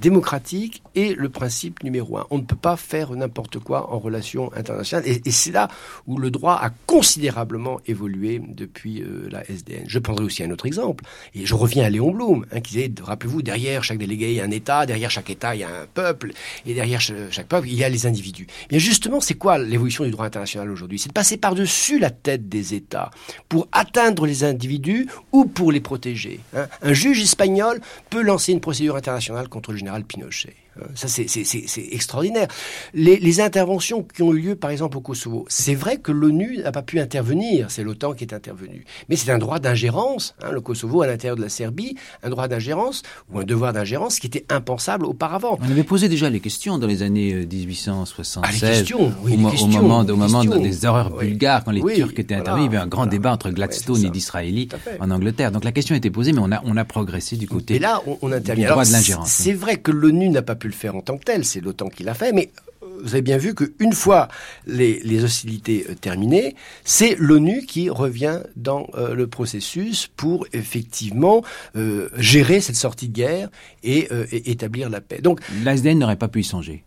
démocratique 0.00 0.82
est 0.94 1.16
le 1.16 1.28
principe 1.28 1.82
numéro 1.82 2.18
un. 2.18 2.26
On 2.30 2.38
ne 2.38 2.44
peut 2.44 2.56
pas 2.56 2.76
faire 2.76 3.12
n'importe 3.12 3.58
quoi 3.58 3.92
en 3.92 3.98
relation 3.98 4.52
internationale. 4.54 5.06
Et, 5.06 5.30
c'est 5.30 5.50
là 5.50 5.68
où 6.06 6.18
le 6.18 6.30
droit 6.30 6.54
a 6.54 6.70
considérablement 6.86 7.80
évolué 7.86 8.40
depuis 8.46 9.02
euh, 9.02 9.28
la 9.30 9.48
SDN. 9.50 9.84
Je 9.86 9.98
prendrai 9.98 10.24
aussi 10.24 10.42
un 10.42 10.50
autre 10.50 10.66
exemple. 10.66 11.04
Et 11.34 11.44
je 11.46 11.54
reviens 11.54 11.84
à 11.84 11.90
Léon 11.90 12.12
Blum, 12.12 12.46
hein, 12.52 12.60
qui 12.60 12.74
disait, 12.74 12.92
rappelez-vous, 13.02 13.42
derrière 13.42 13.82
chaque 13.82 13.98
délégué, 13.98 14.30
il 14.30 14.36
y 14.36 14.40
a 14.40 14.44
un 14.44 14.50
État, 14.50 14.86
derrière 14.86 15.10
chaque 15.10 15.30
État, 15.30 15.54
il 15.54 15.60
y 15.60 15.64
a 15.64 15.68
un 15.68 15.86
peuple, 15.92 16.32
et 16.66 16.74
derrière 16.74 17.00
chaque 17.00 17.48
peuple, 17.48 17.68
il 17.68 17.74
y 17.74 17.84
a 17.84 17.88
les 17.88 18.06
individus. 18.06 18.46
Bien 18.68 18.78
justement, 18.78 19.20
c'est 19.20 19.34
quoi 19.34 19.58
l'évolution 19.58 20.04
du 20.04 20.10
droit 20.10 20.26
international 20.26 20.70
aujourd'hui? 20.70 20.98
C'est 20.98 21.08
de 21.08 21.14
passer 21.14 21.36
par-dessus 21.36 21.98
la 21.98 22.10
tête 22.10 22.48
des 22.48 22.74
États 22.74 23.10
pour 23.48 23.68
atteindre 23.72 24.26
les 24.26 24.44
individus 24.44 25.08
ou 25.32 25.44
pour 25.44 25.72
les 25.72 25.80
protéger. 25.80 26.40
Hein. 26.56 26.66
Un 26.82 26.92
juge 26.92 27.20
espagnol 27.20 27.80
peut 28.10 28.22
lancer 28.22 28.52
une 28.52 28.60
procédure 28.60 28.96
internationale 28.96 29.48
contre 29.48 29.63
le 29.72 29.78
général 29.78 30.04
Pinochet. 30.04 30.56
Euh, 30.80 30.84
ça, 30.94 31.08
c'est 31.08 31.88
extraordinaire. 31.92 32.48
Les, 32.94 33.18
les, 33.18 33.40
interventions 33.40 34.02
qui 34.02 34.22
ont 34.22 34.32
eu 34.32 34.40
lieu, 34.40 34.56
par 34.56 34.70
exemple, 34.70 34.96
au 34.96 35.00
Kosovo, 35.00 35.44
c'est 35.48 35.74
vrai 35.74 35.98
que 35.98 36.12
l'ONU 36.12 36.58
n'a 36.62 36.72
pas 36.72 36.82
pu 36.82 37.00
intervenir, 37.00 37.70
c'est 37.70 37.82
l'OTAN 37.82 38.14
qui 38.14 38.24
est 38.24 38.32
intervenu. 38.32 38.84
Mais 39.08 39.16
c'est 39.16 39.30
un 39.30 39.38
droit 39.38 39.58
d'ingérence, 39.58 40.34
hein, 40.42 40.50
le 40.52 40.60
Kosovo 40.60 41.02
à 41.02 41.06
l'intérieur 41.06 41.36
de 41.36 41.42
la 41.42 41.48
Serbie, 41.48 41.96
un 42.22 42.30
droit 42.30 42.48
d'ingérence 42.48 43.02
ou 43.32 43.40
un 43.40 43.44
devoir 43.44 43.72
d'ingérence 43.72 44.18
qui 44.18 44.26
était 44.26 44.46
impensable 44.48 45.04
auparavant. 45.06 45.58
On 45.60 45.70
avait 45.70 45.84
posé 45.84 46.08
déjà 46.08 46.30
les 46.30 46.40
questions 46.40 46.78
dans 46.78 46.86
les 46.86 47.02
années 47.02 47.46
1876, 47.46 48.36
euh, 48.36 48.40
ah, 48.44 48.52
les 48.52 48.78
questions, 48.78 49.12
oui, 49.22 49.34
au, 49.34 49.36
les 49.36 49.50
questions, 49.50 49.68
au, 49.80 49.82
moment, 49.82 50.00
au 50.00 50.16
moment 50.16 50.42
questions. 50.42 50.60
des 50.60 50.86
horreurs 50.86 51.12
oui. 51.16 51.28
bulgares, 51.28 51.64
quand 51.64 51.72
les 51.72 51.82
oui, 51.82 51.96
Turcs 51.96 52.12
étaient 52.16 52.34
intervenus, 52.34 52.68
il 52.68 52.72
y 52.72 52.76
avait 52.76 52.84
un 52.84 52.86
grand 52.86 53.02
voilà, 53.02 53.12
débat 53.12 53.32
entre 53.32 53.50
Gladstone 53.50 54.00
ouais, 54.00 54.06
et 54.06 54.10
d'Israéli 54.10 54.68
en 55.00 55.10
Angleterre. 55.10 55.52
Donc 55.52 55.64
la 55.64 55.72
question 55.72 55.94
était 55.94 56.10
posée, 56.10 56.32
mais 56.32 56.40
on 56.40 56.52
a, 56.52 56.62
on 56.64 56.76
a 56.76 56.84
progressé 56.84 57.36
du 57.36 57.46
côté 57.46 57.76
et 57.76 57.78
là, 57.78 58.02
on, 58.06 58.18
on 58.22 58.32
intervient. 58.32 58.66
du 58.66 58.70
droit 58.70 58.84
de 58.84 58.92
l'ingérence. 58.92 59.30
C'est 59.30 59.52
vrai 59.52 59.76
que 59.78 59.90
l'ONU 59.90 60.28
n'a 60.28 60.42
pas 60.42 60.54
pu 60.54 60.63
le 60.68 60.74
faire 60.74 60.96
en 60.96 61.00
tant 61.00 61.16
que 61.16 61.24
tel, 61.24 61.44
c'est 61.44 61.60
l'OTAN 61.60 61.88
qui 61.88 62.02
l'a 62.02 62.14
fait, 62.14 62.32
mais 62.32 62.50
euh, 62.82 62.86
vous 63.02 63.14
avez 63.14 63.22
bien 63.22 63.38
vu 63.38 63.54
qu'une 63.54 63.92
fois 63.92 64.28
les, 64.66 65.00
les 65.04 65.24
hostilités 65.24 65.86
euh, 65.88 65.94
terminées, 65.94 66.54
c'est 66.84 67.16
l'ONU 67.18 67.64
qui 67.66 67.90
revient 67.90 68.40
dans 68.56 68.88
euh, 68.94 69.14
le 69.14 69.26
processus 69.26 70.08
pour 70.16 70.46
effectivement 70.52 71.42
euh, 71.76 72.08
gérer 72.16 72.60
cette 72.60 72.76
sortie 72.76 73.08
de 73.08 73.14
guerre 73.14 73.48
et, 73.82 74.08
euh, 74.12 74.26
et 74.30 74.50
établir 74.50 74.90
la 74.90 75.00
paix. 75.00 75.20
Donc 75.22 75.40
l'ASDN 75.62 75.98
n'aurait 75.98 76.16
pas 76.16 76.28
pu 76.28 76.40
y 76.40 76.44
songer. 76.44 76.84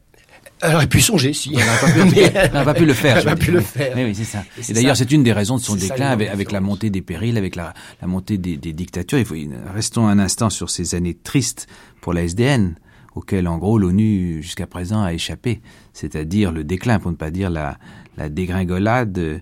Elle 0.62 0.76
aurait 0.76 0.88
pu 0.88 1.02
songer, 1.02 1.34
si. 1.34 1.54
Elle 1.56 1.66
n'aurait 1.66 2.14
pas, 2.24 2.34
pu, 2.34 2.52
pas 2.66 2.74
pu 2.74 2.86
le 2.86 2.94
faire. 2.94 3.18
Elle 3.18 3.26
n'aurait 3.26 3.36
pas 3.36 3.46
pu 3.46 3.52
le 3.52 3.62
faire. 3.62 3.94
Oui, 3.96 4.06
oui 4.06 4.16
c'est 4.16 4.24
ça. 4.24 4.44
Et, 4.58 4.72
et 4.72 4.74
d'ailleurs, 4.74 4.98
c'est 4.98 5.12
une 5.12 5.24
des 5.24 5.34
raisons 5.34 5.58
de 5.58 5.62
son 5.62 5.76
déclin, 5.76 6.10
avec, 6.10 6.30
avec, 6.30 6.52
la 6.52 6.62
montée 6.62 6.90
des 6.90 7.02
périls, 7.02 7.38
avec 7.38 7.56
la, 7.56 7.74
la 8.02 8.08
montée 8.08 8.38
des, 8.38 8.58
des, 8.58 8.74
dictatures. 8.74 9.20
Il 9.20 9.26
faut, 9.26 9.36
restons 9.74 10.08
un 10.08 10.18
instant 10.18 10.50
sur 10.50 10.70
ces 10.70 10.96
années 10.96 11.16
tristes 11.16 11.68
pour 12.02 12.14
la 12.14 12.24
SDN 12.24 12.76
auquel 13.18 13.48
en 13.48 13.58
gros 13.58 13.78
l'ONU 13.80 14.42
jusqu'à 14.44 14.68
présent 14.68 15.02
a 15.02 15.14
échappé, 15.14 15.62
c'est-à-dire 15.94 16.52
le 16.52 16.64
déclin, 16.64 17.00
pour 17.00 17.12
ne 17.12 17.16
pas 17.16 17.32
dire 17.32 17.50
la, 17.50 17.78
la 18.16 18.30
dégringolade 18.30 19.18
euh, 19.18 19.40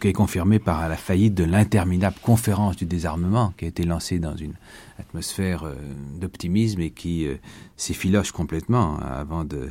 qui 0.00 0.08
est 0.08 0.12
confirmée 0.12 0.60
par 0.60 0.88
la 0.88 0.96
faillite 0.96 1.34
de 1.34 1.42
l'interminable 1.42 2.16
conférence 2.22 2.76
du 2.76 2.84
désarmement 2.84 3.52
qui 3.56 3.64
a 3.64 3.68
été 3.68 3.82
lancée 3.82 4.20
dans 4.20 4.36
une 4.36 4.54
atmosphère 4.98 5.64
euh, 5.64 5.74
d'optimisme 6.20 6.80
et 6.80 6.90
qui 6.90 7.26
euh, 7.26 7.36
s'effiloche 7.76 8.30
complètement 8.30 8.98
avant 8.98 9.44
de, 9.44 9.70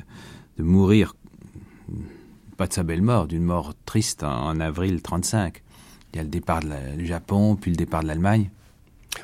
mourir, 0.57 1.15
pas 2.57 2.67
de 2.67 2.73
sa 2.73 2.83
belle 2.83 3.01
mort, 3.01 3.27
d'une 3.27 3.43
mort 3.43 3.73
triste 3.85 4.23
en, 4.23 4.59
avril 4.59 5.01
35. 5.01 5.61
Il 6.13 6.17
y 6.17 6.19
a 6.19 6.23
le 6.23 6.29
départ 6.29 6.61
du 6.97 7.05
Japon, 7.05 7.55
puis 7.55 7.71
le 7.71 7.77
départ 7.77 8.01
de 8.01 8.07
l'Allemagne. 8.07 8.49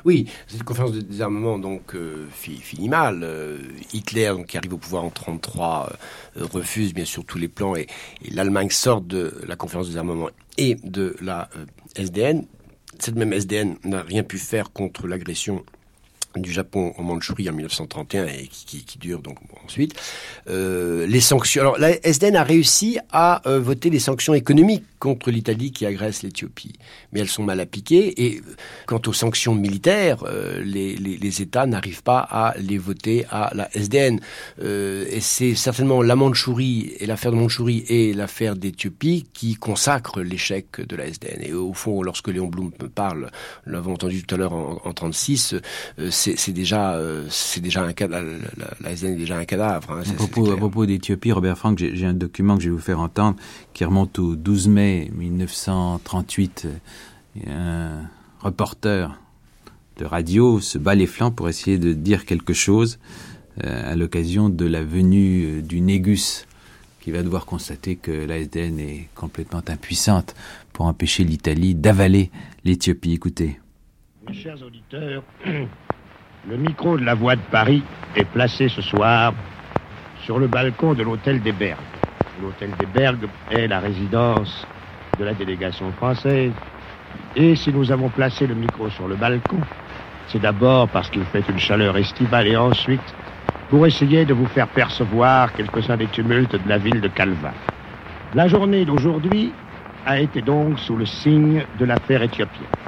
Oui, 0.04 0.26
cette 0.46 0.62
conférence 0.62 0.92
de 0.92 1.00
désarmement 1.00 1.58
donc 1.58 1.94
euh, 1.94 2.26
finit 2.30 2.88
mal. 2.88 3.20
Euh, 3.22 3.58
Hitler, 3.92 4.32
qui 4.46 4.56
arrive 4.56 4.74
au 4.74 4.78
pouvoir 4.78 5.02
en 5.02 5.06
1933, 5.06 5.92
euh, 6.36 6.46
refuse 6.52 6.94
bien 6.94 7.04
sûr 7.04 7.24
tous 7.24 7.38
les 7.38 7.48
plans 7.48 7.76
et, 7.76 7.86
et 8.24 8.30
l'Allemagne 8.30 8.70
sort 8.70 9.00
de 9.00 9.34
la 9.46 9.56
conférence 9.56 9.86
de 9.86 9.92
désarmement 9.92 10.30
et 10.58 10.76
de 10.82 11.16
la 11.20 11.48
SDN. 11.96 12.46
Cette 12.98 13.16
même 13.16 13.32
SDN 13.32 13.76
n'a 13.84 14.02
rien 14.02 14.22
pu 14.22 14.38
faire 14.38 14.72
contre 14.72 15.06
l'agression 15.06 15.64
du 16.40 16.52
Japon 16.52 16.92
en 16.98 17.02
Mandchourie 17.02 17.48
en 17.48 17.52
1931 17.52 18.26
et 18.26 18.48
qui, 18.48 18.64
qui, 18.66 18.84
qui 18.84 18.98
dure 18.98 19.20
donc 19.20 19.38
ensuite. 19.64 19.94
Euh, 20.48 21.06
les 21.06 21.20
sanctions. 21.20 21.62
Alors 21.62 21.78
la 21.78 22.04
SDN 22.06 22.36
a 22.36 22.44
réussi 22.44 22.98
à 23.12 23.46
euh, 23.48 23.60
voter 23.60 23.90
les 23.90 23.98
sanctions 23.98 24.34
économiques 24.34 24.84
contre 24.98 25.30
l'Italie 25.30 25.70
qui 25.70 25.84
agresse 25.84 26.22
l'Éthiopie, 26.22 26.72
mais 27.12 27.20
elles 27.20 27.28
sont 27.28 27.42
mal 27.42 27.60
appliquées. 27.60 28.24
Et 28.24 28.40
quant 28.86 29.00
aux 29.06 29.12
sanctions 29.12 29.54
militaires, 29.54 30.24
euh, 30.26 30.62
les, 30.64 30.96
les, 30.96 31.18
les, 31.18 31.42
États 31.42 31.66
n'arrivent 31.66 32.02
pas 32.02 32.20
à 32.20 32.54
les 32.58 32.78
voter 32.78 33.26
à 33.30 33.50
la 33.54 33.68
SDN. 33.76 34.20
Euh, 34.62 35.04
et 35.10 35.20
c'est 35.20 35.54
certainement 35.54 36.00
la 36.00 36.16
Mandchourie 36.16 36.94
et 36.98 37.06
l'affaire 37.06 37.32
de 37.32 37.36
Mandchourie 37.36 37.84
et 37.88 38.14
l'affaire 38.14 38.56
d'Éthiopie 38.56 39.26
qui 39.34 39.56
consacrent 39.56 40.22
l'échec 40.22 40.80
de 40.80 40.96
la 40.96 41.06
SDN. 41.06 41.42
Et 41.42 41.52
au 41.52 41.74
fond, 41.74 42.02
lorsque 42.02 42.28
Léon 42.28 42.46
Blum 42.46 42.72
parle, 42.94 43.30
nous 43.66 43.72
l'avons 43.72 43.92
entendu 43.92 44.24
tout 44.24 44.34
à 44.34 44.38
l'heure 44.38 44.54
en, 44.54 44.80
en 44.84 44.92
36 44.92 45.56
c'est 46.10 46.23
déjà, 46.52 46.94
euh, 46.94 47.26
c'est 47.28 47.60
déjà 47.60 47.82
un 47.82 47.92
cadavre. 47.92 48.26
La, 48.56 48.66
la, 48.80 48.90
SDN 48.92 49.14
est 49.14 49.18
déjà 49.18 49.36
un 49.36 49.44
cadavre. 49.44 49.90
Hein, 49.92 50.02
à, 50.08 50.12
propos, 50.14 50.50
à 50.50 50.56
propos 50.56 50.86
d'Éthiopie, 50.86 51.32
Robert 51.32 51.58
Frank, 51.58 51.78
j'ai 51.78 52.06
un 52.06 52.14
document 52.14 52.56
que 52.56 52.62
je 52.62 52.68
vais 52.68 52.74
vous 52.74 52.80
faire 52.80 53.00
entendre 53.00 53.36
qui 53.72 53.84
remonte 53.84 54.18
au 54.18 54.36
12 54.36 54.68
mai 54.68 55.10
1938. 55.14 56.68
Un 57.48 58.02
reporter 58.40 59.18
de 59.98 60.04
radio 60.04 60.60
se 60.60 60.78
bat 60.78 60.94
les 60.94 61.06
flancs 61.06 61.32
pour 61.32 61.48
essayer 61.48 61.78
de 61.78 61.92
dire 61.92 62.26
quelque 62.26 62.52
chose 62.52 62.98
euh, 63.64 63.92
à 63.92 63.96
l'occasion 63.96 64.48
de 64.48 64.66
la 64.66 64.84
venue 64.84 65.62
du 65.62 65.80
Négus 65.80 66.46
qui 67.04 67.10
va 67.10 67.22
devoir 67.22 67.44
constater 67.44 67.96
que 67.96 68.10
la 68.10 68.38
SDN 68.38 68.80
est 68.80 69.08
complètement 69.14 69.62
impuissante 69.68 70.34
pour 70.72 70.86
empêcher 70.86 71.22
l'Italie 71.22 71.74
d'avaler 71.74 72.30
l'Éthiopie. 72.64 73.12
Écoutez. 73.12 73.60
Mes 74.26 74.32
chers 74.32 74.62
auditeurs, 74.62 75.22
le 76.48 76.56
micro 76.56 76.98
de 76.98 77.04
la 77.04 77.14
voix 77.14 77.36
de 77.36 77.40
Paris 77.50 77.82
est 78.16 78.24
placé 78.24 78.68
ce 78.68 78.82
soir 78.82 79.32
sur 80.22 80.38
le 80.38 80.46
balcon 80.46 80.94
de 80.94 81.02
l'hôtel 81.02 81.40
des 81.40 81.52
Bergues. 81.52 81.78
L'hôtel 82.42 82.70
des 82.78 82.86
Bergues 82.86 83.28
est 83.50 83.66
la 83.66 83.80
résidence 83.80 84.66
de 85.18 85.24
la 85.24 85.32
délégation 85.32 85.90
française. 85.92 86.52
Et 87.36 87.56
si 87.56 87.72
nous 87.72 87.90
avons 87.92 88.08
placé 88.08 88.46
le 88.46 88.54
micro 88.54 88.90
sur 88.90 89.08
le 89.08 89.14
balcon, 89.14 89.58
c'est 90.28 90.40
d'abord 90.40 90.88
parce 90.88 91.08
qu'il 91.10 91.24
fait 91.24 91.44
une 91.48 91.58
chaleur 91.58 91.96
estivale 91.96 92.46
et 92.48 92.56
ensuite 92.56 93.14
pour 93.70 93.86
essayer 93.86 94.24
de 94.24 94.34
vous 94.34 94.46
faire 94.46 94.68
percevoir 94.68 95.52
quelques-uns 95.54 95.96
des 95.96 96.06
tumultes 96.06 96.56
de 96.56 96.68
la 96.68 96.78
ville 96.78 97.00
de 97.00 97.08
Calva. 97.08 97.52
La 98.34 98.48
journée 98.48 98.84
d'aujourd'hui 98.84 99.52
a 100.06 100.20
été 100.20 100.42
donc 100.42 100.78
sous 100.78 100.96
le 100.96 101.06
signe 101.06 101.64
de 101.78 101.84
l'affaire 101.84 102.22
éthiopienne. 102.22 102.83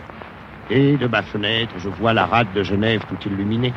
Et 0.68 0.96
de 0.96 1.06
ma 1.06 1.22
fenêtre, 1.22 1.74
je 1.78 1.88
vois 1.88 2.12
la 2.12 2.26
rade 2.26 2.52
de 2.52 2.62
Genève 2.62 3.00
tout 3.08 3.28
illuminée. 3.28 3.72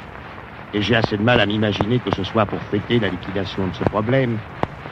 Et 0.74 0.82
j'ai 0.82 0.96
assez 0.96 1.18
de 1.18 1.24
mal 1.24 1.40
à 1.40 1.46
m'imaginer 1.46 2.00
que 2.00 2.14
ce 2.16 2.24
soit 2.24 2.46
pour 2.46 2.62
fêter 2.64 3.00
la 3.00 3.10
liquidation 3.10 3.68
de 3.68 3.76
ce 3.76 3.84
problème, 3.84 4.38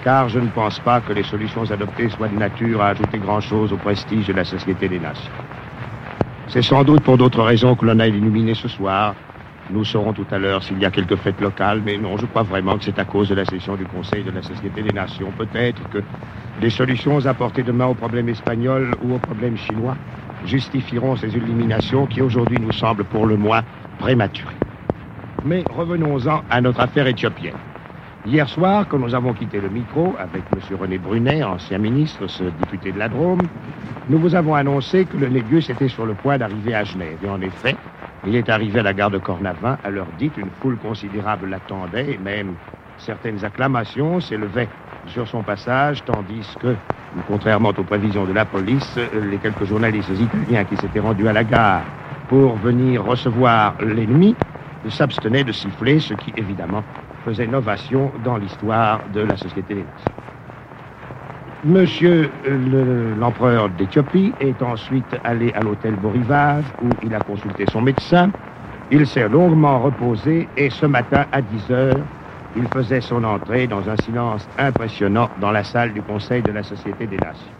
car 0.03 0.29
je 0.29 0.39
ne 0.39 0.47
pense 0.49 0.79
pas 0.79 1.01
que 1.01 1.13
les 1.13 1.23
solutions 1.23 1.69
adoptées 1.71 2.09
soient 2.09 2.27
de 2.27 2.35
nature 2.37 2.81
à 2.81 2.89
ajouter 2.89 3.17
grand-chose 3.17 3.73
au 3.73 3.77
prestige 3.77 4.27
de 4.27 4.33
la 4.33 4.43
Société 4.43 4.87
des 4.87 4.99
Nations. 4.99 5.33
C'est 6.49 6.61
sans 6.61 6.83
doute 6.83 7.03
pour 7.03 7.17
d'autres 7.17 7.43
raisons 7.43 7.75
que 7.75 7.85
l'on 7.85 7.99
a 7.99 8.07
illuminé 8.07 8.53
ce 8.53 8.67
soir. 8.67 9.15
Nous 9.69 9.83
saurons 9.83 10.13
tout 10.13 10.25
à 10.31 10.37
l'heure 10.37 10.63
s'il 10.63 10.79
y 10.79 10.85
a 10.85 10.91
quelques 10.91 11.17
fêtes 11.17 11.41
locales, 11.41 11.81
mais 11.83 11.97
non, 11.97 12.15
je 12.17 12.25
crois 12.25 12.43
vraiment 12.43 12.77
que 12.77 12.85
c'est 12.85 12.99
à 12.99 13.05
cause 13.05 13.29
de 13.29 13.35
la 13.35 13.43
session 13.43 13.75
du 13.75 13.85
Conseil 13.85 14.23
de 14.23 14.31
la 14.31 14.41
Société 14.41 14.81
des 14.81 14.93
Nations. 14.93 15.31
Peut-être 15.31 15.81
que 15.89 15.97
les 16.61 16.69
solutions 16.69 17.25
apportées 17.25 17.63
demain 17.63 17.87
au 17.87 17.95
problème 17.95 18.29
espagnol 18.29 18.95
ou 19.01 19.13
au 19.13 19.19
problème 19.19 19.57
chinois 19.57 19.95
justifieront 20.45 21.15
ces 21.15 21.35
illuminations 21.35 22.05
qui 22.05 22.21
aujourd'hui 22.21 22.59
nous 22.59 22.71
semblent 22.71 23.03
pour 23.05 23.25
le 23.25 23.37
moins 23.37 23.63
prématurées. 23.99 24.55
Mais 25.45 25.63
revenons-en 25.69 26.41
à 26.49 26.61
notre 26.61 26.79
affaire 26.79 27.07
éthiopienne. 27.07 27.55
Hier 28.25 28.47
soir, 28.49 28.85
quand 28.89 28.99
nous 28.99 29.15
avons 29.15 29.33
quitté 29.33 29.61
le 29.61 29.69
micro 29.69 30.13
avec 30.19 30.41
M. 30.51 30.77
René 30.77 30.97
Brunet, 30.97 31.43
ancien 31.43 31.77
ministre, 31.77 32.27
ce 32.27 32.43
député 32.43 32.91
de 32.91 32.99
la 32.99 33.07
Drôme, 33.07 33.47
nous 34.09 34.19
vous 34.19 34.35
avons 34.35 34.55
annoncé 34.55 35.05
que 35.05 35.17
le 35.17 35.29
Négus 35.29 35.69
était 35.69 35.87
sur 35.87 36.05
le 36.05 36.13
point 36.13 36.37
d'arriver 36.37 36.75
à 36.75 36.83
Genève. 36.83 37.17
Et 37.23 37.29
en 37.29 37.39
effet, 37.39 37.75
il 38.25 38.35
est 38.35 38.49
arrivé 38.49 38.79
à 38.79 38.83
la 38.83 38.93
gare 38.93 39.11
de 39.11 39.17
Cornavin. 39.17 39.77
À 39.83 39.89
l'heure 39.89 40.07
dite, 40.19 40.35
une 40.37 40.49
foule 40.61 40.77
considérable 40.77 41.47
l'attendait 41.49 42.13
et 42.13 42.17
même 42.17 42.53
certaines 42.97 43.45
acclamations 43.45 44.19
s'élevaient 44.19 44.67
sur 45.07 45.27
son 45.27 45.41
passage, 45.43 46.03
tandis 46.05 46.55
que, 46.59 46.75
contrairement 47.27 47.69
aux 47.69 47.83
prévisions 47.83 48.25
de 48.25 48.33
la 48.33 48.45
police, 48.45 48.97
les 49.13 49.37
quelques 49.37 49.65
journalistes 49.65 50.09
italiens 50.09 50.63
qui 50.65 50.77
s'étaient 50.77 50.99
rendus 50.99 51.27
à 51.27 51.33
la 51.33 51.43
gare 51.43 51.81
pour 52.29 52.55
venir 52.57 53.03
recevoir 53.05 53.73
l'ennemi 53.81 54.35
s'abstenaient 54.89 55.43
de 55.43 55.51
siffler, 55.51 55.99
ce 55.99 56.13
qui 56.13 56.33
évidemment 56.37 56.83
faisait 57.25 57.47
novation 57.47 58.11
dans 58.23 58.37
l'histoire 58.37 59.01
de 59.13 59.21
la 59.21 59.35
Société 59.35 59.75
des 59.75 59.83
Nations. 59.83 60.13
Monsieur 61.65 62.31
l'empereur 63.19 63.67
d'Éthiopie 63.69 64.31
est 64.39 64.61
ensuite 64.61 65.17
allé 65.23 65.51
à 65.53 65.61
l'hôtel 65.61 65.95
Beau 65.95 66.09
Rivage 66.09 66.65
où 66.83 66.89
il 67.03 67.13
a 67.13 67.19
consulté 67.19 67.65
son 67.65 67.81
médecin. 67.81 68.29
Il 68.91 69.05
s'est 69.07 69.27
longuement 69.27 69.79
reposé 69.79 70.47
et 70.55 70.69
ce 70.69 70.85
matin 70.85 71.25
à 71.31 71.41
10 71.41 71.71
heures, 71.71 72.05
il 72.57 72.67
faisait 72.69 73.01
son 73.01 73.23
entrée 73.23 73.67
dans 73.67 73.87
un 73.87 73.95
silence 73.97 74.41
impressionnant 74.57 75.29
dans 75.39 75.51
la 75.51 75.63
salle 75.63 75.93
du 75.93 76.01
Conseil 76.01 76.41
de 76.41 76.51
la 76.51 76.63
Société 76.63 77.05
des 77.05 77.17
Nations. 77.17 77.51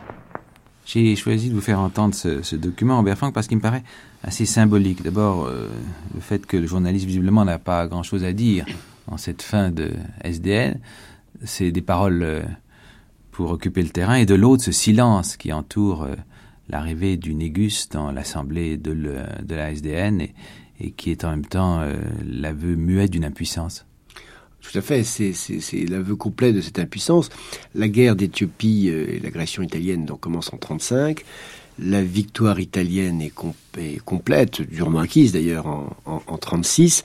J'ai 0.86 1.16
choisi 1.16 1.50
de 1.50 1.54
vous 1.54 1.62
faire 1.62 1.80
entendre 1.80 2.16
ce, 2.16 2.56
document, 2.56 2.98
Robert 2.98 3.18
Frank, 3.18 3.34
parce 3.34 3.48
qu'il 3.48 3.58
me 3.58 3.62
paraît 3.62 3.84
assez 4.24 4.46
symbolique. 4.46 5.04
D'abord, 5.04 5.46
euh, 5.46 5.68
le 6.14 6.22
fait 6.22 6.46
que 6.46 6.56
le 6.56 6.66
journaliste, 6.66 7.06
visiblement, 7.06 7.44
n'a 7.44 7.60
pas 7.60 7.88
grand-chose 7.88 8.24
à 8.24 8.32
dire 8.32 8.66
en 9.08 9.18
cette 9.18 9.42
fin 9.42 9.70
de 9.70 9.92
SDN. 10.24 10.80
C'est 11.44 11.72
des 11.72 11.82
paroles 11.82 12.24
euh, 12.24 12.42
pour 13.32 13.52
occuper 13.52 13.84
le 13.84 13.90
terrain. 13.90 14.16
Et 14.16 14.26
de 14.26 14.34
l'autre, 14.34 14.64
ce 14.64 14.72
silence 14.72 15.36
qui 15.36 15.52
entoure 15.52 16.04
euh, 16.04 16.16
l'arrivée 16.70 17.18
du 17.18 17.36
Négus 17.36 17.90
dans 17.90 18.12
l'assemblée 18.12 18.78
de, 18.78 18.94
la 19.50 19.72
SDN 19.72 20.22
et, 20.22 20.34
et, 20.80 20.92
qui 20.92 21.12
est 21.12 21.26
en 21.26 21.32
même 21.32 21.46
temps 21.46 21.82
l'aveu 22.26 22.76
muet 22.76 23.10
d'une 23.10 23.26
impuissance. 23.26 23.86
Tout 24.62 24.78
à 24.78 24.82
fait, 24.82 25.04
c'est 25.04 25.86
l'aveu 25.88 26.16
complet 26.16 26.52
de 26.52 26.62
cette 26.62 26.80
impuissance. 26.80 27.30
La 27.74 27.88
guerre 27.88 28.16
d'Éthiopie 28.16 28.90
et 28.90 29.20
l'agression 29.20 29.64
italienne 29.64 30.06
donc, 30.06 30.20
commence 30.20 30.48
en 30.48 30.58
1935. 30.58 31.24
La 31.80 32.02
victoire 32.02 32.60
italienne 32.60 33.22
est, 33.22 33.30
com 33.30 33.54
est 33.78 34.00
complète, 34.04 34.64
durement 34.64 34.98
acquise 34.98 35.32
d'ailleurs 35.32 35.68
en, 35.68 35.96
en, 36.08 36.22
en 36.26 36.38
36. 36.40 37.04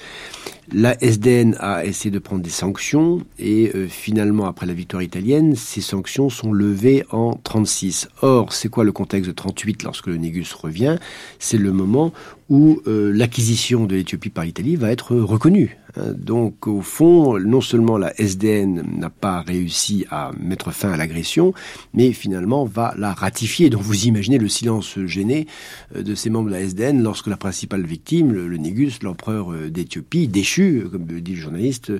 La 0.72 0.96
SDN 1.04 1.56
a 1.60 1.84
essayé 1.84 2.10
de 2.10 2.18
prendre 2.18 2.42
des 2.42 2.48
sanctions 2.48 3.20
et 3.38 3.70
euh, 3.74 3.86
finalement, 3.86 4.46
après 4.46 4.64
la 4.64 4.72
victoire 4.72 5.02
italienne, 5.02 5.56
ces 5.56 5.82
sanctions 5.82 6.30
sont 6.30 6.54
levées 6.54 7.04
en 7.10 7.34
36. 7.34 8.08
Or, 8.22 8.54
c'est 8.54 8.70
quoi 8.70 8.84
le 8.84 8.92
contexte 8.92 9.28
de 9.28 9.34
38 9.34 9.82
lorsque 9.82 10.06
le 10.06 10.16
Négus 10.16 10.54
revient? 10.54 10.96
C'est 11.38 11.58
le 11.58 11.72
moment 11.72 12.14
où 12.48 12.80
euh, 12.86 13.12
l'acquisition 13.12 13.84
de 13.84 13.96
l'Éthiopie 13.96 14.30
par 14.30 14.44
l'Italie 14.44 14.76
va 14.76 14.90
être 14.90 15.14
reconnue. 15.14 15.76
Donc, 15.98 16.66
au 16.66 16.80
fond, 16.80 17.38
non 17.38 17.60
seulement 17.60 17.98
la 17.98 18.18
SDN 18.18 18.82
n'a 18.98 19.10
pas 19.10 19.42
réussi 19.42 20.06
à 20.10 20.30
mettre 20.40 20.70
fin 20.70 20.90
à 20.90 20.96
l'agression, 20.96 21.52
mais 21.92 22.12
finalement 22.12 22.64
va 22.64 22.94
la 22.96 23.12
ratifier. 23.12 23.68
Donc, 23.68 23.82
vous 23.82 24.06
imaginez 24.06 24.38
le 24.38 24.48
silence 24.48 24.98
gêné 25.04 25.46
euh, 25.94 26.02
de 26.02 26.14
ces 26.14 26.30
membres 26.30 26.48
de 26.48 26.54
la 26.54 26.60
SDN 26.60 27.02
lorsque 27.02 27.26
la 27.26 27.36
principale 27.36 27.84
victime, 27.84 28.32
le, 28.32 28.48
le 28.48 28.56
Négus, 28.56 29.02
l'empereur 29.02 29.52
d'Éthiopie, 29.70 30.28
déchu, 30.28 30.86
comme 30.90 31.04
dit 31.04 31.34
le 31.34 31.40
journaliste, 31.40 31.92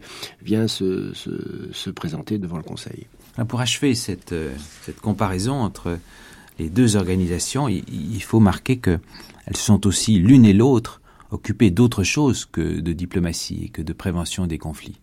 vient 0.42 0.68
se, 0.68 1.12
se, 1.12 1.30
se, 1.72 1.90
présenter 1.90 2.38
devant 2.38 2.56
le 2.56 2.62
Conseil. 2.62 3.06
Pour 3.48 3.60
achever 3.60 3.94
cette, 3.94 4.34
cette 4.82 5.00
comparaison 5.00 5.54
entre 5.54 5.98
les 6.58 6.68
deux 6.68 6.96
organisations, 6.96 7.68
il, 7.68 7.84
il 7.88 8.22
faut 8.22 8.40
marquer 8.40 8.78
qu'elles 8.78 9.00
sont 9.54 9.86
aussi 9.86 10.18
l'une 10.18 10.44
et 10.46 10.52
l'autre 10.52 11.01
occupées 11.32 11.70
d'autre 11.70 12.04
chose 12.04 12.44
que 12.44 12.80
de 12.80 12.92
diplomatie 12.92 13.64
et 13.64 13.68
que 13.68 13.82
de 13.82 13.92
prévention 13.92 14.46
des 14.46 14.58
conflits. 14.58 15.00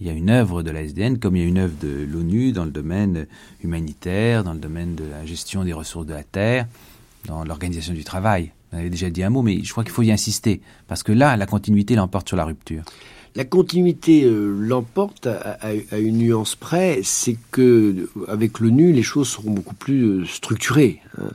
il 0.00 0.06
y 0.06 0.10
a 0.10 0.12
une 0.12 0.28
œuvre 0.28 0.62
de 0.62 0.70
la 0.70 0.82
SDN 0.82 1.18
comme 1.18 1.36
il 1.36 1.42
y 1.42 1.44
a 1.44 1.48
une 1.48 1.58
œuvre 1.58 1.74
de 1.80 2.06
l'ONU 2.10 2.52
dans 2.52 2.64
le 2.64 2.70
domaine 2.70 3.26
humanitaire, 3.62 4.44
dans 4.44 4.52
le 4.52 4.58
domaine 4.58 4.94
de 4.94 5.04
la 5.04 5.24
gestion 5.24 5.64
des 5.64 5.72
ressources 5.72 6.06
de 6.06 6.14
la 6.14 6.24
terre, 6.24 6.66
dans 7.26 7.44
l'organisation 7.44 7.94
du 7.94 8.04
travail. 8.04 8.52
Vous 8.72 8.78
avez 8.78 8.90
déjà 8.90 9.08
dit 9.08 9.22
un 9.22 9.30
mot, 9.30 9.42
mais 9.42 9.62
je 9.62 9.70
crois 9.72 9.84
qu'il 9.84 9.92
faut 9.92 10.02
y 10.02 10.12
insister, 10.12 10.60
parce 10.88 11.02
que 11.02 11.12
là, 11.12 11.36
la 11.36 11.46
continuité 11.46 11.94
l'emporte 11.94 12.28
sur 12.28 12.36
la 12.36 12.44
rupture. 12.44 12.82
La 13.34 13.44
continuité 13.44 14.24
euh, 14.24 14.56
l'emporte 14.58 15.26
à, 15.26 15.72
une 15.98 16.18
nuance 16.18 16.56
près, 16.56 17.00
c'est 17.04 17.36
que 17.50 18.08
avec 18.26 18.58
l'ONU, 18.58 18.92
les 18.92 19.02
choses 19.02 19.28
seront 19.28 19.52
beaucoup 19.52 19.74
plus 19.74 20.02
euh, 20.02 20.24
structurées. 20.26 21.00
Hein. 21.18 21.28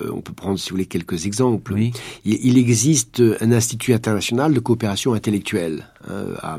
Euh, 0.00 0.10
on 0.12 0.20
peut 0.20 0.32
prendre, 0.32 0.58
si 0.58 0.70
vous 0.70 0.74
voulez, 0.74 0.86
quelques 0.86 1.26
exemples. 1.26 1.76
Il, 2.24 2.58
existe 2.58 3.22
un 3.40 3.52
institut 3.52 3.92
international 3.92 4.54
de 4.54 4.60
coopération 4.60 5.14
intellectuelle 5.14 5.86
à, 6.40 6.58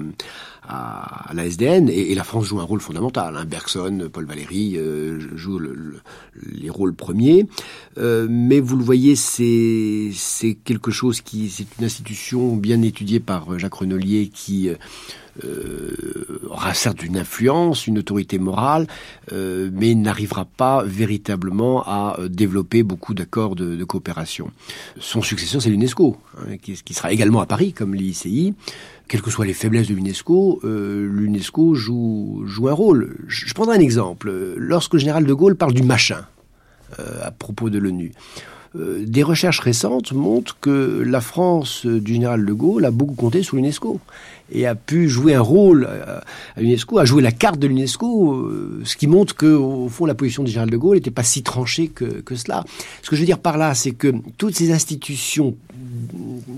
à, 0.67 1.31
la 1.33 1.45
SDN 1.45 1.89
et, 1.89 2.13
la 2.15 2.23
France 2.23 2.45
joue 2.45 2.59
un 2.59 2.63
rôle 2.63 2.81
fondamental. 2.81 3.35
Hein. 3.37 3.45
Bergson, 3.45 4.09
Paul 4.11 4.25
Valéry 4.25 4.77
euh, 4.77 5.19
jouent 5.35 5.61
les 6.51 6.69
rôles 6.69 6.93
premiers. 6.93 7.45
Euh, 7.97 8.27
mais 8.29 8.59
vous 8.59 8.77
le 8.77 8.83
voyez, 8.83 9.15
c'est 9.15 10.11
quelque 10.63 10.91
chose 10.91 11.21
qui, 11.21 11.49
c'est 11.49 11.67
une 11.79 11.85
institution 11.85 12.55
bien 12.55 12.81
étudiée 12.81 13.19
par 13.19 13.57
Jacques 13.59 13.75
Renolier 13.75 14.29
qui 14.33 14.69
euh, 15.43 16.39
aura 16.49 16.73
certes 16.73 17.03
une 17.03 17.17
influence, 17.17 17.87
une 17.87 17.99
autorité 17.99 18.39
morale, 18.39 18.87
euh, 19.33 19.69
mais 19.73 19.93
n'arrivera 19.93 20.45
pas 20.45 20.83
véritablement 20.83 21.83
à 21.85 22.17
euh, 22.19 22.29
développer 22.29 22.83
beaucoup 22.83 23.13
d'accords 23.13 23.55
de, 23.55 23.83
coopération. 23.83 24.51
Son 24.99 25.21
successeur, 25.21 25.61
c'est 25.61 25.69
l'UNESCO, 25.69 26.17
hein, 26.39 26.57
qui, 26.57 26.93
sera 26.93 27.11
également 27.11 27.41
à 27.41 27.45
Paris, 27.45 27.73
comme 27.73 27.93
l'ICI. 27.93 28.53
Quelles 29.07 29.21
que 29.21 29.29
soient 29.29 29.45
les 29.45 29.53
faiblesses 29.53 29.87
de 29.87 29.93
l'UNESCO, 29.93 30.61
l'UNESCO 30.63 31.75
joue, 31.75 32.45
un 32.67 32.73
rôle. 32.73 33.15
Je 33.27 33.53
prendrai 33.53 33.77
un 33.77 33.79
exemple. 33.79 34.33
Lorsque 34.57 34.93
le 34.93 34.99
général 34.99 35.25
de 35.25 35.33
Gaulle 35.33 35.55
parle 35.55 35.73
du 35.73 35.83
machin 35.83 36.25
à 36.97 37.29
propos 37.29 37.69
de 37.69 37.77
l'ONU, 37.77 38.13
euh, 38.77 39.03
des 39.05 39.23
recherches 39.23 39.59
récentes 39.59 40.11
montrent 40.11 40.57
que 40.59 41.03
la 41.05 41.21
France 41.21 41.85
du 41.85 42.13
général 42.13 42.45
de 42.45 42.53
Gaulle 42.53 42.85
a 42.85 42.91
beaucoup 42.91 43.13
compté 43.13 43.43
sur 43.43 43.55
l'UNESCO 43.55 43.99
et 44.51 44.67
a 44.67 44.75
pu 44.75 45.09
jouer 45.09 45.33
un 45.33 45.41
rôle 45.41 45.85
à 45.85 46.61
l'UNESCO, 46.61 46.99
a 46.99 47.05
joué 47.05 47.21
la 47.21 47.31
carte 47.31 47.59
de 47.59 47.67
l'UNESCO, 47.67 48.33
euh, 48.33 48.81
ce 48.83 48.95
qui 48.95 49.07
montre 49.07 49.35
que 49.35 49.45
au 49.45 49.89
fond 49.89 50.05
la 50.05 50.13
position 50.13 50.43
du 50.43 50.51
général 50.51 50.69
de 50.69 50.77
Gaulle 50.77 50.97
n'était 50.97 51.11
pas 51.11 51.23
si 51.23 51.41
tranchée 51.41 51.87
que, 51.87 52.23
cela. 52.35 52.63
Ce 53.01 53.09
que 53.09 53.15
je 53.15 53.21
veux 53.21 53.25
dire 53.25 53.39
par 53.39 53.57
là, 53.57 53.73
c'est 53.73 53.91
que 53.91 54.13
toutes 54.37 54.55
ces 54.55 54.71
institutions 54.71 55.55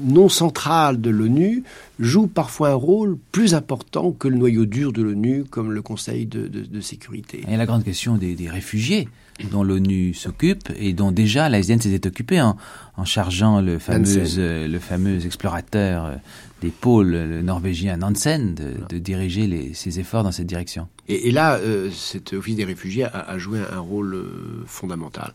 non 0.06 0.30
centrales 0.30 1.00
de 1.00 1.10
l'ONU 1.10 1.64
jouent 2.00 2.28
parfois 2.28 2.70
un 2.70 2.76
rôle 2.76 3.18
plus 3.32 3.54
important 3.54 4.12
que 4.12 4.28
le 4.28 4.38
noyau 4.38 4.66
dur 4.66 4.92
de 4.92 5.02
l'ONU, 5.02 5.46
comme 5.50 5.72
le 5.72 5.82
Conseil 5.82 6.26
de, 6.26 6.82
sécurité. 6.82 7.44
Et 7.48 7.58
la 7.58 7.66
grande 7.66 7.84
question 7.84 8.18
des 8.18 8.50
réfugiés 8.50 9.08
dont 9.52 9.64
l'ONU 9.64 10.14
s'occupe 10.14 10.70
et 10.78 10.94
dont 10.94 11.12
déjà 11.12 11.50
la 11.50 11.60
SDN 11.60 11.82
s'était 11.82 12.08
occupée 12.08 12.42
en, 12.42 12.58
en, 12.98 13.06
chargeant 13.06 13.62
le 13.62 13.80
fameux, 13.80 14.24
euh, 14.38 14.68
le 14.68 14.80
fameux 14.80 15.26
explorateur 15.26 16.06
euh, 16.06 16.16
des 16.62 16.70
pôles, 16.70 17.12
le 17.12 17.42
norvégien 17.42 17.98
Nansen, 17.98 18.56
de, 18.56 18.74
de 18.90 18.98
diriger 18.98 19.48
les, 19.48 19.74
ses 19.74 20.00
efforts 20.00 20.24
dans 20.24 20.32
cette 20.32 20.48
direction. 20.48 20.88
Et, 21.08 21.30
et 21.30 21.32
là, 21.32 21.56
euh, 21.58 21.90
cet 21.92 22.34
office 22.34 22.56
des 22.56 22.66
réfugiés 22.66 23.04
a, 23.06 23.20
a 23.30 23.38
joué 23.38 23.60
un 23.72 23.80
rôle 23.80 24.16
euh, 24.16 24.64
fondamental. 24.66 25.34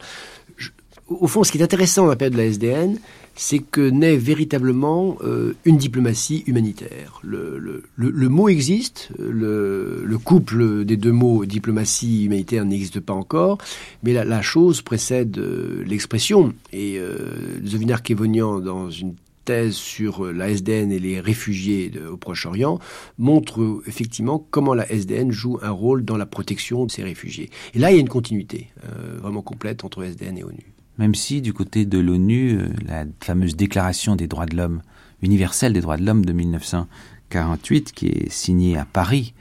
Au 1.21 1.27
fond, 1.27 1.45
ce 1.45 1.53
qui 1.53 1.59
est 1.59 1.63
intéressant 1.63 2.03
dans 2.03 2.11
la 2.11 2.17
période 2.17 2.35
de 2.35 2.39
la 2.39 2.47
SDN, 2.47 2.99
c'est 3.35 3.59
que 3.59 3.89
naît 3.89 4.17
véritablement 4.17 5.17
euh, 5.23 5.55
une 5.65 5.77
diplomatie 5.77 6.45
humanitaire. 6.47 7.21
Le, 7.23 7.83
mot 8.29 8.49
existe, 8.49 9.11
le, 9.19 10.19
couple 10.23 10.85
des 10.85 10.97
deux 10.97 11.13
mots 11.13 11.45
diplomatie 11.45 12.25
humanitaire 12.25 12.65
n'existe 12.65 13.01
pas 13.01 13.15
encore, 13.15 13.59
mais 14.03 14.13
la, 14.13 14.43
chose 14.43 14.83
précède 14.83 15.39
euh, 15.39 15.83
l'expression. 15.87 16.53
Et 16.73 16.99
euh, 16.99 17.65
Zovinar 17.67 18.03
Kevonian, 18.03 18.61
dans 18.61 18.91
une 18.91 19.15
thèse 19.45 19.75
sur 19.75 20.33
la 20.33 20.51
SDN 20.51 20.93
et 20.93 20.99
les 20.99 21.21
réfugiés 21.21 21.91
au 22.11 22.17
Proche-Orient 22.17 22.79
montre 23.19 23.83
effectivement 23.87 24.45
comment 24.51 24.75
la 24.75 24.91
SDN 24.91 25.33
joue 25.33 25.59
un 25.63 25.71
rôle 25.71 26.05
dans 26.05 26.17
la 26.17 26.27
protection 26.27 26.87
de 26.87 26.91
ces 26.91 27.03
réfugiés. 27.03 27.51
Et 27.75 27.79
là, 27.79 27.91
il 27.91 27.95
y 27.95 27.99
a 27.99 28.01
une 28.01 28.09
continuité 28.09 28.69
euh, 28.85 29.19
vraiment 29.21 29.43
complète 29.43 29.85
entre 29.85 30.05
SDN 30.05 30.39
et 30.39 30.45
ONU. 30.45 30.72
Même 31.03 31.17
si 31.17 31.43
du 31.43 31.53
côté 31.53 31.85
de 31.85 31.99
l'ONU, 31.99 32.53
euh, 32.53 32.69
la 32.87 33.07
fameuse 33.19 33.57
déclaration 33.57 34.15
des 34.15 34.29
droits 34.29 34.47
de 34.47 34.57
l'homme, 34.57 34.83
universelle 35.21 35.73
des 35.73 35.81
droits 35.81 35.97
de 35.97 36.07
l'homme 36.07 36.25
de 36.25 36.33
1948, 36.33 37.91
qui 37.91 38.07
est 38.07 38.31
signée 38.31 38.79
à 38.79 38.85
Paris, 38.85 39.35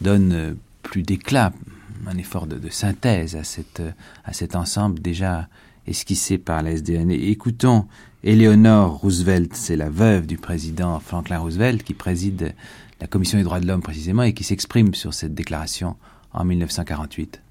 donne 0.00 0.32
euh, 0.32 0.54
plus 0.82 1.02
d'éclat, 1.02 1.52
un 2.06 2.16
effort 2.16 2.46
de, 2.46 2.66
synthèse 2.70 3.36
à, 3.36 3.44
cette, 3.44 3.80
euh, 3.80 3.90
à 4.24 4.32
cet 4.32 4.56
ensemble 4.56 5.00
déjà 5.00 5.48
esquissé 5.86 6.38
par 6.38 6.62
la 6.62 6.70
SDN. 6.70 7.10
écoutons 7.10 7.84
Eleanor 8.24 8.96
Roosevelt, 8.96 9.52
c'est 9.52 9.76
la 9.76 9.90
veuve 9.90 10.26
du 10.26 10.38
président 10.38 10.98
Franklin 10.98 11.40
Roosevelt, 11.40 11.82
qui 11.82 11.92
préside 11.92 12.54
la 13.02 13.06
Commission 13.06 13.36
des 13.36 13.44
droits 13.44 13.60
de 13.60 13.66
l'homme 13.66 13.82
précisément 13.82 14.22
et 14.22 14.32
qui 14.32 14.44
s'exprime 14.44 14.94
sur 14.94 15.12
cette 15.12 15.34
déclaration 15.34 15.94
en 16.32 16.46
1948. 16.46 17.42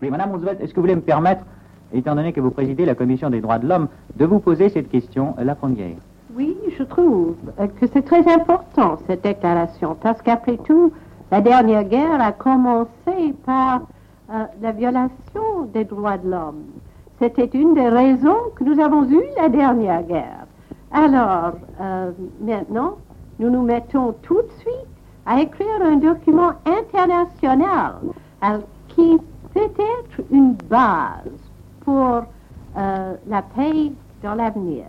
Oui, 0.00 0.08
Madame 0.08 0.30
Roosevelt, 0.30 0.58
est-ce 0.62 0.70
que 0.70 0.76
vous 0.76 0.86
voulez 0.86 0.96
me 0.96 1.02
permettre 1.02 1.44
étant 1.92 2.14
donné 2.14 2.32
que 2.32 2.40
vous 2.40 2.50
présidez 2.50 2.84
la 2.84 2.94
Commission 2.94 3.30
des 3.30 3.40
droits 3.40 3.58
de 3.58 3.68
l'homme, 3.68 3.88
de 4.16 4.24
vous 4.24 4.38
poser 4.38 4.68
cette 4.68 4.88
question 4.88 5.34
la 5.38 5.54
première. 5.54 5.96
Oui, 6.36 6.56
je 6.76 6.82
trouve 6.82 7.36
que 7.80 7.86
c'est 7.92 8.02
très 8.02 8.26
important, 8.32 8.98
cette 9.06 9.22
déclaration, 9.22 9.96
parce 10.00 10.20
qu'après 10.22 10.56
tout, 10.58 10.92
la 11.30 11.40
dernière 11.40 11.84
guerre 11.84 12.20
a 12.20 12.32
commencé 12.32 13.34
par 13.44 13.82
euh, 14.30 14.44
la 14.60 14.72
violation 14.72 15.64
des 15.72 15.84
droits 15.84 16.18
de 16.18 16.30
l'homme. 16.30 16.64
C'était 17.18 17.46
une 17.46 17.74
des 17.74 17.88
raisons 17.88 18.36
que 18.54 18.64
nous 18.64 18.78
avons 18.78 19.04
eu 19.10 19.22
la 19.36 19.48
dernière 19.48 20.02
guerre. 20.04 20.46
Alors, 20.92 21.52
euh, 21.80 22.12
maintenant, 22.40 22.96
nous 23.38 23.50
nous 23.50 23.62
mettons 23.62 24.14
tout 24.22 24.40
de 24.40 24.50
suite 24.60 24.88
à 25.26 25.40
écrire 25.40 25.82
un 25.82 25.96
document 25.96 26.52
international 26.64 27.94
euh, 28.44 28.58
qui 28.88 29.18
peut 29.54 29.60
être 29.60 30.26
une 30.30 30.52
base 30.70 31.47
pour 31.88 32.22
euh, 32.76 33.14
la 33.26 33.40
paix 33.40 33.92
dans 34.22 34.34
l'avenir. 34.34 34.84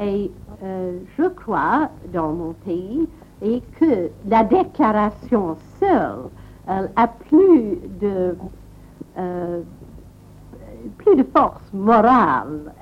Et 0.00 0.30
euh, 0.62 0.98
je 1.18 1.24
crois 1.24 1.90
dans 2.14 2.32
mon 2.32 2.54
pays 2.64 3.06
et 3.42 3.60
que 3.78 4.08
la 4.26 4.44
déclaration 4.44 5.58
seule 5.78 6.30
euh, 6.70 6.86
a 6.96 7.08
plus 7.08 7.76
de 8.00 8.36
plus 10.96 11.16
de 11.16 11.24
force 11.24 11.72
morale 11.74 12.72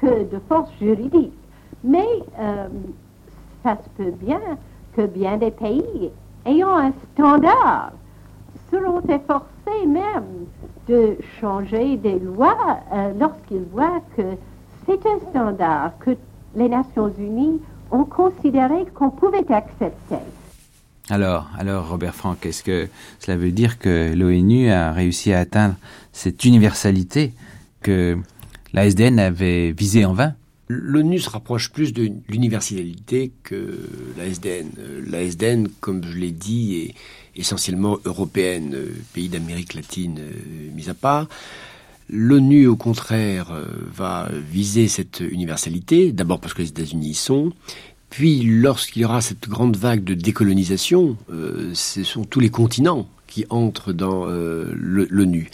que 0.00 0.22
de 0.30 0.38
force 0.48 0.70
juridique. 0.78 1.32
Mais 1.82 2.06
ça 3.64 3.76
se 3.76 3.88
peut 3.96 4.12
bien 4.12 4.40
que 4.94 5.04
bien 5.06 5.36
des 5.36 5.50
pays 5.50 6.12
ayant 6.46 6.76
un 6.76 6.92
standard 7.12 7.90
seront 8.70 9.00
efforcés 9.08 9.86
même 9.86 10.46
de 10.88 11.16
changer 11.40 11.96
des 11.96 12.18
lois 12.18 12.80
euh, 12.92 13.12
lorsqu'ils 13.18 13.64
voient 13.72 14.02
que 14.16 14.22
c'est 14.86 15.04
un 15.06 15.18
standard 15.30 15.92
que 15.98 16.16
les 16.56 16.68
Nations 16.68 17.12
Unies 17.18 17.60
ont 17.90 18.04
considéré 18.04 18.86
qu'on 18.94 19.10
pouvait 19.10 19.50
accepter. 19.52 20.16
Alors, 21.10 21.48
alors 21.58 21.88
Robert 21.88 22.14
Franck, 22.14 22.44
est-ce 22.44 22.62
que 22.62 22.88
cela 23.18 23.36
veut 23.36 23.50
dire 23.50 23.78
que 23.78 24.12
l'ONU 24.14 24.70
a 24.70 24.92
réussi 24.92 25.32
à 25.32 25.40
atteindre 25.40 25.74
cette 26.12 26.44
universalité 26.44 27.32
que 27.82 28.18
la 28.72 28.86
SDN 28.86 29.18
avait 29.18 29.72
visée 29.72 30.04
en 30.04 30.12
vain? 30.12 30.34
L'ONU 30.68 31.18
se 31.18 31.30
rapproche 31.30 31.72
plus 31.72 31.94
de 31.94 32.10
l'universalité 32.28 33.32
que 33.42 33.88
la 34.18 34.26
SDN. 34.26 34.68
La 35.06 35.22
SDN, 35.22 35.68
comme 35.80 36.04
je 36.04 36.18
l'ai 36.18 36.30
dit, 36.30 36.76
est 36.76 36.94
essentiellement 37.36 37.98
européenne, 38.04 38.74
euh, 38.74 38.94
pays 39.12 39.28
d'Amérique 39.28 39.74
latine 39.74 40.18
euh, 40.18 40.74
mis 40.74 40.88
à 40.88 40.94
part. 40.94 41.26
L'ONU, 42.10 42.66
au 42.66 42.76
contraire, 42.76 43.50
euh, 43.52 43.66
va 43.94 44.28
viser 44.32 44.88
cette 44.88 45.20
universalité, 45.20 46.12
d'abord 46.12 46.40
parce 46.40 46.54
que 46.54 46.62
les 46.62 46.68
États-Unis 46.68 47.10
y 47.10 47.14
sont, 47.14 47.52
puis 48.10 48.42
lorsqu'il 48.42 49.02
y 49.02 49.04
aura 49.04 49.20
cette 49.20 49.48
grande 49.48 49.76
vague 49.76 50.02
de 50.02 50.14
décolonisation, 50.14 51.18
ce 51.74 52.02
sont 52.04 52.24
tous 52.24 52.40
les 52.40 52.48
continents 52.48 53.06
qui 53.28 53.46
entre 53.50 53.92
dans 53.92 54.28
euh, 54.28 54.72
l'ONU. 54.74 55.50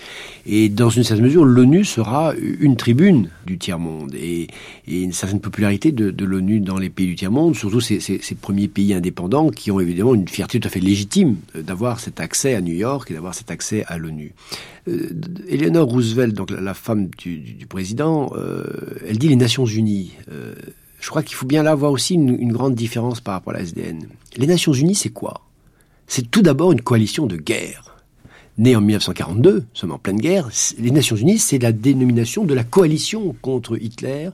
Et 0.47 0.69
dans 0.69 0.89
une 0.89 1.05
certaine 1.05 1.25
mesure, 1.25 1.45
l'ONU 1.45 1.85
sera 1.85 2.35
une 2.37 2.77
tribune 2.77 3.29
du 3.47 3.59
tiers-monde 3.59 4.15
et, 4.15 4.47
une 4.87 5.13
certaine 5.13 5.41
popularité 5.41 5.93
de, 5.93 6.25
l'ONU 6.25 6.61
dans 6.61 6.79
les 6.79 6.91
pays 6.91 7.07
du 7.07 7.15
tiers-monde, 7.15 7.57
surtout 7.57 7.81
ces, 7.81 7.99
premiers 8.41 8.69
pays 8.69 8.95
indépendants 8.95 9.51
qui 9.51 9.71
ont 9.71 9.81
évidemment 9.81 10.15
une 10.15 10.29
fierté 10.29 10.61
tout 10.61 10.69
à 10.69 10.71
fait 10.71 10.81
légitime 10.81 11.37
d'avoir 11.55 12.01
cet 12.01 12.21
accès 12.21 12.55
à 12.55 12.61
New 12.61 12.75
York 12.75 13.11
et 13.11 13.15
d'avoir 13.15 13.35
cet 13.35 13.51
accès 13.51 13.85
à 13.87 13.99
l'ONU. 13.99 14.33
Euh, 14.89 15.11
Eleanor 15.49 15.89
Roosevelt, 15.89 16.35
donc 16.35 16.51
la, 16.51 16.75
femme 16.75 17.09
du, 17.19 17.67
président, 17.69 18.33
euh, 18.37 18.65
elle 19.07 19.19
dit 19.19 19.29
les 19.29 19.37
Nations 19.37 19.67
Unies. 19.67 20.13
Euh, 20.31 20.55
je 21.01 21.09
crois 21.09 21.23
qu'il 21.23 21.37
faut 21.37 21.47
bien 21.47 21.63
là 21.63 21.75
voir 21.75 21.93
aussi 21.93 22.15
une 22.15 22.53
grande 22.53 22.75
différence 22.75 23.21
par 23.21 23.35
rapport 23.35 23.55
à 23.55 23.59
la 23.59 23.63
SDN. 23.63 24.07
Les 24.37 24.47
Nations 24.47 24.73
Unies, 24.73 24.95
c'est 24.95 25.11
quoi? 25.11 25.43
C'est 26.07 26.31
tout 26.31 26.43
d'abord 26.43 26.73
une 26.73 26.81
coalition 26.81 27.27
de 27.27 27.37
guerre. 27.37 27.97
Née 28.57 28.77
en 28.77 28.81
1942, 28.81 29.65
sommes 29.75 29.91
en 29.91 29.99
pleine 29.99 30.19
guerre, 30.19 30.49
les 30.79 30.93
Nations 30.93 31.17
Unies, 31.17 31.39
c'est 31.39 31.59
la 31.59 31.73
dénomination 31.73 32.45
de 32.45 32.55
la 32.55 32.63
coalition 32.63 33.35
contre 33.43 33.77
Hitler, 33.83 34.31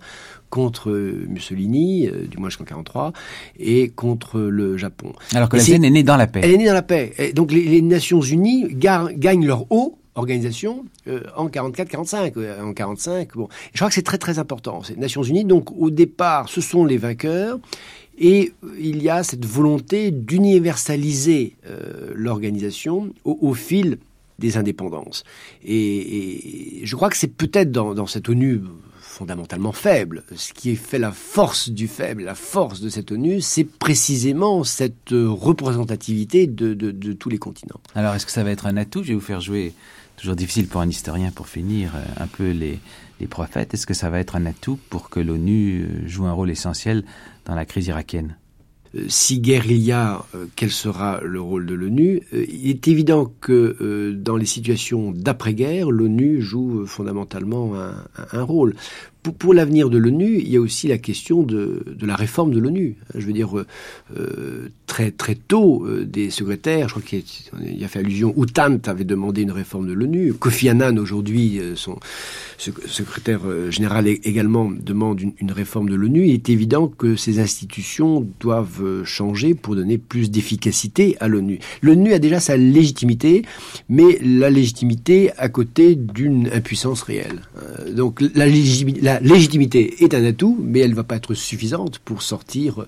contre 0.51 0.91
Mussolini, 0.91 2.07
euh, 2.07 2.27
du 2.27 2.37
moins 2.37 2.51
jusqu'en 2.51 2.65
43, 2.65 3.13
et 3.59 3.89
contre 3.89 4.41
le 4.41 4.77
Japon. 4.77 5.15
Alors 5.33 5.49
que 5.49 5.57
la 5.57 5.63
est, 5.63 5.71
est 5.71 5.79
née 5.79 6.03
dans 6.03 6.17
la 6.17 6.27
paix. 6.27 6.41
Elle 6.43 6.51
est 6.51 6.59
née 6.59 6.67
dans 6.67 6.75
la 6.75 6.83
paix. 6.83 7.15
Et 7.17 7.33
donc 7.33 7.51
les, 7.51 7.65
les 7.65 7.81
Nations 7.81 8.21
Unies 8.21 8.67
gagnent 8.75 9.47
leur 9.47 9.65
haut 9.71 10.00
organisation 10.15 10.85
euh, 11.07 11.23
en 11.37 11.49
44-45. 11.49 12.33
Euh, 12.37 12.63
en 12.63 12.73
45, 12.73 13.35
bon. 13.35 13.49
je 13.73 13.79
crois 13.79 13.89
que 13.89 13.95
c'est 13.95 14.03
très 14.03 14.19
très 14.19 14.39
important. 14.39 14.83
Ces 14.83 14.97
Nations 14.97 15.23
Unies, 15.23 15.45
donc 15.45 15.71
au 15.73 15.91
départ, 15.91 16.49
ce 16.49 16.61
sont 16.61 16.85
les 16.85 16.97
vainqueurs. 16.97 17.59
Et 18.19 18.53
il 18.79 19.03
y 19.03 19.09
a 19.09 19.23
cette 19.23 19.47
volonté 19.47 20.11
d'universaliser 20.11 21.57
euh, 21.67 22.13
l'organisation 22.15 23.15
au, 23.25 23.55
fil 23.55 23.99
des 24.39 24.59
indépendances. 24.59 25.25
Et, 25.65 26.83
je 26.85 26.97
crois 26.97 27.09
que 27.09 27.17
c'est 27.17 27.35
peut-être 27.35 27.71
dans, 27.73 28.07
cette 28.07 28.29
ONU 28.29 28.61
fondamentalement 29.01 29.73
faible. 29.73 30.25
Ce 30.37 30.53
qui 30.53 30.77
fait 30.77 30.99
la 30.99 31.13
force 31.13 31.71
du 31.71 31.89
faible, 31.89 32.25
la 32.25 32.35
force 32.35 32.83
de 32.83 32.91
cette 32.91 33.11
ONU, 33.11 33.41
c'est 33.41 33.65
précisément 33.65 34.65
cette 34.65 35.13
représentativité 35.13 36.47
de, 36.47 36.75
de, 36.75 36.91
de 36.91 37.13
tous 37.15 37.31
les 37.31 37.39
continents. 37.39 37.81
Alors, 37.95 38.15
est-ce 38.15 38.27
que 38.27 38.33
ça 38.33 38.45
va 38.45 38.51
être 38.51 38.67
un 38.67 38.77
atout? 38.77 39.03
Je 39.03 39.09
vais 39.09 39.15
vous 39.15 39.21
faire 39.21 39.41
jouer 39.41 39.73
toujours 40.21 40.37
difficile 40.37 40.69
pour 40.69 40.83
un 40.83 40.89
historien 40.89 41.31
pour 41.31 41.49
finir 41.49 41.93
euh, 41.97 42.23
un 42.23 42.27
peu 42.27 42.51
les, 42.51 42.79
prophètes. 43.29 43.75
Est-ce 43.75 43.87
que 43.87 43.93
ça 43.93 44.09
va 44.09 44.19
être 44.19 44.37
un 44.37 44.47
atout 44.47 44.79
pour 44.89 45.11
que 45.11 45.21
l'ONU 45.21 45.83
euh, 45.83 46.09
joue 46.09 46.25
un 46.25 46.33
rôle 46.33 46.51
essentiel 46.51 47.05
dans 47.45 47.55
la 47.55 47.67
crise 47.67 47.87
irakienne? 47.87 48.37
Euh, 48.95 49.05
si 49.09 49.41
guerre 49.41 49.67
il 49.67 49.79
y 49.79 49.93
a, 49.93 50.25
quel 50.57 50.71
sera 50.71 51.21
le 51.23 51.41
rôle 51.41 51.67
de 51.67 51.75
l'ONU? 51.75 52.23
Il 52.33 52.71
est 52.71 52.89
évident 52.89 53.33
que 53.41 54.13
dans 54.13 54.37
les 54.37 54.47
situations 54.47 55.13
d'après-guerre, 55.13 55.91
l'ONU 55.91 56.41
joue 56.41 56.87
fondamentalement 56.87 57.75
un, 58.33 58.43
rôle 58.43 58.75
pour, 59.23 59.55
l'avenir 59.55 59.91
de 59.91 59.99
l'ONU, 59.99 60.39
il 60.39 60.49
y 60.49 60.57
a 60.57 60.61
aussi 60.61 60.89
la 60.89 60.99
question 60.99 61.43
de, 61.43 61.85
la 62.01 62.17
réforme 62.17 62.53
de 62.53 62.59
l'ONU. 62.59 62.97
Je 63.15 63.27
veux 63.27 63.33
dire, 63.33 63.51
euh, 64.17 64.69
très 64.87 65.11
très 65.11 65.35
tôt, 65.35 65.85
euh, 65.87 66.05
des 66.05 66.31
secrétaires, 66.31 66.89
je 66.89 66.95
crois 66.95 67.03
qu'il 67.03 67.23
y, 67.79 67.85
a 67.85 67.89
fait 67.89 67.99
allusion, 67.99 68.33
Outant 68.37 68.79
avait 68.87 69.05
demandé 69.05 69.43
une 69.43 69.51
réforme 69.51 69.89
de 69.89 69.93
l'ONU. 69.93 70.33
Kofi 70.33 70.69
Annan, 70.69 70.97
aujourd'hui, 70.97 71.59
euh, 71.59 71.77
son 71.77 71.99
secrétaire 72.59 73.41
général 73.71 74.07
également 74.07 74.71
demande 74.71 75.21
une, 75.21 75.33
une 75.41 75.53
réforme 75.53 75.89
de 75.89 75.95
l'ONU. 75.95 76.27
Il 76.27 76.35
est 76.35 76.49
évident 76.49 76.89
que 76.89 77.17
ces 77.17 77.39
institutions 77.41 78.27
doivent 78.39 79.05
changer 79.05 79.55
pour 79.55 79.77
donner 79.77 79.99
plus 79.99 80.31
d'efficacité 80.31 81.17
à 81.21 81.29
l'ONU. 81.29 81.59
L'ONU 81.83 82.13
a 82.13 82.19
déjà 82.19 82.39
sa 82.39 82.57
légitimité, 82.57 83.43
mais 83.89 84.19
la 84.23 84.51
légitimité 84.51 85.31
à 85.39 85.49
côté 85.49 85.95
d'une 85.95 86.49
impuissance 86.53 87.03
réelle. 87.03 87.41
donc 87.95 88.21
la 88.35 88.47
légitimité 88.47 89.10
la 89.15 89.21
légitimité 89.21 90.05
est 90.05 90.15
un 90.15 90.25
atout, 90.25 90.59
mais 90.63 90.81
elle 90.81 90.91
ne 90.91 90.97
va 90.97 91.05
pas 91.05 91.17
être 91.17 91.35
suffisante 91.35 91.99
pour 91.99 92.23
sortir 92.23 92.81
euh, 92.81 92.85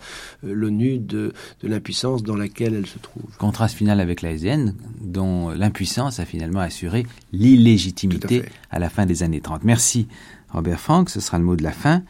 l'ONU 0.54 0.98
de, 0.98 1.32
l'impuissance 1.62 2.22
dans 2.22 2.36
laquelle 2.36 2.74
elle 2.74 2.86
se 2.86 2.98
trouve. 2.98 3.24
Contraste 3.38 3.76
final 3.76 4.00
avec 4.00 4.22
la 4.22 4.32
SDN, 4.32 4.74
dont 5.00 5.50
l'impuissance 5.50 6.20
a 6.20 6.24
finalement 6.24 6.60
assuré 6.60 7.06
l'illégitimité 7.32 8.44
à, 8.70 8.78
la 8.78 8.88
fin 8.88 9.06
des 9.06 9.22
années 9.22 9.40
30. 9.40 9.64
Merci 9.64 10.06
Robert 10.50 10.80
Franck, 10.80 11.10
ce 11.10 11.20
sera 11.20 11.38
le 11.38 11.44
mot 11.44 11.56
de 11.56 11.62
la 11.62 11.72
fin. 11.72 12.02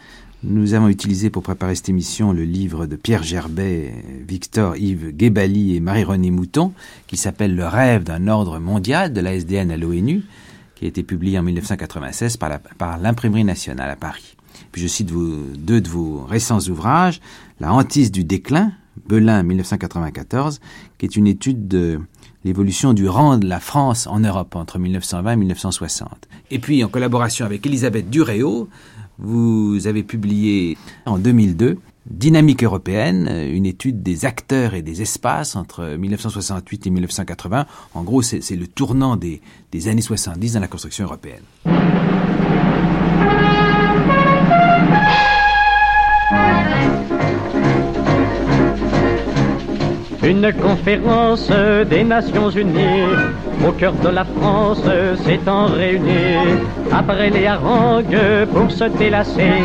Nous 0.44 0.74
avons 0.74 0.88
utilisé 0.88 1.30
pour 1.30 1.44
préparer 1.44 1.76
cette 1.76 1.88
émission 1.88 2.32
le 2.32 2.42
livre 2.42 2.86
de 2.86 2.96
Pierre 2.96 3.22
Gerbet, 3.22 3.94
Victor 4.26 4.76
Yves 4.76 5.12
Guébali 5.12 5.76
et 5.76 5.80
Marie-Renée 5.80 6.32
Mouton, 6.32 6.72
qui 7.06 7.16
s'appelle 7.16 7.54
Le 7.54 7.66
rêve 7.66 8.02
d'un 8.02 8.26
ordre 8.26 8.58
mondial 8.58 9.12
de 9.12 9.20
la 9.20 9.34
SDN 9.34 9.70
à 9.70 9.76
l'ONU 9.76 10.22
qui 10.82 10.86
a 10.86 10.88
été 10.88 11.04
publié 11.04 11.38
en 11.38 11.44
1996 11.44 12.36
par 12.36 12.98
l'Imprimerie 12.98 13.44
nationale 13.44 13.88
à 13.88 13.94
Paris. 13.94 14.34
Puis 14.72 14.82
je 14.82 14.88
cite 14.88 15.10
deux 15.12 15.80
de 15.80 15.88
vos 15.88 16.24
récents 16.24 16.58
ouvrages, 16.58 17.20
La 17.60 17.72
hantise 17.72 18.10
du 18.10 18.24
déclin, 18.24 18.72
Belin 19.08 19.44
1994, 19.44 20.58
qui 20.98 21.06
est 21.06 21.14
une 21.14 21.28
étude 21.28 21.68
de 21.68 22.00
l'évolution 22.44 22.94
du 22.94 23.08
rang 23.08 23.38
de 23.38 23.46
la 23.46 23.60
France 23.60 24.08
en 24.08 24.18
Europe 24.18 24.56
entre 24.56 24.80
1920 24.80 25.30
et 25.30 25.36
1960. 25.36 26.28
Et 26.50 26.58
puis, 26.58 26.82
en 26.82 26.88
collaboration 26.88 27.46
avec 27.46 27.64
Elisabeth 27.64 28.10
Duréo, 28.10 28.68
vous 29.18 29.86
avez 29.86 30.02
publié 30.02 30.76
en 31.06 31.16
2002 31.16 31.78
Dynamique 32.06 32.64
européenne, 32.64 33.28
une 33.28 33.66
étude 33.66 34.02
des 34.02 34.24
acteurs 34.24 34.74
et 34.74 34.82
des 34.82 35.02
espaces 35.02 35.54
entre 35.54 35.96
1968 35.96 36.86
et 36.86 36.90
1980. 36.90 37.66
En 37.94 38.02
gros, 38.02 38.22
c'est 38.22 38.56
le 38.56 38.66
tournant 38.66 39.16
des, 39.16 39.40
des 39.70 39.88
années 39.88 40.02
70 40.02 40.54
dans 40.54 40.60
la 40.60 40.68
construction 40.68 41.04
européenne. 41.04 41.42
Une 50.24 50.52
conférence 50.52 51.50
des 51.90 52.04
Nations 52.04 52.48
Unies 52.50 53.08
au 53.66 53.72
cœur 53.72 53.92
de 53.94 54.08
la 54.08 54.24
France 54.24 54.82
s'étant 55.24 55.66
réunie. 55.66 56.60
Après 56.92 57.30
les 57.30 57.46
harangues 57.46 58.46
pour 58.52 58.70
se 58.70 58.84
délasser, 58.84 59.64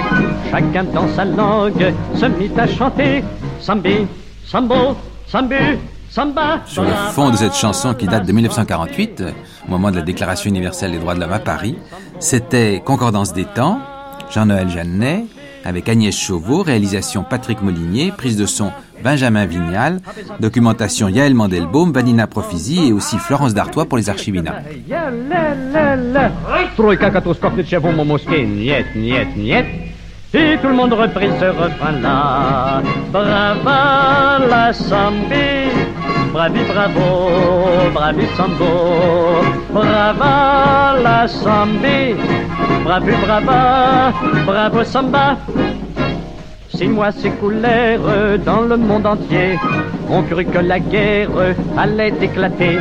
chacun 0.49 0.83
dans 0.85 1.07
sa 1.09 1.25
langue 1.25 1.93
se 2.15 2.25
mit 2.25 2.51
à 2.57 2.65
chanter 2.65 3.23
Sambi, 3.59 4.07
Sambo, 4.45 4.95
Sambu, 5.27 5.77
Samba. 6.09 6.61
Sur 6.65 6.83
le 6.83 6.89
fond 7.11 7.29
de 7.29 7.35
cette 7.35 7.55
chanson 7.55 7.93
qui 7.93 8.07
date 8.07 8.25
de 8.25 8.31
1948, 8.31 9.23
au 9.67 9.71
moment 9.71 9.91
de 9.91 9.97
la 9.97 10.01
Déclaration 10.01 10.49
universelle 10.49 10.91
des 10.91 10.97
droits 10.97 11.13
de 11.13 11.19
l'homme 11.19 11.33
à 11.33 11.39
Paris, 11.39 11.77
c'était 12.19 12.81
Concordance 12.83 13.31
des 13.33 13.45
temps, 13.45 13.79
Jean-Noël 14.31 14.69
Jeannet, 14.69 15.25
avec 15.67 15.89
Agnès 15.89 16.17
Chauveau, 16.17 16.63
réalisation 16.63 17.25
Patrick 17.29 17.61
Molinier, 17.61 18.13
prise 18.15 18.37
de 18.37 18.45
son 18.45 18.71
Benjamin 19.03 19.45
Vignal, 19.45 19.99
documentation 20.39 21.09
Yael 21.09 21.33
Mandelbaum, 21.33 21.91
Vanina 21.91 22.25
Profisi 22.25 22.87
et 22.87 22.93
aussi 22.93 23.17
Florence 23.17 23.53
Dartois 23.53 23.85
pour 23.85 23.97
les 23.97 24.09
Archivina. 24.09 24.61
Et 30.33 30.57
tout 30.61 30.67
le 30.67 30.73
monde 30.73 30.93
ce. 30.93 31.51
Brava 33.11 34.39
la 34.47 34.71
bravi 36.33 36.59
bravo, 36.67 37.29
bravi. 37.93 38.25
Brava 39.73 40.95
la 41.03 41.27
bravi 42.83 43.13
brava, 43.23 44.13
bravo 44.45 44.83
samba. 44.83 45.37
Six 46.69 46.87
mois 46.89 47.11
s'écoulèrent 47.11 48.39
dans 48.45 48.61
le 48.61 48.77
monde 48.77 49.05
entier. 49.05 49.57
On 50.09 50.21
crut 50.23 50.51
que 50.51 50.59
la 50.59 50.79
guerre 50.79 51.29
allait 51.77 52.13
éclater. 52.21 52.77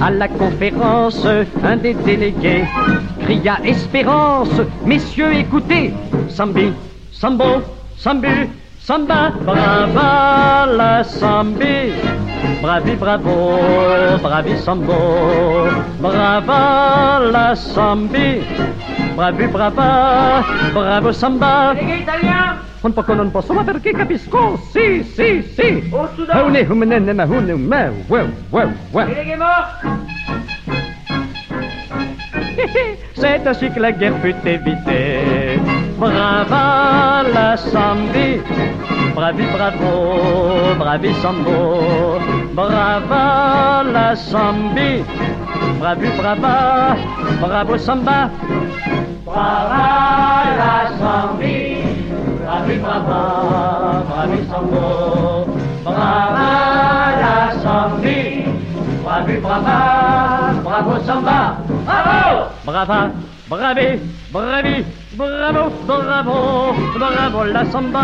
À 0.00 0.10
la 0.10 0.28
conférence, 0.28 1.24
un 1.64 1.76
des 1.76 1.94
délégués 1.94 2.64
cria 3.22 3.58
Espérance, 3.64 4.60
messieurs, 4.84 5.32
écoutez. 5.32 5.94
Sambi, 6.28 6.72
Sambo, 7.12 7.62
Sambu, 7.96 8.48
Samba, 8.80 9.30
brava 9.44 10.66
la 10.66 11.04
Sambi. 11.04 11.92
Bravi, 12.60 12.96
bravo, 12.96 13.58
bravi 14.22 14.58
Sambo, 14.58 15.68
brava 16.00 17.20
la 17.30 17.54
Sambi. 17.54 18.42
Bravi, 19.14 19.46
brava, 19.46 20.44
bravo 20.72 21.12
Samba. 21.12 21.74
Un 22.80 22.92
poco 22.92 23.14
non 23.14 23.30
posso, 23.30 23.52
ma 23.52 23.62
perché 23.62 23.92
capisco? 23.92 24.58
Sì, 24.72 25.04
sì, 25.04 25.42
sì. 25.54 25.88
Oh, 25.92 26.08
Hune, 26.44 26.62
humene, 26.68 27.12
ma 27.12 27.24
hune, 27.24 27.52
well, 27.52 27.92
well, 28.50 28.72
well. 28.90 29.08
C'est 33.14 33.46
ainsi 33.46 33.70
que 33.70 33.78
la 33.80 33.92
guerre 33.92 34.14
fut 34.20 34.34
évitée. 34.44 35.60
Brava 35.96 37.22
la 37.32 37.56
Sambi, 37.56 38.42
bravi 39.14 39.44
bravo, 39.52 40.74
bravi 40.76 41.14
Sambo. 41.22 42.18
Brava 42.52 43.82
la 43.84 44.16
Sambi, 44.16 45.04
bravi 45.78 46.08
brava, 46.16 46.96
bravo 47.40 47.78
Samba. 47.78 48.30
Bravo 60.64 61.04
samba, 61.04 61.56
bravo, 61.84 62.50
brava, 62.64 63.10
bravi, 63.48 64.00
bravi, 64.30 64.84
bravo, 65.16 65.70
bravo, 65.86 66.74
bravo 66.98 67.44
la 67.44 67.64
samba. 67.70 68.02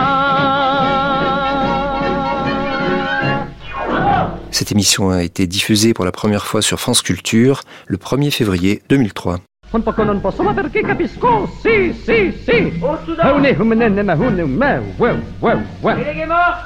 Cette 4.51 4.73
émission 4.73 5.11
a 5.11 5.23
été 5.23 5.47
diffusée 5.47 5.95
pour 5.95 6.05
la 6.05 6.13
première 6.13 6.47
fois 6.47 6.63
sur 6.63 6.81
France 6.81 7.03
Culture 7.03 7.63
le 7.87 7.97
1er 7.97 8.31
février 8.31 8.83
2003. 8.89 9.39
Un 9.71 9.83
poco 9.83 10.03
non 10.03 10.21
posso, 10.21 10.43
ma 10.43 10.55
perché 10.55 10.81
capisco? 10.81 11.47
Sì, 11.61 11.93
sì, 11.93 12.33
sì. 12.33 12.81
Haune, 13.19 13.51
humenene, 13.51 14.03
mahune, 14.03 14.45
me, 14.45 14.95
well, 14.97 15.21
well, 15.41 15.63
well. 15.83 15.99
Il 15.99 16.07
est 16.07 16.27
mort 16.27 16.57